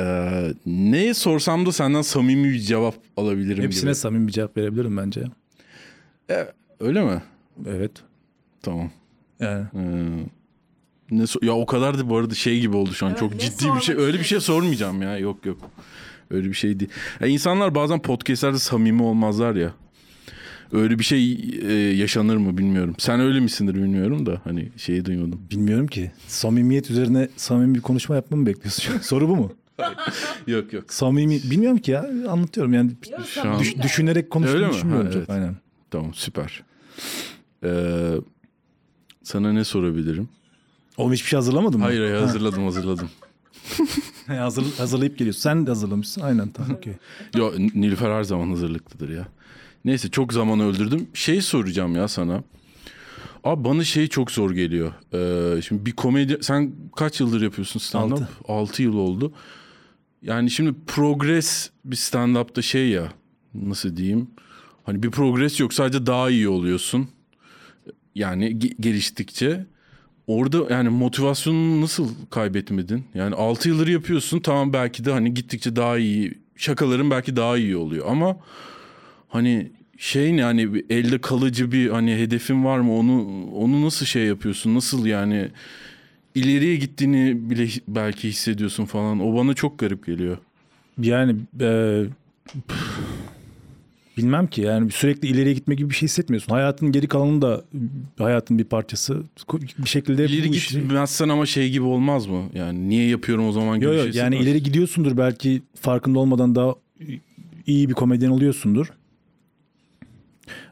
Ee, 0.00 0.54
ne 0.66 1.14
sorsam 1.14 1.66
da 1.66 1.72
senden 1.72 2.02
samimi 2.02 2.48
bir 2.52 2.58
cevap 2.58 2.94
alabilirim 3.16 3.64
Hepsine 3.64 3.90
gibi. 3.90 3.94
samimi 3.94 4.26
bir 4.26 4.32
cevap 4.32 4.56
verebilirim 4.56 4.96
bence. 4.96 5.24
Öyle 6.80 7.04
mi? 7.04 7.22
Evet. 7.66 7.90
Tamam. 8.62 8.90
Yani 9.40 9.64
Ee, 9.74 9.80
ne 11.10 11.22
so- 11.22 11.44
ya 11.46 11.52
o 11.52 11.66
kadar 11.66 11.98
da 11.98 12.10
bu 12.10 12.16
arada 12.16 12.34
şey 12.34 12.60
gibi 12.60 12.76
oldu 12.76 12.92
şu 12.94 13.06
an. 13.06 13.14
Çok 13.14 13.32
ne 13.34 13.38
ciddi 13.40 13.64
bir 13.76 13.80
şey. 13.80 13.96
Öyle 13.96 14.18
bir 14.18 14.24
şey 14.24 14.40
sormayacağım 14.40 15.02
ya. 15.02 15.18
Yok 15.18 15.46
yok. 15.46 15.58
Öyle 16.30 16.48
bir 16.48 16.54
şey 16.54 16.80
değil. 16.80 16.90
Ya 17.20 17.26
insanlar 17.26 17.74
bazen 17.74 18.02
podcastlerde 18.02 18.58
samimi 18.58 19.02
olmazlar 19.02 19.54
ya. 19.56 19.74
Öyle 20.72 20.98
bir 20.98 21.04
şey 21.04 21.32
e, 21.62 21.72
yaşanır 21.72 22.36
mı 22.36 22.58
bilmiyorum. 22.58 22.94
Sen 22.98 23.20
öyle 23.20 23.40
misindir 23.40 23.74
bilmiyorum 23.74 24.26
da 24.26 24.40
hani 24.44 24.68
şeyi 24.76 25.04
duymadım. 25.04 25.40
bilmiyorum 25.50 25.86
ki. 25.86 26.10
Samimiyet 26.26 26.90
üzerine 26.90 27.28
samimi 27.36 27.74
bir 27.74 27.80
konuşma 27.80 28.14
yapmamı 28.16 28.46
bekliyorsun? 28.46 28.98
Soru 29.02 29.28
bu 29.28 29.36
mu? 29.36 29.52
Yok 30.46 30.72
yok. 30.72 30.92
Samimi 30.92 31.34
bilmiyorum 31.50 31.78
ki 31.78 31.90
ya. 31.90 32.06
Anlatıyorum 32.28 32.72
yani. 32.74 32.90
Şu 33.34 33.50
an 33.50 33.58
Düş- 33.60 33.82
düşünerek 33.82 34.30
konuştuğumu 34.30 34.72
düşünmüyorum 34.72 35.06
Ha, 35.06 35.12
çok. 35.12 35.18
evet. 35.18 35.30
Aynen. 35.30 35.56
tamam 35.90 36.14
süper. 36.14 36.62
Ee, 37.64 38.12
sana 39.22 39.52
ne 39.52 39.64
sorabilirim? 39.64 40.28
Oğlum 40.96 41.12
hiçbir 41.12 41.28
şey 41.28 41.36
hazırlamadın 41.36 41.78
mı? 41.80 41.84
Hayır 41.86 42.00
hayır 42.00 42.14
hazırladım 42.14 42.64
hazırladım. 42.64 43.10
Hazır, 44.26 44.64
hazırlayıp 44.78 45.18
geliyorsun. 45.18 45.40
Sen 45.40 45.66
de 45.66 45.70
hazırlamışsın. 45.70 46.20
Aynen 46.20 46.48
tamam 46.48 46.76
okey. 46.76 46.92
Yo 47.36 47.52
Nilüfer 47.74 48.10
her 48.10 48.22
zaman 48.22 48.48
hazırlıklıdır 48.50 49.08
ya. 49.08 49.28
Neyse 49.84 50.10
çok 50.10 50.32
zaman 50.32 50.60
öldürdüm. 50.60 51.08
Şey 51.14 51.40
soracağım 51.42 51.96
ya 51.96 52.08
sana. 52.08 52.42
Abi 53.44 53.64
bana 53.64 53.84
şey 53.84 54.06
çok 54.08 54.30
zor 54.30 54.50
geliyor. 54.50 54.92
Ee, 55.14 55.62
şimdi 55.62 55.86
bir 55.86 55.92
komedi... 55.92 56.38
Sen 56.40 56.72
kaç 56.96 57.20
yıldır 57.20 57.42
yapıyorsun 57.42 57.80
stand-up? 57.80 58.12
Altı. 58.12 58.28
6 58.48 58.82
yıl 58.82 58.94
oldu. 58.94 59.32
Yani 60.22 60.50
şimdi 60.50 60.74
progress 60.86 61.70
bir 61.84 61.96
stand-up'ta 61.96 62.62
şey 62.62 62.88
ya... 62.88 63.12
Nasıl 63.54 63.96
diyeyim? 63.96 64.28
Hani 64.84 65.02
bir 65.02 65.10
progress 65.10 65.60
yok 65.60 65.74
sadece 65.74 66.06
daha 66.06 66.30
iyi 66.30 66.48
oluyorsun. 66.48 67.08
Yani 68.14 68.44
ge- 68.44 68.74
geliştikçe. 68.80 69.66
Orada 70.26 70.74
yani 70.74 70.88
motivasyonunu 70.88 71.80
nasıl 71.80 72.08
kaybetmedin? 72.30 73.04
Yani 73.14 73.34
6 73.34 73.68
yıldır 73.68 73.88
yapıyorsun 73.88 74.40
tamam 74.40 74.72
belki 74.72 75.04
de 75.04 75.12
hani 75.12 75.34
gittikçe 75.34 75.76
daha 75.76 75.98
iyi 75.98 76.38
şakaların 76.56 77.10
belki 77.10 77.36
daha 77.36 77.56
iyi 77.56 77.76
oluyor 77.76 78.06
ama 78.08 78.36
hani 79.28 79.72
şey 79.98 80.36
ne 80.36 80.42
hani 80.42 80.84
elde 80.90 81.20
kalıcı 81.20 81.72
bir 81.72 81.90
hani 81.90 82.16
hedefin 82.16 82.64
var 82.64 82.78
mı 82.78 82.96
onu 82.96 83.46
onu 83.54 83.84
nasıl 83.86 84.06
şey 84.06 84.24
yapıyorsun 84.26 84.74
nasıl 84.74 85.06
yani 85.06 85.48
ileriye 86.34 86.76
gittiğini 86.76 87.50
bile 87.50 87.68
belki 87.88 88.28
hissediyorsun 88.28 88.84
falan 88.84 89.20
o 89.20 89.36
bana 89.36 89.54
çok 89.54 89.78
garip 89.78 90.06
geliyor. 90.06 90.38
Yani 91.02 91.36
e, 91.60 92.02
bilmem 94.16 94.46
ki 94.46 94.60
yani 94.62 94.90
sürekli 94.90 95.28
ileriye 95.28 95.54
gitme 95.54 95.74
gibi 95.74 95.90
bir 95.90 95.94
şey 95.94 96.08
hissetmiyorsun. 96.08 96.52
Hayatın 96.52 96.92
geri 96.92 97.08
kalanı 97.08 97.42
da 97.42 97.64
hayatın 98.18 98.58
bir 98.58 98.64
parçası. 98.64 99.22
Bir 99.78 99.88
şekilde 99.88 100.24
İleri 100.24 100.48
bu 100.48 100.54
işi- 100.54 100.80
gitmezsen 100.80 101.28
ama 101.28 101.46
şey 101.46 101.70
gibi 101.70 101.84
olmaz 101.84 102.26
mı? 102.26 102.42
Yani 102.54 102.88
niye 102.88 103.08
yapıyorum 103.08 103.48
o 103.48 103.52
zaman 103.52 103.76
gibi 103.80 103.84
Yo, 103.84 103.92
yo, 103.94 104.02
şey 104.12 104.22
yani 104.22 104.36
ileri 104.36 104.62
gidiyorsundur 104.62 105.16
belki 105.16 105.62
farkında 105.80 106.18
olmadan 106.18 106.54
daha 106.54 106.74
iyi 107.66 107.88
bir 107.88 107.94
komedyen 107.94 108.30
oluyorsundur. 108.30 108.92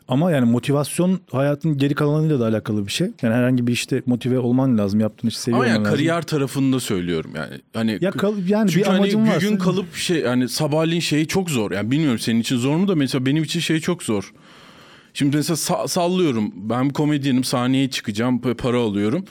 Ama 0.08 0.30
yani 0.32 0.50
motivasyon 0.50 1.20
hayatın 1.32 1.78
geri 1.78 1.94
kalanıyla 1.94 2.40
da 2.40 2.46
alakalı 2.46 2.86
bir 2.86 2.92
şey. 2.92 3.08
Yani 3.22 3.34
herhangi 3.34 3.66
bir 3.66 3.72
işte 3.72 4.02
motive 4.06 4.38
olman 4.38 4.78
lazım. 4.78 5.00
Yaptığın 5.00 5.28
işi 5.28 5.38
seviyor 5.40 5.58
Ama 5.64 5.68
yani 5.70 5.78
lazım. 5.84 5.92
kariyer 5.94 6.22
tarafında 6.22 6.80
söylüyorum 6.80 7.30
yani. 7.36 7.52
Hani 7.74 7.98
Ya 8.00 8.10
kal, 8.10 8.34
yani 8.48 8.70
Çünkü 8.70 8.88
bir 8.90 8.94
amacın 8.94 9.18
hani 9.18 9.28
varsa. 9.30 9.40
bir 9.40 9.48
gün 9.50 9.56
kalıp 9.56 9.94
şey 9.94 10.18
yani 10.18 10.48
sabahleyin 10.48 11.00
şey 11.00 11.24
çok 11.24 11.50
zor. 11.50 11.70
Yani 11.70 11.90
bilmiyorum 11.90 12.18
senin 12.18 12.40
için 12.40 12.56
zor 12.56 12.76
mu 12.76 12.88
da 12.88 12.94
mesela 12.94 13.26
benim 13.26 13.42
için 13.42 13.60
şey 13.60 13.80
çok 13.80 14.02
zor. 14.02 14.32
Şimdi 15.14 15.36
mesela 15.36 15.54
sa- 15.56 15.88
sallıyorum. 15.88 16.52
Ben 16.56 16.88
bir 16.88 16.94
komedyenim 16.94 17.44
sahneye 17.44 17.90
çıkacağım 17.90 18.38
pa- 18.38 18.54
para 18.54 18.78
alıyorum. 18.80 19.24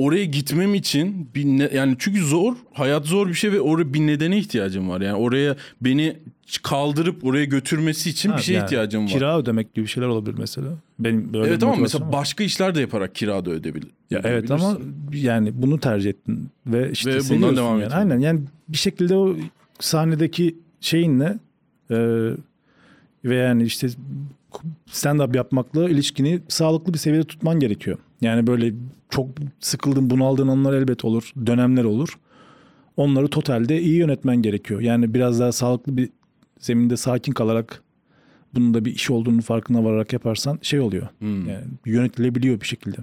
Oraya 0.00 0.24
gitmem 0.24 0.74
için 0.74 1.28
bir 1.34 1.44
ne- 1.44 1.70
yani 1.74 1.96
çünkü 1.98 2.24
zor 2.24 2.54
hayat 2.72 3.06
zor 3.06 3.28
bir 3.28 3.34
şey 3.34 3.52
ve 3.52 3.60
oraya 3.60 3.94
bir 3.94 4.00
nedene 4.00 4.38
ihtiyacım 4.38 4.88
var. 4.88 5.00
Yani 5.00 5.14
oraya 5.16 5.56
beni 5.80 6.16
kaldırıp 6.62 7.24
oraya 7.24 7.44
götürmesi 7.44 8.10
için 8.10 8.30
Ha, 8.30 8.36
bir 8.36 8.42
şeye 8.42 8.52
yani 8.52 8.64
ihtiyacım 8.64 9.04
var. 9.04 9.08
Kira 9.10 9.38
ödemek 9.38 9.74
gibi 9.74 9.86
şeyler 9.86 10.08
olabilir 10.08 10.36
mesela. 10.38 10.68
Benim 10.98 11.32
böyle 11.32 11.46
evet 11.48 11.62
ama 11.62 11.70
motivasyonum 11.72 11.82
mesela 11.82 12.06
var. 12.06 12.12
başka 12.12 12.44
işler 12.44 12.74
de 12.74 12.80
yaparak 12.80 13.14
kira 13.14 13.44
da 13.44 13.50
ödebil. 13.50 13.82
Ya 14.10 14.20
evet 14.24 14.50
ama 14.50 14.78
yani 15.12 15.52
bunu 15.62 15.80
tercih 15.80 16.10
ettin 16.10 16.48
ve 16.66 16.90
işte 16.90 17.14
Ve 17.14 17.20
bundan 17.30 17.56
devam 17.56 17.80
yani. 17.80 17.94
Aynen 17.94 18.18
yani 18.18 18.40
bir 18.68 18.78
şekilde 18.78 19.16
o 19.16 19.36
sahnedeki 19.80 20.56
şeyinle 20.80 21.38
e, 21.90 21.96
ve 23.24 23.36
yani 23.36 23.62
işte 23.62 23.88
stand 24.86 25.20
up 25.20 25.36
yapmakla 25.36 25.90
ilişkini 25.90 26.40
sağlıklı 26.48 26.92
bir 26.94 26.98
seviyede 26.98 27.26
tutman 27.26 27.60
gerekiyor. 27.60 27.98
Yani 28.20 28.46
böyle 28.46 28.72
çok 29.10 29.28
sıkıldığın, 29.60 30.10
bunaldığın 30.10 30.48
anlar 30.48 30.72
elbet 30.72 31.04
olur, 31.04 31.32
dönemler 31.46 31.84
olur. 31.84 32.18
Onları 32.96 33.28
totalde 33.28 33.80
iyi 33.80 33.94
yönetmen 33.96 34.36
gerekiyor. 34.42 34.80
Yani 34.80 35.14
biraz 35.14 35.40
daha 35.40 35.52
sağlıklı 35.52 35.96
bir 35.96 36.08
zeminde 36.58 36.96
sakin 36.96 37.32
kalarak 37.32 37.82
bunun 38.54 38.74
da 38.74 38.84
bir 38.84 38.94
iş 38.94 39.10
olduğunu 39.10 39.42
farkına 39.42 39.84
vararak 39.84 40.12
yaparsan 40.12 40.58
şey 40.62 40.80
oluyor. 40.80 41.08
Hmm. 41.18 41.48
Yani 41.48 41.64
yönetilebiliyor 41.86 42.60
bir 42.60 42.66
şekilde. 42.66 42.96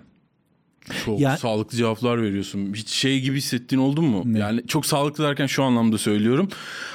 Çok 1.05 1.19
Ya- 1.19 1.37
sağlıklı 1.37 1.77
cevaplar 1.77 2.21
veriyorsun. 2.21 2.73
Hiç 2.73 2.89
şey 2.89 3.21
gibi 3.21 3.37
hissettiğin 3.37 3.81
oldu 3.81 4.01
mu? 4.01 4.23
Ne? 4.25 4.39
Yani 4.39 4.67
çok 4.67 4.85
sağlıklı 4.85 5.23
derken 5.23 5.45
şu 5.45 5.63
anlamda 5.63 5.97
söylüyorum. 5.97 6.47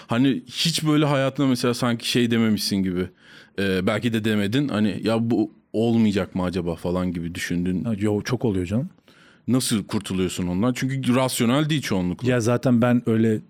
Hani 0.07 0.43
hiç 0.47 0.85
böyle 0.87 1.05
hayatında 1.05 1.47
mesela 1.47 1.75
sanki 1.75 2.11
şey 2.11 2.31
dememişsin 2.31 2.77
gibi. 2.77 3.09
Ee, 3.59 3.87
belki 3.87 4.13
de 4.13 4.25
demedin. 4.25 4.69
Hani 4.69 5.01
ya 5.05 5.31
bu 5.31 5.53
olmayacak 5.73 6.35
mı 6.35 6.43
acaba 6.43 6.75
falan 6.75 7.13
gibi 7.13 7.35
düşündün. 7.35 7.87
Yo 7.99 8.23
çok 8.23 8.45
oluyor 8.45 8.67
canım. 8.67 8.89
Nasıl 9.49 9.85
kurtuluyorsun 9.85 10.47
ondan? 10.47 10.73
Çünkü 10.73 11.15
rasyonel 11.15 11.69
değil 11.71 11.83
çoğunlukla. 11.83 12.31
Ya 12.31 12.41
zaten 12.41 12.83
ben 12.83 13.03
öyle 13.07 13.41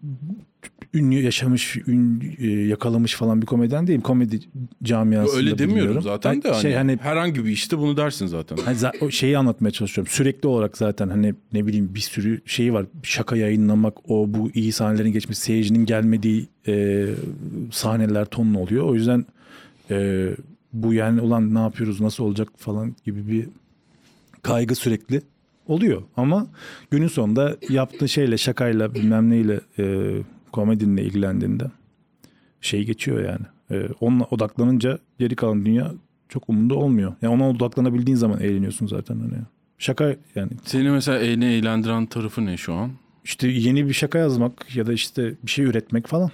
ünlü 0.95 1.21
yaşamış, 1.23 1.77
ün 1.87 2.35
e, 2.39 2.47
yakalamış 2.47 3.15
falan 3.15 3.43
bir 3.43 3.47
komedyen 3.47 3.87
değilim. 3.87 4.01
Komedi 4.01 4.41
camiasında 4.83 5.37
Öyle 5.37 5.59
demiyorum 5.59 5.75
bulunuyorum. 5.77 6.03
zaten 6.03 6.43
de. 6.43 6.45
Ben 6.45 6.53
Hani, 6.53 6.63
şey 6.63 6.73
hani 6.75 6.99
herhangi 7.03 7.45
bir 7.45 7.51
işte 7.51 7.79
bunu 7.79 7.97
dersin 7.97 8.27
zaten. 8.27 8.57
Hani 8.65 8.77
o 9.01 9.11
şeyi 9.11 9.39
anlatmaya 9.39 9.71
çalışıyorum. 9.71 10.13
Sürekli 10.13 10.47
olarak 10.49 10.77
zaten 10.77 11.09
hani 11.09 11.35
ne 11.53 11.67
bileyim 11.67 11.95
bir 11.95 12.01
sürü 12.01 12.41
şeyi 12.47 12.73
var. 12.73 12.87
Şaka 13.03 13.37
yayınlamak, 13.37 14.11
o 14.11 14.25
bu 14.29 14.51
iyi 14.55 14.73
sahnelerin 14.73 15.13
geçmesi, 15.13 15.41
seyircinin 15.43 15.87
gelmediği 15.87 16.47
e, 16.69 17.07
sahneler 17.73 18.25
tonlu 18.25 18.59
oluyor. 18.59 18.85
O 18.85 18.95
yüzden 18.95 19.27
e, 19.91 20.29
bu 20.73 20.95
yani 20.95 21.21
ulan 21.21 21.55
ne 21.55 21.59
yapıyoruz, 21.59 22.01
nasıl 22.01 22.25
olacak 22.25 22.49
falan 22.57 22.95
gibi 23.05 23.29
bir 23.29 23.47
kaygı 24.43 24.75
sürekli 24.75 25.23
oluyor. 25.67 26.03
Ama 26.17 26.47
günün 26.91 27.07
sonunda 27.07 27.57
yaptığın 27.69 28.07
şeyle, 28.07 28.39
şakayla, 28.39 28.95
bilmem 28.95 29.31
neyle, 29.31 29.61
e, 29.79 30.17
komedinle 30.53 31.03
ilgilendiğinde 31.05 31.65
şey 32.61 32.85
geçiyor 32.85 33.25
yani. 33.25 33.47
E, 33.71 33.89
onunla 34.01 34.25
odaklanınca 34.25 34.99
geri 35.19 35.37
kalan 35.37 35.65
dünya 35.65 35.93
çok 36.29 36.49
umurunda 36.49 36.75
olmuyor. 36.75 37.15
Yani 37.23 37.35
ona 37.35 37.49
odaklanabildiğin 37.51 38.17
zaman 38.17 38.41
eğleniyorsun 38.41 38.87
zaten 38.87 39.15
hani. 39.15 39.33
Şaka 39.79 40.17
yani 40.35 40.51
Seni 40.65 40.91
mesela 40.91 41.19
en 41.19 41.41
eğlendiren 41.41 42.07
tarafı 42.07 42.47
ne 42.47 42.57
şu 42.57 42.75
an? 42.75 42.91
işte 43.25 43.49
yeni 43.49 43.89
bir 43.89 43.93
şaka 43.93 44.19
yazmak 44.19 44.77
ya 44.77 44.87
da 44.87 44.93
işte 44.93 45.35
bir 45.43 45.51
şey 45.51 45.65
üretmek 45.65 46.07
falan. 46.07 46.31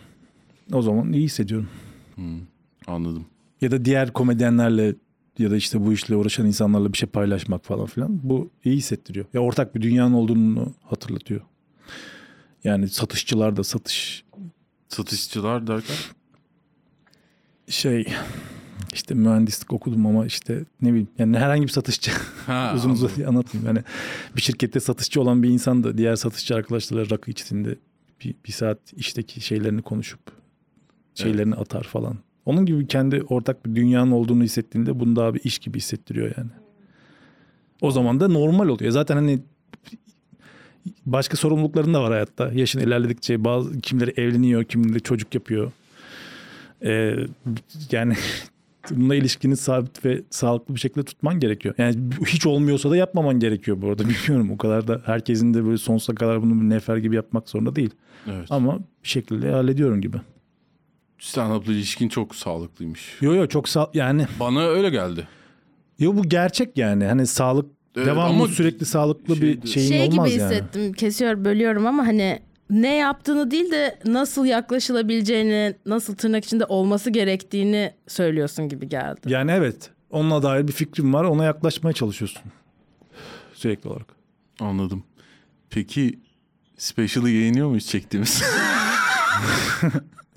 O 0.72 0.82
zaman 0.82 1.12
iyi 1.12 1.24
hissediyorum. 1.24 1.68
Hmm, 2.14 2.40
anladım. 2.86 3.24
Ya 3.60 3.70
da 3.70 3.84
diğer 3.84 4.12
komedyenlerle 4.12 4.94
ya 5.38 5.50
da 5.50 5.56
işte 5.56 5.86
bu 5.86 5.92
işle 5.92 6.16
uğraşan 6.16 6.46
insanlarla 6.46 6.92
bir 6.92 6.98
şey 6.98 7.08
paylaşmak 7.08 7.64
falan 7.64 7.86
filan. 7.86 8.20
Bu 8.22 8.50
iyi 8.64 8.76
hissettiriyor. 8.76 9.26
Ya 9.34 9.40
ortak 9.40 9.74
bir 9.74 9.82
dünyanın 9.82 10.14
olduğunu 10.14 10.74
hatırlatıyor. 10.84 11.40
Yani 12.64 12.88
satışçılar 12.88 13.56
da 13.56 13.64
satış 13.64 14.24
Satışçılar 14.88 15.66
derken? 15.66 15.96
şey 17.68 18.06
işte 18.92 19.14
mühendislik 19.14 19.72
okudum 19.72 20.06
ama 20.06 20.26
işte 20.26 20.64
ne 20.82 20.88
bileyim 20.88 21.08
yani 21.18 21.38
herhangi 21.38 21.62
bir 21.62 21.68
satışçı 21.72 22.10
Ha, 22.46 22.72
uzun 22.76 22.90
uzun 22.90 23.08
anlatmayayım. 23.24 23.76
Yani 23.76 23.84
bir 24.36 24.40
şirkette 24.40 24.80
satışçı 24.80 25.20
olan 25.20 25.42
bir 25.42 25.48
insan 25.48 25.84
da 25.84 25.98
diğer 25.98 26.16
satışçı 26.16 26.54
arkadaşlarla 26.54 27.10
rakı 27.10 27.30
içtiğinde 27.30 27.76
bir, 28.24 28.34
bir 28.46 28.52
saat 28.52 28.78
işteki 28.96 29.40
şeylerini 29.40 29.82
konuşup 29.82 30.20
şeylerini 31.14 31.54
atar 31.54 31.82
falan. 31.82 32.18
Onun 32.48 32.66
gibi 32.66 32.86
kendi 32.86 33.22
ortak 33.22 33.66
bir 33.66 33.74
dünyanın 33.74 34.10
olduğunu 34.10 34.42
hissettiğinde 34.42 35.00
bunu 35.00 35.16
daha 35.16 35.34
bir 35.34 35.40
iş 35.44 35.58
gibi 35.58 35.76
hissettiriyor 35.76 36.32
yani. 36.36 36.50
O 37.80 37.90
zaman 37.90 38.20
da 38.20 38.28
normal 38.28 38.68
oluyor. 38.68 38.90
Zaten 38.90 39.16
hani 39.16 39.40
başka 41.06 41.36
sorumlulukların 41.36 41.94
da 41.94 42.02
var 42.02 42.12
hayatta. 42.12 42.52
Yaşın 42.52 42.80
ilerledikçe 42.80 43.44
bazı 43.44 43.80
kimleri 43.80 44.20
evleniyor, 44.20 44.64
kimleri 44.64 45.00
çocuk 45.00 45.34
yapıyor. 45.34 45.72
Ee, 46.84 47.16
yani 47.92 48.14
bununla 48.90 49.14
ilişkini 49.14 49.56
sabit 49.56 50.04
ve 50.04 50.22
sağlıklı 50.30 50.74
bir 50.74 50.80
şekilde 50.80 51.04
tutman 51.04 51.40
gerekiyor. 51.40 51.74
Yani 51.78 51.96
hiç 52.26 52.46
olmuyorsa 52.46 52.90
da 52.90 52.96
yapmaman 52.96 53.40
gerekiyor 53.40 53.82
bu 53.82 53.88
arada. 53.88 54.02
Bilmiyorum 54.08 54.50
o 54.50 54.58
kadar 54.58 54.88
da 54.88 55.02
herkesin 55.04 55.54
de 55.54 55.64
böyle 55.64 55.78
sonsuza 55.78 56.14
kadar 56.14 56.42
bunu 56.42 56.60
bir 56.60 56.68
nefer 56.68 56.96
gibi 56.96 57.16
yapmak 57.16 57.48
zorunda 57.48 57.76
değil. 57.76 57.90
Evet. 58.26 58.46
Ama 58.50 58.78
bir 58.78 59.08
şekilde 59.08 59.50
hallediyorum 59.50 60.00
gibi. 60.00 60.16
Stand-up'la 61.18 61.72
ilişkin 61.72 62.08
çok 62.08 62.34
sağlıklıymış. 62.34 63.16
Yo 63.20 63.34
yo 63.34 63.46
çok 63.46 63.68
sağ 63.68 63.90
yani 63.94 64.26
Bana 64.40 64.66
öyle 64.66 64.90
geldi. 64.90 65.28
yo 65.98 66.16
bu 66.16 66.22
gerçek 66.28 66.78
yani. 66.78 67.04
Hani 67.04 67.26
sağlık 67.26 67.66
Evet, 67.96 68.06
devamlı 68.06 68.48
sürekli 68.48 68.86
sağlıklı 68.86 69.36
şeydi- 69.36 69.62
bir 69.62 69.68
şeyin 69.68 69.88
şey 69.88 70.00
olmaz 70.08 70.30
gibi 70.30 70.40
yani. 70.40 70.50
hissettim. 70.54 70.92
Kesiyor, 70.92 71.44
bölüyorum 71.44 71.86
ama 71.86 72.06
hani 72.06 72.42
ne 72.70 72.94
yaptığını 72.96 73.50
değil 73.50 73.70
de 73.70 73.98
nasıl 74.04 74.44
yaklaşılabileceğini, 74.46 75.74
nasıl 75.86 76.16
tırnak 76.16 76.44
içinde 76.44 76.64
olması 76.64 77.10
gerektiğini 77.10 77.92
söylüyorsun 78.08 78.68
gibi 78.68 78.88
geldi. 78.88 79.20
Yani 79.26 79.50
evet. 79.50 79.90
Onunla 80.10 80.42
dair 80.42 80.68
bir 80.68 80.72
fikrim 80.72 81.14
var. 81.14 81.24
Ona 81.24 81.44
yaklaşmaya 81.44 81.92
çalışıyorsun. 81.92 82.42
Sürekli 83.54 83.88
olarak. 83.88 84.06
Anladım. 84.60 85.04
Peki 85.70 86.18
Special'ı 86.78 87.30
yayınlıyor 87.30 87.68
muyuz 87.68 87.86
çektiğimiz? 87.86 88.42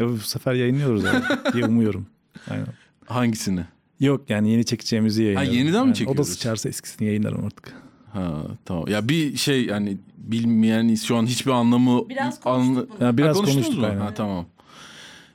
Ya 0.02 0.08
bu 0.10 0.18
sefer 0.18 0.54
yayınlıyoruz 0.54 1.06
abi 1.06 1.24
diye 1.54 1.66
umuyorum. 1.66 2.06
Aynen. 2.50 2.68
Hangisini? 3.06 3.66
Yok 4.00 4.30
yani 4.30 4.52
yeni 4.52 4.66
çekeceğimizi 4.66 5.24
yayınlarım. 5.24 5.52
yeniden 5.54 5.72
mi 5.72 5.76
Yani 5.78 5.90
O 5.90 5.90
da 5.90 5.94
çekiyoruz? 5.96 6.30
sıçarsa 6.30 6.70
eskisini 6.70 7.08
yayınlarım 7.08 7.46
artık. 7.46 7.74
Ha 8.14 8.42
tamam. 8.66 8.88
Ya 8.88 9.10
bir 9.10 9.38
şey 9.38 9.66
yani 9.66 9.98
bilmeyen 10.18 10.96
şu 10.96 11.16
an 11.18 11.26
hiçbir 11.26 11.52
anlamı 11.52 12.10
Biraz 12.10 12.40
konuştuk 12.40 12.48
anla- 12.48 12.88
bunu. 13.00 13.04
Ya 13.08 13.18
biraz 13.18 13.30
Ha, 13.30 13.34
konuştunuz 13.42 13.66
konuştuk 13.66 13.80
mu? 13.84 13.86
aynen. 13.90 14.00
Ha 14.02 14.14
tamam. 14.14 14.46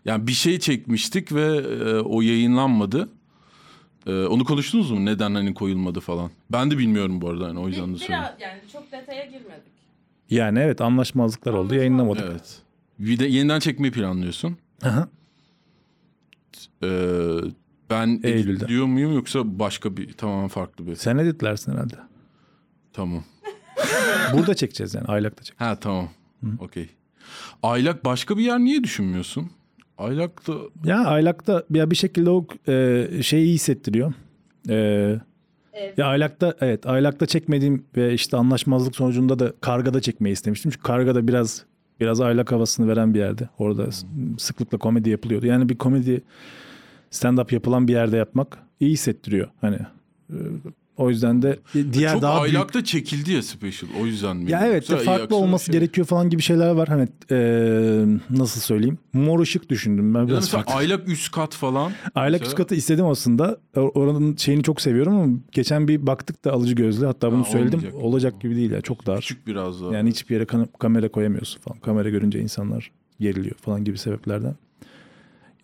Yani 0.04 0.26
bir 0.26 0.32
şey 0.32 0.58
çekmiştik 0.58 1.32
ve 1.32 1.42
e, 1.56 1.94
o 2.00 2.20
yayınlanmadı. 2.22 3.08
E, 4.06 4.12
onu 4.24 4.44
konuştunuz 4.44 4.90
mu? 4.90 5.04
Neden 5.04 5.34
hani 5.34 5.54
koyulmadı 5.54 6.00
falan. 6.00 6.30
Ben 6.52 6.70
de 6.70 6.78
bilmiyorum 6.78 7.20
bu 7.20 7.28
arada 7.30 7.46
hani 7.46 7.58
o 7.58 7.68
yüzden 7.68 7.94
de 7.94 7.98
söylüyorum. 7.98 8.34
yani 8.40 8.60
çok 8.72 8.92
detaya 8.92 9.24
girmedik. 9.24 9.72
Yani 10.30 10.58
evet 10.58 10.80
anlaşmazlıklar 10.80 11.52
oldu 11.52 11.74
yayınlamadık. 11.74 12.24
Evet. 12.30 12.62
Bir 12.98 13.18
de 13.18 13.26
yeniden 13.26 13.58
çekmeyi 13.58 13.92
planlıyorsun. 13.92 14.56
Aha. 14.82 15.08
E, 16.82 16.88
ben 17.90 18.20
Eylül'de. 18.22 18.52
editliyor 18.52 18.86
muyum 18.86 19.14
yoksa 19.14 19.58
başka 19.58 19.96
bir 19.96 20.12
tamamen 20.12 20.48
farklı 20.48 20.86
bir. 20.86 20.94
Sen 20.96 21.18
editlersin 21.18 21.72
herhalde. 21.72 21.94
Tamam. 22.92 23.24
Burada 24.32 24.54
çekeceğiz 24.54 24.94
yani 24.94 25.06
aylakta 25.06 25.42
çek. 25.44 25.60
Ha 25.60 25.80
tamam. 25.80 26.08
Okey. 26.60 26.88
Aylak 27.62 28.04
başka 28.04 28.38
bir 28.38 28.42
yer 28.44 28.58
niye 28.58 28.84
düşünmüyorsun? 28.84 29.50
Aylak 29.98 30.46
da 30.48 30.54
Ya 30.84 31.04
aylakta 31.04 31.64
ya 31.70 31.90
bir 31.90 31.96
şekilde 31.96 32.30
o 32.30 32.46
e, 32.68 33.08
şeyi 33.22 33.52
hissettiriyor. 33.54 34.12
E, 34.68 34.74
Ya 35.96 36.06
aylakta 36.06 36.54
evet 36.60 36.86
aylakta 36.86 37.26
çekmediğim 37.26 37.84
ve 37.96 38.14
işte 38.14 38.36
anlaşmazlık 38.36 38.96
sonucunda 38.96 39.38
da 39.38 39.52
kargada 39.60 40.00
çekmeyi 40.00 40.32
istemiştim. 40.32 40.70
Çünkü 40.70 40.82
kargada 40.82 41.28
biraz 41.28 41.64
Biraz 42.00 42.20
aylak 42.20 42.52
havasını 42.52 42.88
veren 42.88 43.14
bir 43.14 43.18
yerde. 43.18 43.48
Orada 43.58 43.92
s- 43.92 44.06
sıklıkla 44.38 44.78
komedi 44.78 45.10
yapılıyordu. 45.10 45.46
Yani 45.46 45.68
bir 45.68 45.78
komedi 45.78 46.22
stand-up 47.10 47.54
yapılan 47.54 47.88
bir 47.88 47.92
yerde 47.92 48.16
yapmak 48.16 48.58
iyi 48.80 48.90
hissettiriyor. 48.92 49.48
Hani 49.60 49.78
e, 50.30 50.36
o 50.96 51.10
yüzden 51.10 51.42
de 51.42 51.58
diğer 51.92 52.12
Çok 52.12 52.22
daha 52.22 52.42
büyük 52.44 52.54
aylakta 52.56 52.84
çekildi 52.84 53.32
ya 53.32 53.42
special. 53.42 53.90
O 54.02 54.06
yüzden 54.06 54.36
mi? 54.36 54.50
ya 54.50 54.66
evet 54.66 54.90
de 54.90 54.96
farklı 54.96 55.36
olması 55.36 55.64
şey- 55.66 55.72
gerekiyor 55.72 56.06
falan 56.06 56.30
gibi 56.30 56.42
şeyler 56.42 56.70
var. 56.70 56.88
Hani 56.88 57.08
eee, 57.30 58.06
nasıl 58.30 58.60
söyleyeyim? 58.60 58.98
Mor 59.12 59.40
ışık 59.40 59.70
düşündüm 59.70 60.14
ben 60.14 60.20
Ya 60.20 60.26
biraz 60.28 60.38
mesela 60.44 60.62
farklı. 60.62 60.74
aylak 60.78 61.08
üst 61.08 61.30
kat 61.32 61.54
falan. 61.54 61.92
Aylak 62.14 62.40
mesela- 62.40 62.46
üst 62.46 62.54
katı 62.56 62.74
istedim 62.74 63.06
aslında. 63.06 63.58
Oranın 63.76 64.36
şeyini 64.36 64.62
çok 64.62 64.80
seviyorum 64.80 65.14
ama 65.20 65.32
geçen 65.52 65.88
bir 65.88 66.06
baktık 66.06 66.44
da 66.44 66.52
alıcı 66.52 66.74
gözlü. 66.74 67.06
Hatta 67.06 67.32
bunu 67.32 67.40
Ha, 67.40 67.44
söyledim. 67.50 67.78
olmayacak. 67.78 68.02
Olacak 68.04 68.40
gibi 68.40 68.56
değil 68.56 68.70
ya. 68.70 68.80
Çok 68.80 69.06
dar. 69.06 69.20
Küçük 69.20 69.46
biraz 69.46 69.82
daha. 69.82 69.94
Yani 69.94 70.10
hiçbir 70.10 70.34
yere 70.34 70.44
kan- 70.44 70.68
kamera 70.78 71.08
koyamıyorsun 71.08 71.60
falan. 71.60 71.78
Kamera 71.80 72.08
görünce 72.10 72.40
insanlar 72.40 72.90
geriliyor 73.20 73.54
falan 73.56 73.84
gibi 73.84 73.98
sebeplerden. 73.98 74.54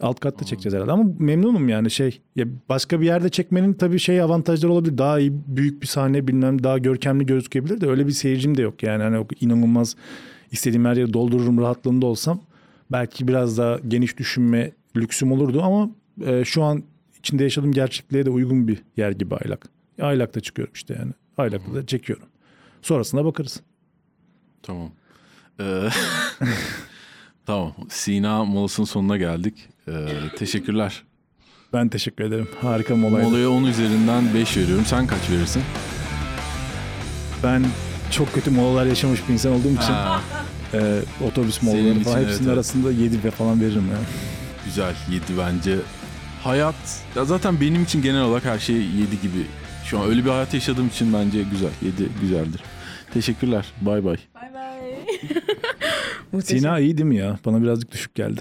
Alt 0.02 0.20
katta 0.20 0.44
çekeceğiz 0.44 0.74
herhalde 0.74 0.92
ama 0.92 1.04
memnunum 1.18 1.68
yani 1.68 1.90
şey. 1.90 2.20
Ya 2.36 2.46
başka 2.68 3.00
bir 3.00 3.06
yerde 3.06 3.28
çekmenin 3.28 3.72
tabii 3.72 3.98
şey 3.98 4.20
avantajları 4.20 4.72
olabilir. 4.72 4.98
Daha 4.98 5.18
iyi 5.18 5.32
büyük 5.46 5.82
bir 5.82 5.86
sahne 5.86 6.28
bilmem 6.28 6.62
daha 6.62 6.78
görkemli 6.78 7.26
gözükebilir 7.26 7.80
de 7.80 7.86
öyle 7.86 8.06
bir 8.06 8.12
seyircim 8.12 8.56
de 8.56 8.62
yok. 8.62 8.82
Yani 8.82 9.02
hani 9.02 9.26
inanılmaz 9.40 9.96
istediğim 10.50 10.84
her 10.84 10.96
yeri 10.96 11.12
doldururum 11.12 11.58
rahatlığında 11.58 12.06
olsam 12.06 12.40
belki 12.92 13.28
biraz 13.28 13.58
daha 13.58 13.78
geniş 13.88 14.18
düşünme 14.18 14.72
lüksüm 14.96 15.32
olurdu 15.32 15.62
ama 15.62 15.90
e, 16.26 16.44
şu 16.44 16.62
an 16.62 16.82
içinde 17.18 17.42
yaşadığım 17.42 17.72
gerçekliğe 17.72 18.26
de 18.26 18.30
uygun 18.30 18.68
bir 18.68 18.82
yer 18.96 19.10
gibi 19.10 19.34
Aylak. 19.34 19.68
Aylak'ta 20.00 20.40
çıkıyorum 20.40 20.74
işte 20.74 20.96
yani. 20.98 21.12
Aylak'ta 21.36 21.74
da 21.74 21.86
çekiyorum. 21.86 22.26
Sonrasında 22.82 23.24
bakarız. 23.24 23.60
Tamam. 24.62 24.90
Ee, 25.60 25.88
tamam. 27.46 27.74
Sina 27.88 28.44
molasının 28.44 28.86
sonuna 28.86 29.16
geldik. 29.16 29.68
Ee, 29.88 29.92
teşekkürler. 30.38 31.02
Ben 31.72 31.88
teşekkür 31.88 32.24
ederim. 32.24 32.48
Harika 32.60 32.96
molaydı. 32.96 33.28
Molaya 33.28 33.50
10 33.50 33.64
üzerinden 33.64 34.34
5 34.34 34.56
veriyorum. 34.56 34.84
Sen 34.86 35.06
kaç 35.06 35.30
verirsin? 35.30 35.62
Ben 37.42 37.64
çok 38.10 38.32
kötü 38.34 38.50
molalar 38.50 38.86
yaşamış 38.86 39.28
bir 39.28 39.32
insan 39.32 39.52
olduğum 39.52 39.72
için 39.72 39.92
Ha, 39.92 40.20
e, 40.74 41.00
otobüs 41.28 41.62
molaları 41.62 41.88
için 41.88 42.02
falan 42.02 42.18
evet, 42.18 42.28
hepsinin 42.28 42.46
evet. 42.48 42.56
arasında 42.56 42.92
7 42.92 43.24
ve 43.24 43.30
falan 43.30 43.60
veririm 43.60 43.84
ya. 43.90 43.98
güzel. 44.64 44.94
7 45.10 45.22
bence. 45.38 45.76
Hayat. 46.44 46.74
Ya 47.16 47.24
zaten 47.24 47.60
benim 47.60 47.82
için 47.82 48.02
genel 48.02 48.22
olarak 48.22 48.44
her 48.44 48.58
şey 48.58 48.76
7 48.76 48.86
gibi. 49.22 49.46
Şu 49.84 49.98
an 50.00 50.08
öyle 50.08 50.24
bir 50.24 50.30
hayat 50.30 50.54
yaşadığım 50.54 50.88
için 50.88 51.12
bence 51.12 51.42
güzel. 51.42 51.70
7 51.82 52.08
güzeldir. 52.20 52.60
Teşekkürler. 53.14 53.66
Bay 53.80 54.04
bay. 54.04 54.16
Bay 54.34 54.54
bay. 54.54 54.78
Muhteşem. 56.32 56.58
Sina 56.60 56.78
iyi 56.78 56.98
değil 56.98 57.08
mi 57.08 57.16
ya? 57.16 57.38
Bana 57.44 57.62
birazcık 57.62 57.92
düşük 57.92 58.14
geldi. 58.14 58.40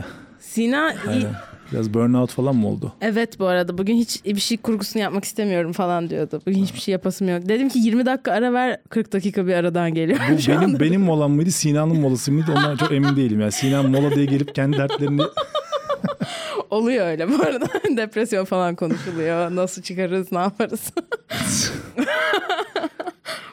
Sina. 0.56 0.96
Aynen. 1.10 1.36
Biraz 1.72 1.94
burnout 1.94 2.32
falan 2.32 2.56
mı 2.56 2.68
oldu? 2.68 2.94
Evet 3.02 3.40
bu 3.40 3.46
arada 3.48 3.78
bugün 3.78 3.96
hiç 3.96 4.26
bir 4.26 4.40
şey 4.40 4.58
kurgusunu 4.58 5.02
yapmak 5.02 5.26
istemiyorum 5.26 5.72
falan 5.72 6.10
diyordu. 6.10 6.42
Bugün 6.48 6.64
hiçbir 6.64 6.80
şey 6.80 6.92
yapasım 6.92 7.30
yok. 7.30 7.50
Dedim 7.50 7.70
ki 7.70 7.80
20 7.80 8.06
dakika 8.06 8.32
ara 8.32 8.54
ver 8.54 8.82
40 8.90 9.14
dakika 9.14 9.48
bir 9.48 9.54
aradan 9.54 9.94
geliyor. 9.94 10.20
Bu 10.32 10.38
benim 10.48 10.62
anda. 10.64 10.80
benim 10.80 11.02
molam 11.02 11.32
mıydı? 11.32 11.52
Sina'nın 11.52 12.00
molası 12.00 12.32
mıydı? 12.32 12.52
Ondan 12.58 12.78
çok 12.78 12.92
emin 12.92 13.16
değilim. 13.16 13.40
Yani 13.42 13.52
Sina 13.52 13.84
mola 13.84 14.16
diye 14.16 14.26
gelip 14.26 14.56
kendi 14.56 14.78
dertlerini 14.78 15.22
Oluyor 16.70 17.08
öyle 17.08 17.30
bu 17.30 17.44
arada. 17.44 17.66
Depresyon 17.98 18.46
falan 18.46 18.76
konuşuluyor. 18.76 19.56
Nasıl 19.56 19.82
çıkarız 19.82 20.32
ne 20.32 20.40
yaparız? 20.40 20.92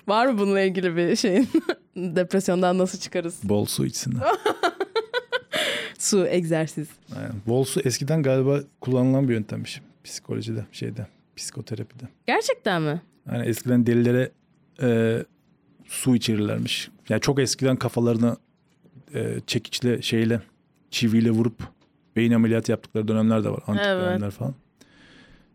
Var 0.09 0.27
mı 0.27 0.39
bununla 0.39 0.61
ilgili 0.61 0.97
bir 0.97 1.17
şeyin? 1.17 1.49
Depresyondan 1.97 2.79
nasıl 2.79 2.99
çıkarız? 2.99 3.39
bol 3.45 3.65
su 3.65 3.87
içsinler. 3.87 4.23
Su, 5.99 6.27
egzersiz. 6.27 6.89
Aynen. 7.17 7.33
Bol 7.47 7.65
su 7.65 7.81
eskiden 7.81 8.23
galiba 8.23 8.61
kullanılan 8.81 9.29
bir 9.29 9.33
yöntemmiş. 9.35 9.83
Psikolojide, 10.05 10.67
şeyde, 10.73 11.07
psikoterapide. 11.37 12.05
Gerçekten 12.27 12.83
mi? 12.83 13.03
Yani 13.33 13.47
eskiden 13.47 13.87
delilere 13.87 14.31
e, 14.83 15.19
su 15.85 16.17
içirirlermiş. 16.17 16.91
Yani 17.09 17.21
çok 17.21 17.41
eskiden 17.41 17.77
kafalarına 17.77 18.37
e, 19.15 19.41
çekiçle 19.47 20.03
şeyle 20.03 20.41
çiviyle 20.91 21.31
vurup 21.31 21.63
beyin 22.17 22.33
ameliyatı 22.33 22.71
yaptıkları 22.71 23.09
dönemler 23.09 23.45
de 23.45 23.51
var. 23.51 23.61
Antik 23.67 23.87
Evet. 23.87 24.03
dönemler 24.05 24.31
falan. 24.31 24.55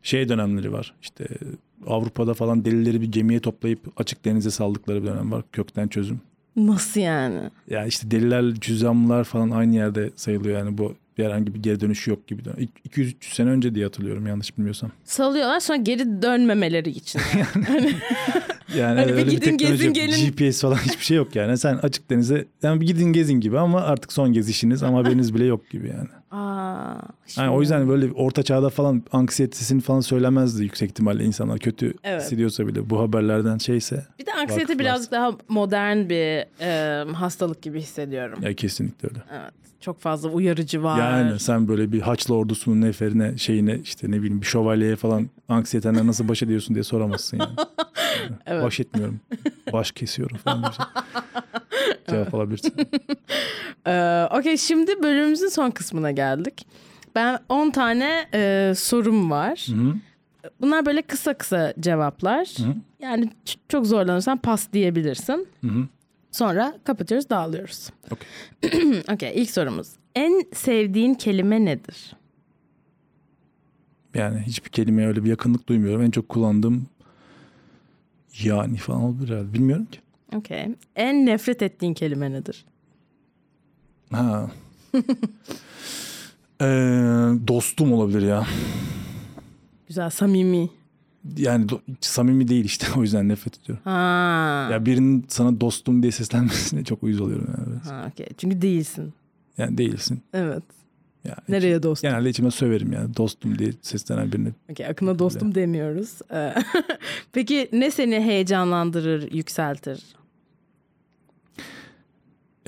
Şey 0.01 0.29
dönemleri 0.29 0.71
var. 0.73 0.93
İşte 1.01 1.27
Avrupa'da 1.87 2.33
falan 2.33 2.65
delileri 2.65 3.01
bir 3.01 3.11
gemiye 3.11 3.39
toplayıp 3.39 3.79
açık 3.97 4.25
denize 4.25 4.51
saldıkları 4.51 5.03
bir 5.03 5.07
dönem 5.07 5.31
var. 5.31 5.43
Kökten 5.51 5.87
çözüm. 5.87 6.21
Nasıl 6.56 7.01
yani? 7.01 7.39
Yani 7.70 7.88
işte 7.88 8.12
deliler, 8.12 8.54
cüzamlar 8.54 9.24
falan 9.24 9.51
aynı 9.51 9.76
yerde 9.76 10.10
sayılıyor. 10.16 10.58
Yani 10.60 10.78
bu 10.78 10.95
bir 11.18 11.26
herhangi 11.26 11.54
bir 11.54 11.64
geri 11.64 11.80
dönüşü 11.80 12.12
yok 12.12 12.28
gibi. 12.28 12.41
200-300 12.89 13.14
sene 13.22 13.49
önce 13.49 13.76
diye 13.76 13.86
hatırlıyorum 13.86 14.28
yanlış 14.28 14.58
bilmiyorsam. 14.58 14.91
Salıyorlar 15.04 15.60
sonra 15.60 15.78
geri 15.78 16.22
dönmemeleri 16.22 16.89
için. 16.89 17.22
Yani 17.68 17.93
Hani 18.82 19.07
bir 19.07 19.11
öyle 19.13 19.26
bir 19.26 19.32
gidin, 19.32 19.57
teknoloji 19.57 19.93
gezin, 19.93 19.93
gelin. 19.93 20.32
GPS 20.32 20.61
falan 20.61 20.76
hiçbir 20.76 21.03
şey 21.05 21.17
yok 21.17 21.36
yani. 21.36 21.57
Sen 21.57 21.76
açık 21.78 22.09
denize 22.09 22.45
yani 22.63 22.82
bir 22.82 22.88
gidin 22.88 23.13
gezin 23.13 23.39
gibi 23.39 23.59
ama 23.59 23.82
artık 23.82 24.13
son 24.13 24.34
gezişiniz 24.34 24.84
ama 24.84 24.97
haberiniz 24.99 25.34
bile 25.36 25.45
yok 25.45 25.69
gibi 25.69 25.88
yani. 25.89 26.07
Aa, 26.32 26.95
yani 27.38 27.49
o 27.49 27.61
yüzden 27.61 27.89
böyle 27.89 28.11
orta 28.11 28.43
çağda 28.43 28.69
falan 28.69 29.03
anksiyetesini 29.11 29.82
falan 29.82 29.99
söylemezdi 30.01 30.63
yüksek 30.63 30.89
ihtimalle 30.89 31.24
insanlar 31.24 31.59
kötü 31.59 31.93
Evet. 32.03 32.21
hissediyorsa 32.21 32.67
bile 32.67 32.89
bu 32.89 32.99
haberlerden 32.99 33.57
şeyse 33.57 34.05
Bir 34.19 34.26
de 34.26 34.34
anksiyete 34.34 34.80
birazcık 34.80 35.11
daha 35.11 35.32
modern 35.49 36.09
bir 36.09 36.45
e, 36.61 37.03
hastalık 37.13 37.61
gibi 37.61 37.80
hissediyorum. 37.82 38.39
ya 38.41 38.53
kesinlikle 38.53 39.09
öyle. 39.09 39.19
Evet. 39.41 39.53
Çok 39.84 39.99
fazla 39.99 40.29
uyarıcı 40.29 40.84
var. 40.84 40.99
Yani 40.99 41.39
sen 41.39 41.67
böyle 41.67 41.91
bir 41.91 42.01
Haçlı 42.01 42.36
ordusunun 42.36 42.81
neferine 42.81 43.38
şeyine 43.38 43.79
işte 43.84 44.11
ne 44.11 44.17
bileyim 44.21 44.41
bir 44.41 44.45
şövalyeye 44.45 44.95
falan 44.95 45.29
anksiyetenle 45.49 46.07
nasıl 46.07 46.27
baş 46.27 46.43
ediyorsun 46.43 46.75
diye 46.75 46.84
soramazsın 46.84 47.38
yani. 47.39 47.51
Evet. 48.45 48.63
Baş 48.63 48.79
etmiyorum. 48.79 49.19
Baş 49.73 49.91
kesiyorum 49.91 50.38
falan 50.38 50.61
şey. 50.61 50.86
Cevap 52.09 52.34
alabilirsin. 52.34 52.73
Ee, 53.88 54.27
Okey 54.31 54.57
şimdi 54.57 55.03
bölümümüzün 55.03 55.47
son 55.47 55.71
kısmına 55.71 56.11
geldik. 56.11 56.67
Ben 57.15 57.39
10 57.49 57.69
tane 57.69 58.25
e, 58.34 58.73
sorum 58.75 59.31
var. 59.31 59.67
Hı 59.69 59.73
hı. 59.75 59.93
Bunlar 60.61 60.86
böyle 60.86 61.01
kısa 61.01 61.34
kısa 61.34 61.73
cevaplar. 61.79 62.47
hı. 62.57 62.75
Yani 62.99 63.29
çok 63.69 63.88
zorlanırsan 63.88 64.38
pas 64.38 64.67
diyebilirsin. 64.73 65.47
Hı 65.61 65.67
hı. 65.67 65.88
Sonra 66.34 66.79
kapatıyoruz, 66.84 67.29
dağılıyoruz. 67.29 67.89
Okey. 68.11 69.01
Okey, 69.13 69.31
ilk 69.41 69.49
sorumuz. 69.49 69.88
En 70.15 70.45
sevdiğin 70.53 71.13
kelime 71.13 71.65
nedir? 71.65 72.15
Yani 74.13 74.39
hiçbir 74.39 74.69
kelimeye 74.69 75.07
öyle 75.07 75.23
bir 75.23 75.29
yakınlık 75.29 75.67
duymuyorum. 75.67 76.01
En 76.03 76.11
çok 76.11 76.29
kullandığım 76.29 76.88
yani 78.43 78.77
falan 78.77 79.01
olabilir 79.01 79.29
herhalde. 79.29 79.53
Bilmiyorum 79.53 79.86
ki. 79.86 79.99
Okey. 80.36 80.67
En 80.95 81.25
nefret 81.25 81.61
ettiğin 81.61 81.93
kelime 81.93 82.31
nedir? 82.31 82.65
Ha. 84.11 84.51
Ee, 86.61 86.65
dostum 87.47 87.93
olabilir 87.93 88.21
ya. 88.21 88.45
Güzel, 89.88 90.09
samimi. 90.09 90.69
Yani 91.38 91.65
do- 91.65 91.82
hiç 91.88 92.05
samimi 92.05 92.47
değil 92.47 92.65
işte 92.65 92.88
o 92.97 93.01
yüzden 93.01 93.30
nefret 93.30 93.59
ediyorum. 93.59 93.84
Ha. 93.84 94.69
Ya 94.71 94.86
birinin 94.86 95.26
sana 95.28 95.61
dostum 95.61 96.01
diye 96.03 96.11
seslenmesine 96.11 96.84
çok 96.84 97.03
uyuz 97.03 97.21
oluyorum 97.21 97.47
yani. 97.57 97.80
ha 97.80 98.07
okey. 98.11 98.28
Çünkü 98.38 98.61
değilsin. 98.61 99.13
Yani 99.57 99.78
değilsin. 99.78 100.21
Evet. 100.34 100.63
Ya 101.24 101.36
Nereye 101.49 101.84
dostum? 101.84 102.09
Genelde 102.09 102.30
içime 102.30 102.51
söverim 102.51 102.93
yani 102.93 103.15
dostum 103.17 103.59
diye 103.59 103.71
seslenen 103.82 104.32
birine. 104.32 104.49
Okey, 104.71 104.86
akına 104.88 105.19
dostum 105.19 105.55
demiyoruz. 105.55 106.19
Ee, 106.32 106.53
Peki 107.32 107.69
ne 107.74 107.91
seni 107.91 108.19
heyecanlandırır, 108.21 109.32
yükseltir? 109.32 110.03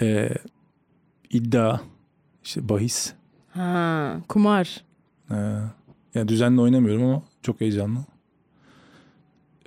Ee, 0.02 0.30
iddia, 1.30 1.80
işte 2.44 2.70
bahis. 2.70 3.14
Ha, 3.50 4.18
kumar. 4.30 4.84
Ee, 5.32 5.36
yani 6.16 6.28
düzenli 6.28 6.62
oynamıyorum 6.62 7.04
ama 7.04 7.22
çok 7.42 7.62
heyecanlı. 7.62 8.00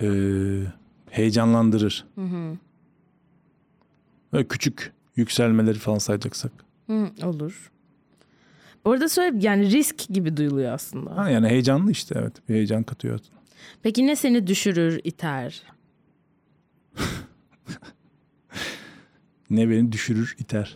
Ee, 0.01 0.61
heyecanlandırır. 1.09 2.05
Hı 2.15 2.21
hı. 2.21 2.57
Böyle 4.33 4.47
küçük 4.47 4.93
yükselmeleri 5.15 5.79
falan 5.79 5.97
sayacaksak. 5.97 6.51
Hı, 6.87 7.09
olur. 7.23 7.71
Bu 8.85 8.91
arada 8.91 9.09
söyle 9.09 9.37
yani 9.41 9.71
risk 9.71 10.07
gibi 10.09 10.37
duyuluyor 10.37 10.71
aslında. 10.73 11.17
Ha, 11.17 11.29
yani 11.29 11.47
heyecanlı 11.47 11.91
işte 11.91 12.15
evet. 12.19 12.49
Bir 12.49 12.53
heyecan 12.53 12.83
katıyor. 12.83 13.19
Peki 13.83 14.07
ne 14.07 14.15
seni 14.15 14.47
düşürür, 14.47 15.01
iter? 15.03 15.63
Ne 19.49 19.69
beni 19.69 19.91
düşürür, 19.91 20.35
iter. 20.39 20.75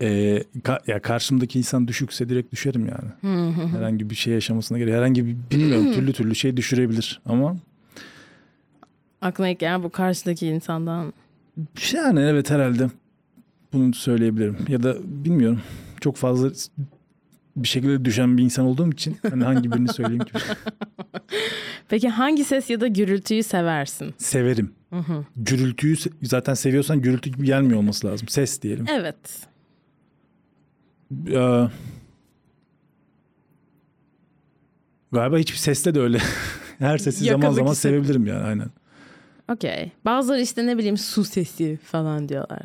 Ee, 0.00 0.42
ka- 0.62 0.90
ya 0.90 1.02
karşımdaki 1.02 1.58
insan 1.58 1.88
düşükse 1.88 2.28
direkt 2.28 2.52
düşerim 2.52 2.86
yani. 2.86 3.10
Hı 3.20 3.50
hı. 3.50 3.66
Herhangi 3.66 4.10
bir 4.10 4.14
şey 4.14 4.34
yaşamasına 4.34 4.78
gerek. 4.78 4.94
Herhangi 4.94 5.26
bir 5.26 5.36
bilmiyorum 5.50 5.92
türlü 5.92 6.12
türlü 6.12 6.34
şey 6.34 6.56
düşürebilir 6.56 7.20
ama 7.26 7.56
Aklına 9.20 9.48
ilk 9.48 9.58
gelen 9.58 9.82
bu 9.82 9.90
karşıdaki 9.90 10.46
insandan 10.46 11.12
Yani 11.92 12.20
evet 12.20 12.50
herhalde 12.50 12.88
bunu 13.72 13.94
söyleyebilirim. 13.94 14.56
Ya 14.68 14.82
da 14.82 14.96
bilmiyorum. 15.04 15.60
Çok 16.00 16.16
fazla 16.16 16.50
bir 17.56 17.68
şekilde 17.68 18.04
düşen 18.04 18.38
bir 18.38 18.42
insan 18.42 18.64
olduğum 18.66 18.90
için 18.92 19.16
hani 19.30 19.44
hangi 19.44 19.72
birini 19.72 19.88
söyleyeyim 19.88 20.24
ki? 20.24 20.32
Peki 21.88 22.08
hangi 22.08 22.44
ses 22.44 22.70
ya 22.70 22.80
da 22.80 22.86
gürültüyü 22.86 23.42
seversin? 23.42 24.14
Severim. 24.18 24.72
Gürültüyü 25.36 25.94
se- 25.94 26.12
zaten 26.22 26.54
seviyorsan 26.54 27.00
gürültü 27.02 27.30
gibi 27.30 27.46
gelmiyor 27.46 27.78
olması 27.78 28.06
lazım. 28.06 28.28
Ses 28.28 28.62
diyelim. 28.62 28.86
Evet. 28.88 29.16
Ee, 31.30 31.68
galiba 35.12 35.38
hiçbir 35.38 35.56
sesle 35.58 35.94
de 35.94 36.00
öyle. 36.00 36.18
Her 36.78 36.98
sesi 36.98 37.24
zaman 37.24 37.32
Yakınlık 37.38 37.54
zaman 37.56 37.70
hisset- 37.72 37.82
sevebilirim 37.90 38.26
yani 38.26 38.42
aynen. 38.44 38.68
Okey. 39.52 39.92
Bazıları 40.04 40.40
işte 40.40 40.66
ne 40.66 40.78
bileyim 40.78 40.96
su 40.96 41.24
sesi 41.24 41.78
falan 41.84 42.28
diyorlar. 42.28 42.62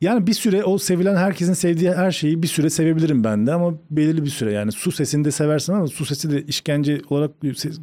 Yani 0.00 0.26
bir 0.26 0.32
süre 0.32 0.64
o 0.64 0.78
sevilen 0.78 1.16
herkesin 1.16 1.52
sevdiği 1.52 1.92
her 1.92 2.10
şeyi 2.12 2.42
bir 2.42 2.46
süre 2.48 2.70
sevebilirim 2.70 3.24
ben 3.24 3.46
de 3.46 3.52
ama 3.52 3.74
belirli 3.90 4.24
bir 4.24 4.30
süre 4.30 4.52
yani 4.52 4.72
su 4.72 4.92
sesini 4.92 5.24
de 5.24 5.30
seversin 5.30 5.72
ama 5.72 5.86
su 5.86 6.04
sesi 6.04 6.30
de 6.30 6.42
işkence 6.42 7.00
olarak 7.10 7.30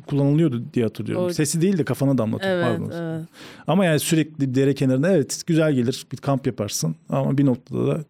kullanılıyordu 0.08 0.64
diye 0.74 0.86
hatırlıyorum. 0.86 1.26
O- 1.26 1.30
Sesi 1.34 1.62
değil 1.62 1.78
de 1.78 1.84
kafana 1.86 2.18
damlatıyor 2.18 2.54
Evet, 2.54 2.66
pardon. 2.80 2.92
evet. 3.02 3.28
Ama 3.68 3.86
yani 3.86 4.00
sürekli 4.00 4.56
dere 4.56 4.76
kenarında 4.76 5.12
evet 5.12 5.44
güzel 5.48 5.74
gelir 5.74 6.06
bir 6.12 6.18
kamp 6.18 6.48
yaparsın 6.48 6.96
ama 7.10 7.38
bir 7.38 7.46
noktada 7.46 7.88
da 7.88 8.04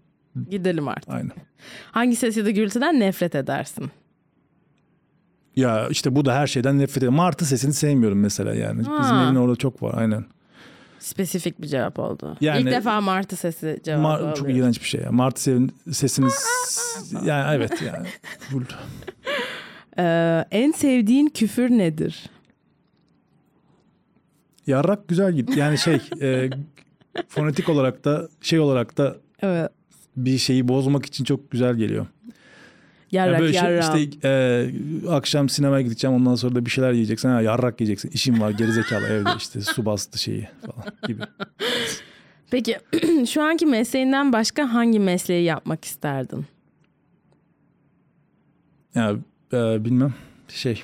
Gidelim 0.49 0.87
artık. 0.87 1.09
aynen. 1.13 1.31
Hangi 1.91 2.15
ses 2.15 2.37
ya 2.37 2.45
da 2.45 2.49
gürültüden 2.51 2.99
nefret 2.99 3.35
edersin? 3.35 3.91
Ya 5.55 5.87
işte 5.87 6.15
bu 6.15 6.25
da 6.25 6.35
her 6.35 6.47
şeyden 6.47 6.79
nefret 6.79 6.97
ediyorum. 6.97 7.15
Martı 7.15 7.45
sesini 7.45 7.73
sevmiyorum 7.73 8.19
mesela 8.19 8.53
yani. 8.55 8.79
Bizim 8.79 8.93
Ha. 8.93 9.25
evin 9.27 9.35
orada 9.35 9.55
çok 9.55 9.83
var 9.83 9.93
aynen. 9.97 10.25
Spesifik 10.99 11.61
bir 11.61 11.67
cevap 11.67 11.99
oldu. 11.99 12.37
Yani- 12.41 12.61
İlk 12.61 12.71
defa 12.71 13.01
martı 13.01 13.35
sesi 13.35 13.79
cevabı 13.83 14.01
Mar- 14.07 14.17
çok 14.35 14.45
alıyorum. 14.45 14.63
iğrenç 14.63 14.81
bir 14.81 14.85
şey 14.87 15.01
ya. 15.01 15.11
Martı 15.11 15.41
sevin 15.41 15.71
sesiniz 15.91 16.45
yani 17.25 17.55
evet 17.55 17.81
yani. 17.81 18.07
Ee, 19.99 20.45
en 20.51 20.71
sevdiğin 20.71 21.27
küfür 21.27 21.69
nedir? 21.69 22.29
Yarrak 24.67 25.07
güzel 25.07 25.33
gitti. 25.33 25.59
Yani 25.59 25.77
şey 25.77 26.01
e, 26.21 26.49
fonetik 27.27 27.69
olarak 27.69 28.05
da 28.05 28.27
şey 28.41 28.59
olarak 28.59 28.97
da 28.97 29.15
Evet. 29.41 29.71
Bir 30.17 30.37
şeyi 30.37 30.67
bozmak 30.67 31.05
için 31.05 31.23
çok 31.23 31.51
güzel 31.51 31.75
geliyor. 31.75 32.05
Ya 33.11 33.25
Yarrak 33.25 33.39
böyle 33.39 33.53
şey, 33.53 33.61
yarram. 33.61 33.97
işte 33.97 34.27
e, 34.27 35.09
akşam 35.09 35.49
sinemaya 35.49 35.81
gideceğim 35.81 36.15
ondan 36.15 36.35
sonra 36.35 36.55
da 36.55 36.65
bir 36.65 36.69
şeyler 36.69 36.91
yiyeceksin. 36.91 37.29
Ha, 37.29 37.41
yarrak 37.41 37.81
yiyeceksin. 37.81 38.09
İşim 38.13 38.41
var 38.41 38.51
gerizekalı 38.51 39.07
evde 39.09 39.29
işte 39.37 39.61
su 39.61 39.85
bastı 39.85 40.19
şeyi 40.19 40.47
falan 40.65 40.85
gibi. 41.07 41.23
Peki 42.51 42.77
şu 43.29 43.43
anki 43.43 43.65
mesleğinden 43.65 44.33
başka 44.33 44.73
hangi 44.73 44.99
mesleği 44.99 45.43
yapmak 45.43 45.85
isterdin? 45.85 46.45
Yani 48.95 49.19
e, 49.53 49.85
bilmem 49.85 50.13
şey. 50.47 50.83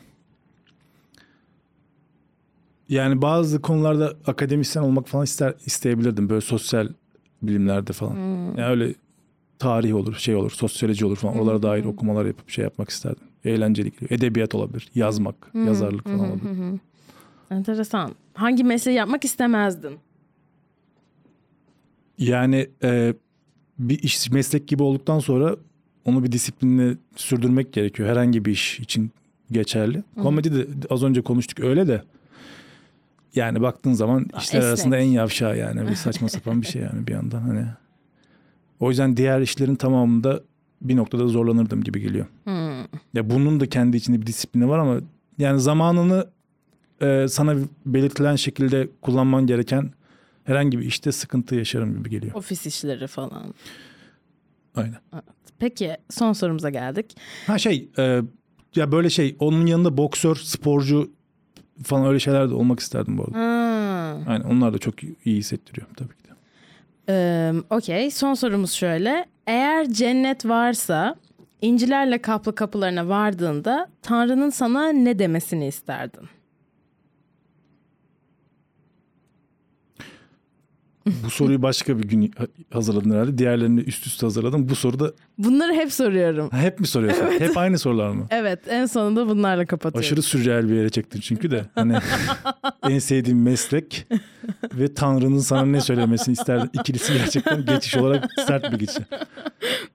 Yani 2.90 3.22
bazı 3.22 3.62
konularda 3.62 4.14
akademisyen 4.28 4.84
olmak 4.84 5.08
falan 5.08 5.24
ister 5.24 5.54
isteyebilirdim. 5.66 6.30
Böyle 6.30 6.42
sosyal 6.42 6.88
bilimlerde 7.42 7.94
falan. 7.94 8.16
Yani 8.58 8.66
öyle 8.66 8.94
tarih 9.64 9.96
olur, 9.96 10.16
şey 10.16 10.36
olur, 10.36 10.52
sosyoloji 10.52 11.06
olur 11.06 11.16
falan. 11.16 11.36
Oralara 11.36 11.64
dair 11.64 11.86
okumalar 11.86 12.26
yapıp 12.26 12.50
şey 12.50 12.64
yapmak 12.64 12.90
isterdim. 12.90 13.24
Eğlenceli 13.46 13.92
geliyor. 13.92 14.12
Edebiyat 14.12 14.56
olabilir, 14.56 14.90
yazmak, 14.96 15.36
yazarlık 15.54 16.04
falan 16.04 16.20
olabilir. 16.20 16.80
Enteresan. 17.52 18.12
Hangi 18.34 18.64
mesleği 18.64 18.98
yapmak 18.98 19.26
istemezdin? 19.26 19.94
Yani 22.18 22.70
e, 22.84 23.14
bir 23.80 24.00
iş 24.00 24.32
meslek 24.32 24.68
gibi 24.68 24.84
olduktan 24.84 25.20
sonra 25.20 25.56
onu 26.06 26.24
bir 26.24 26.32
disiplinle 26.32 26.98
sürdürmek 27.16 27.74
gerekiyor. 27.74 28.10
Herhangi 28.10 28.46
bir 28.46 28.52
iş 28.52 28.80
için 28.80 29.12
geçerli. 29.52 30.04
Komedi 30.22 30.56
de 30.56 30.68
az 30.90 31.04
önce 31.04 31.22
konuştuk 31.22 31.60
öyle 31.60 31.88
de. 31.88 32.04
Yani 33.36 33.62
baktığın 33.62 33.94
zaman 33.94 34.24
işler 34.24 34.40
esnek. 34.40 34.64
arasında 34.64 34.98
en 34.98 35.10
yavşağı 35.10 35.58
yani. 35.58 35.90
Bir 35.90 35.96
saçma 35.96 36.30
sapan 36.30 36.62
bir 36.62 36.68
şey 36.68 36.82
yani 36.82 37.08
bir 37.08 37.12
yandan 37.12 37.42
hani. 37.42 37.66
O 38.84 38.90
yüzden 38.90 39.18
diğer 39.18 39.42
işlerin 39.42 39.76
tamamında 39.76 40.42
bir 40.82 40.96
noktada 40.96 41.28
zorlanırdım 41.28 41.84
gibi 41.84 42.02
geliyor. 42.02 42.26
Ya 43.14 43.30
bunun 43.30 43.60
da 43.60 43.70
kendi 43.70 43.98
içinde 43.98 44.22
bir 44.22 44.26
disiplini 44.26 44.70
var 44.70 44.80
ama 44.80 45.00
yani 45.38 45.60
zamanını 45.60 46.28
e, 47.02 47.28
sana 47.28 47.56
belirtilen 47.86 48.36
şekilde 48.36 48.88
kullanman 49.02 49.48
gereken 49.48 49.92
herhangi 50.44 50.80
bir 50.80 50.86
işte 50.86 51.12
sıkıntı 51.12 51.56
yaşarım 51.56 51.98
gibi 51.98 52.10
geliyor. 52.10 52.36
Ofis 52.36 52.66
işleri 52.66 53.08
falan. 53.08 53.54
Aynen. 54.76 55.00
Peki 55.60 55.98
son 56.10 56.34
sorumuza 56.34 56.70
geldik. 56.70 57.16
Ha 57.48 57.58
şey 57.58 57.90
e, 57.98 58.22
ya 58.76 58.92
böyle 58.92 59.10
şey 59.10 59.36
onun 59.40 59.66
yanında 59.66 59.98
boksör, 59.98 60.36
sporcu 60.36 61.12
falan 61.84 62.08
öyle 62.08 62.20
şeyler 62.20 62.50
de 62.50 62.54
olmak 62.54 62.80
isterdim 62.80 63.18
bu 63.18 63.24
arada. 63.24 63.38
Ha. 63.38 64.20
Aynen 64.28 64.44
onlar 64.44 64.74
da 64.74 64.78
çok 64.78 65.04
iyi 65.04 65.38
hissettiriyor 65.38 65.88
tabii 65.96 66.10
ki. 66.10 66.23
Ee, 67.10 67.54
Okey 67.70 68.12
son 68.12 68.34
sorumuz 68.34 68.72
şöyle. 68.72 69.26
Eğer 69.48 69.90
cennet 69.90 70.46
varsa 70.46 71.16
incilerle 71.62 72.18
kaplı 72.22 72.56
kapılarına 72.56 73.10
vardığında 73.10 73.88
Tanrı'nın 74.02 74.50
sana 74.50 74.90
ne 74.90 75.20
demesini 75.20 75.68
isterdin? 75.68 76.30
Bu 81.06 81.30
soruyu 81.30 81.62
başka 81.62 82.00
bir 82.00 82.04
gün 82.04 82.34
hazırladın 82.74 83.12
herhalde. 83.12 83.38
Diğerlerini 83.38 83.80
üst 83.80 84.08
üste 84.08 84.26
hazırladım. 84.26 84.70
Bu 84.70 84.76
soruda 84.76 85.14
Bunları 85.38 85.74
hep 85.74 85.94
soruyorum. 85.94 86.50
Ha, 86.50 86.58
hep 86.58 86.80
mi 86.80 86.88
soruyorsun? 86.88 87.26
Hep 87.40 87.58
aynı 87.58 87.80
sorular 87.80 88.10
mı? 88.10 88.28
Evet 88.30 88.60
en 88.68 88.86
sonunda 88.86 89.30
bunlarla 89.30 89.66
kapatıyorum. 89.66 90.00
Aşırı 90.00 90.22
sürreal 90.22 90.70
bir 90.70 90.76
yere 90.76 90.90
çektin 90.90 91.20
çünkü 91.20 91.52
de. 91.52 91.66
Hani 91.76 91.98
en 92.90 93.00
sevdiğim 93.00 93.42
meslek 93.42 94.08
ve 94.74 94.94
Tanrı'nın 94.94 95.40
sana 95.40 95.66
ne 95.66 95.82
söylemesini 95.82 96.34
isterdim. 96.34 96.70
İkilisi 96.74 97.14
gerçekten 97.14 97.66
geçiş 97.66 97.98
olarak 97.98 98.26
sert 98.48 98.72
bir 98.72 98.80
geçiş. 98.80 98.98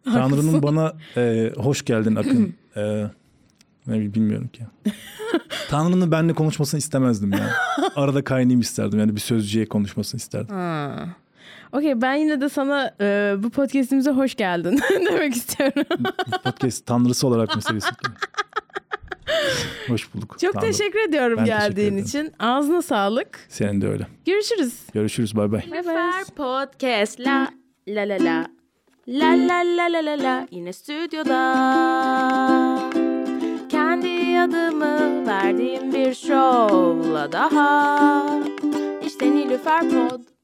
Tanrı'nın 0.05 0.63
bana 0.63 0.93
e, 1.17 1.53
hoş 1.57 1.85
geldin 1.85 2.15
Akın. 2.17 2.55
E, 2.77 3.05
ne 3.89 4.15
bilmiyorum 4.15 4.49
ki. 4.49 4.63
Tanrı'nın 5.71 6.13
benimle 6.13 6.33
konuşmasını 6.33 6.79
istemezdim 6.79 7.33
ya. 7.33 7.51
Arada 7.97 8.25
kaynayayım 8.25 8.61
isterdim. 8.61 8.99
Yani 8.99 9.15
bir 9.17 9.21
sözcüye 9.21 9.67
konuşmasını 9.67 10.19
isterdim. 10.19 10.55
Ha. 10.57 10.95
Okey 11.73 12.03
ben 12.03 12.15
yine 12.15 12.41
de 12.41 12.49
sana 12.49 12.95
e, 13.01 13.35
bu 13.39 13.51
podcastimize 13.51 14.11
hoş 14.11 14.35
geldin 14.35 14.81
demek 15.13 15.35
istiyorum. 15.37 15.85
Podcast 16.45 16.87
tanrısı 16.87 17.27
olarak 17.27 17.57
meselesi. 17.57 17.89
Hoş 19.89 20.15
bulduk. 20.15 20.37
Çok 20.41 20.53
Tanrı. 20.55 20.67
teşekkür 20.67 21.09
ediyorum 21.09 21.39
Ben 21.39 21.45
teşekkür 21.45 21.61
geldiğin 21.67 21.93
ederim. 21.93 22.05
için. 22.05 22.33
Ağzına 22.39 22.83
sağlık. 22.83 23.39
Senin 23.49 23.81
de 23.81 23.89
öyle. 23.89 24.07
Görüşürüz. 24.27 24.75
Görüşürüz. 24.95 25.37
Bay 25.37 25.53
bay. 25.53 25.61
Nilüfer 25.61 26.25
Podcast 26.37 27.21
la 27.21 27.49
la 27.89 28.01
la 28.09 28.25
la 28.25 28.47
La 29.09 29.27
la 29.49 29.63
la 29.77 29.93
la 29.93 30.07
la 30.07 30.23
la 30.23 30.47
yine 30.51 30.73
stüdyoda 30.73 31.39
adımı 34.39 35.27
verdiğim 35.27 35.93
bir 35.93 36.15
şovla 36.15 37.33
daha. 37.33 38.27
İşte 39.07 39.31
Nilüfer 39.31 39.81
Pod 39.91 40.38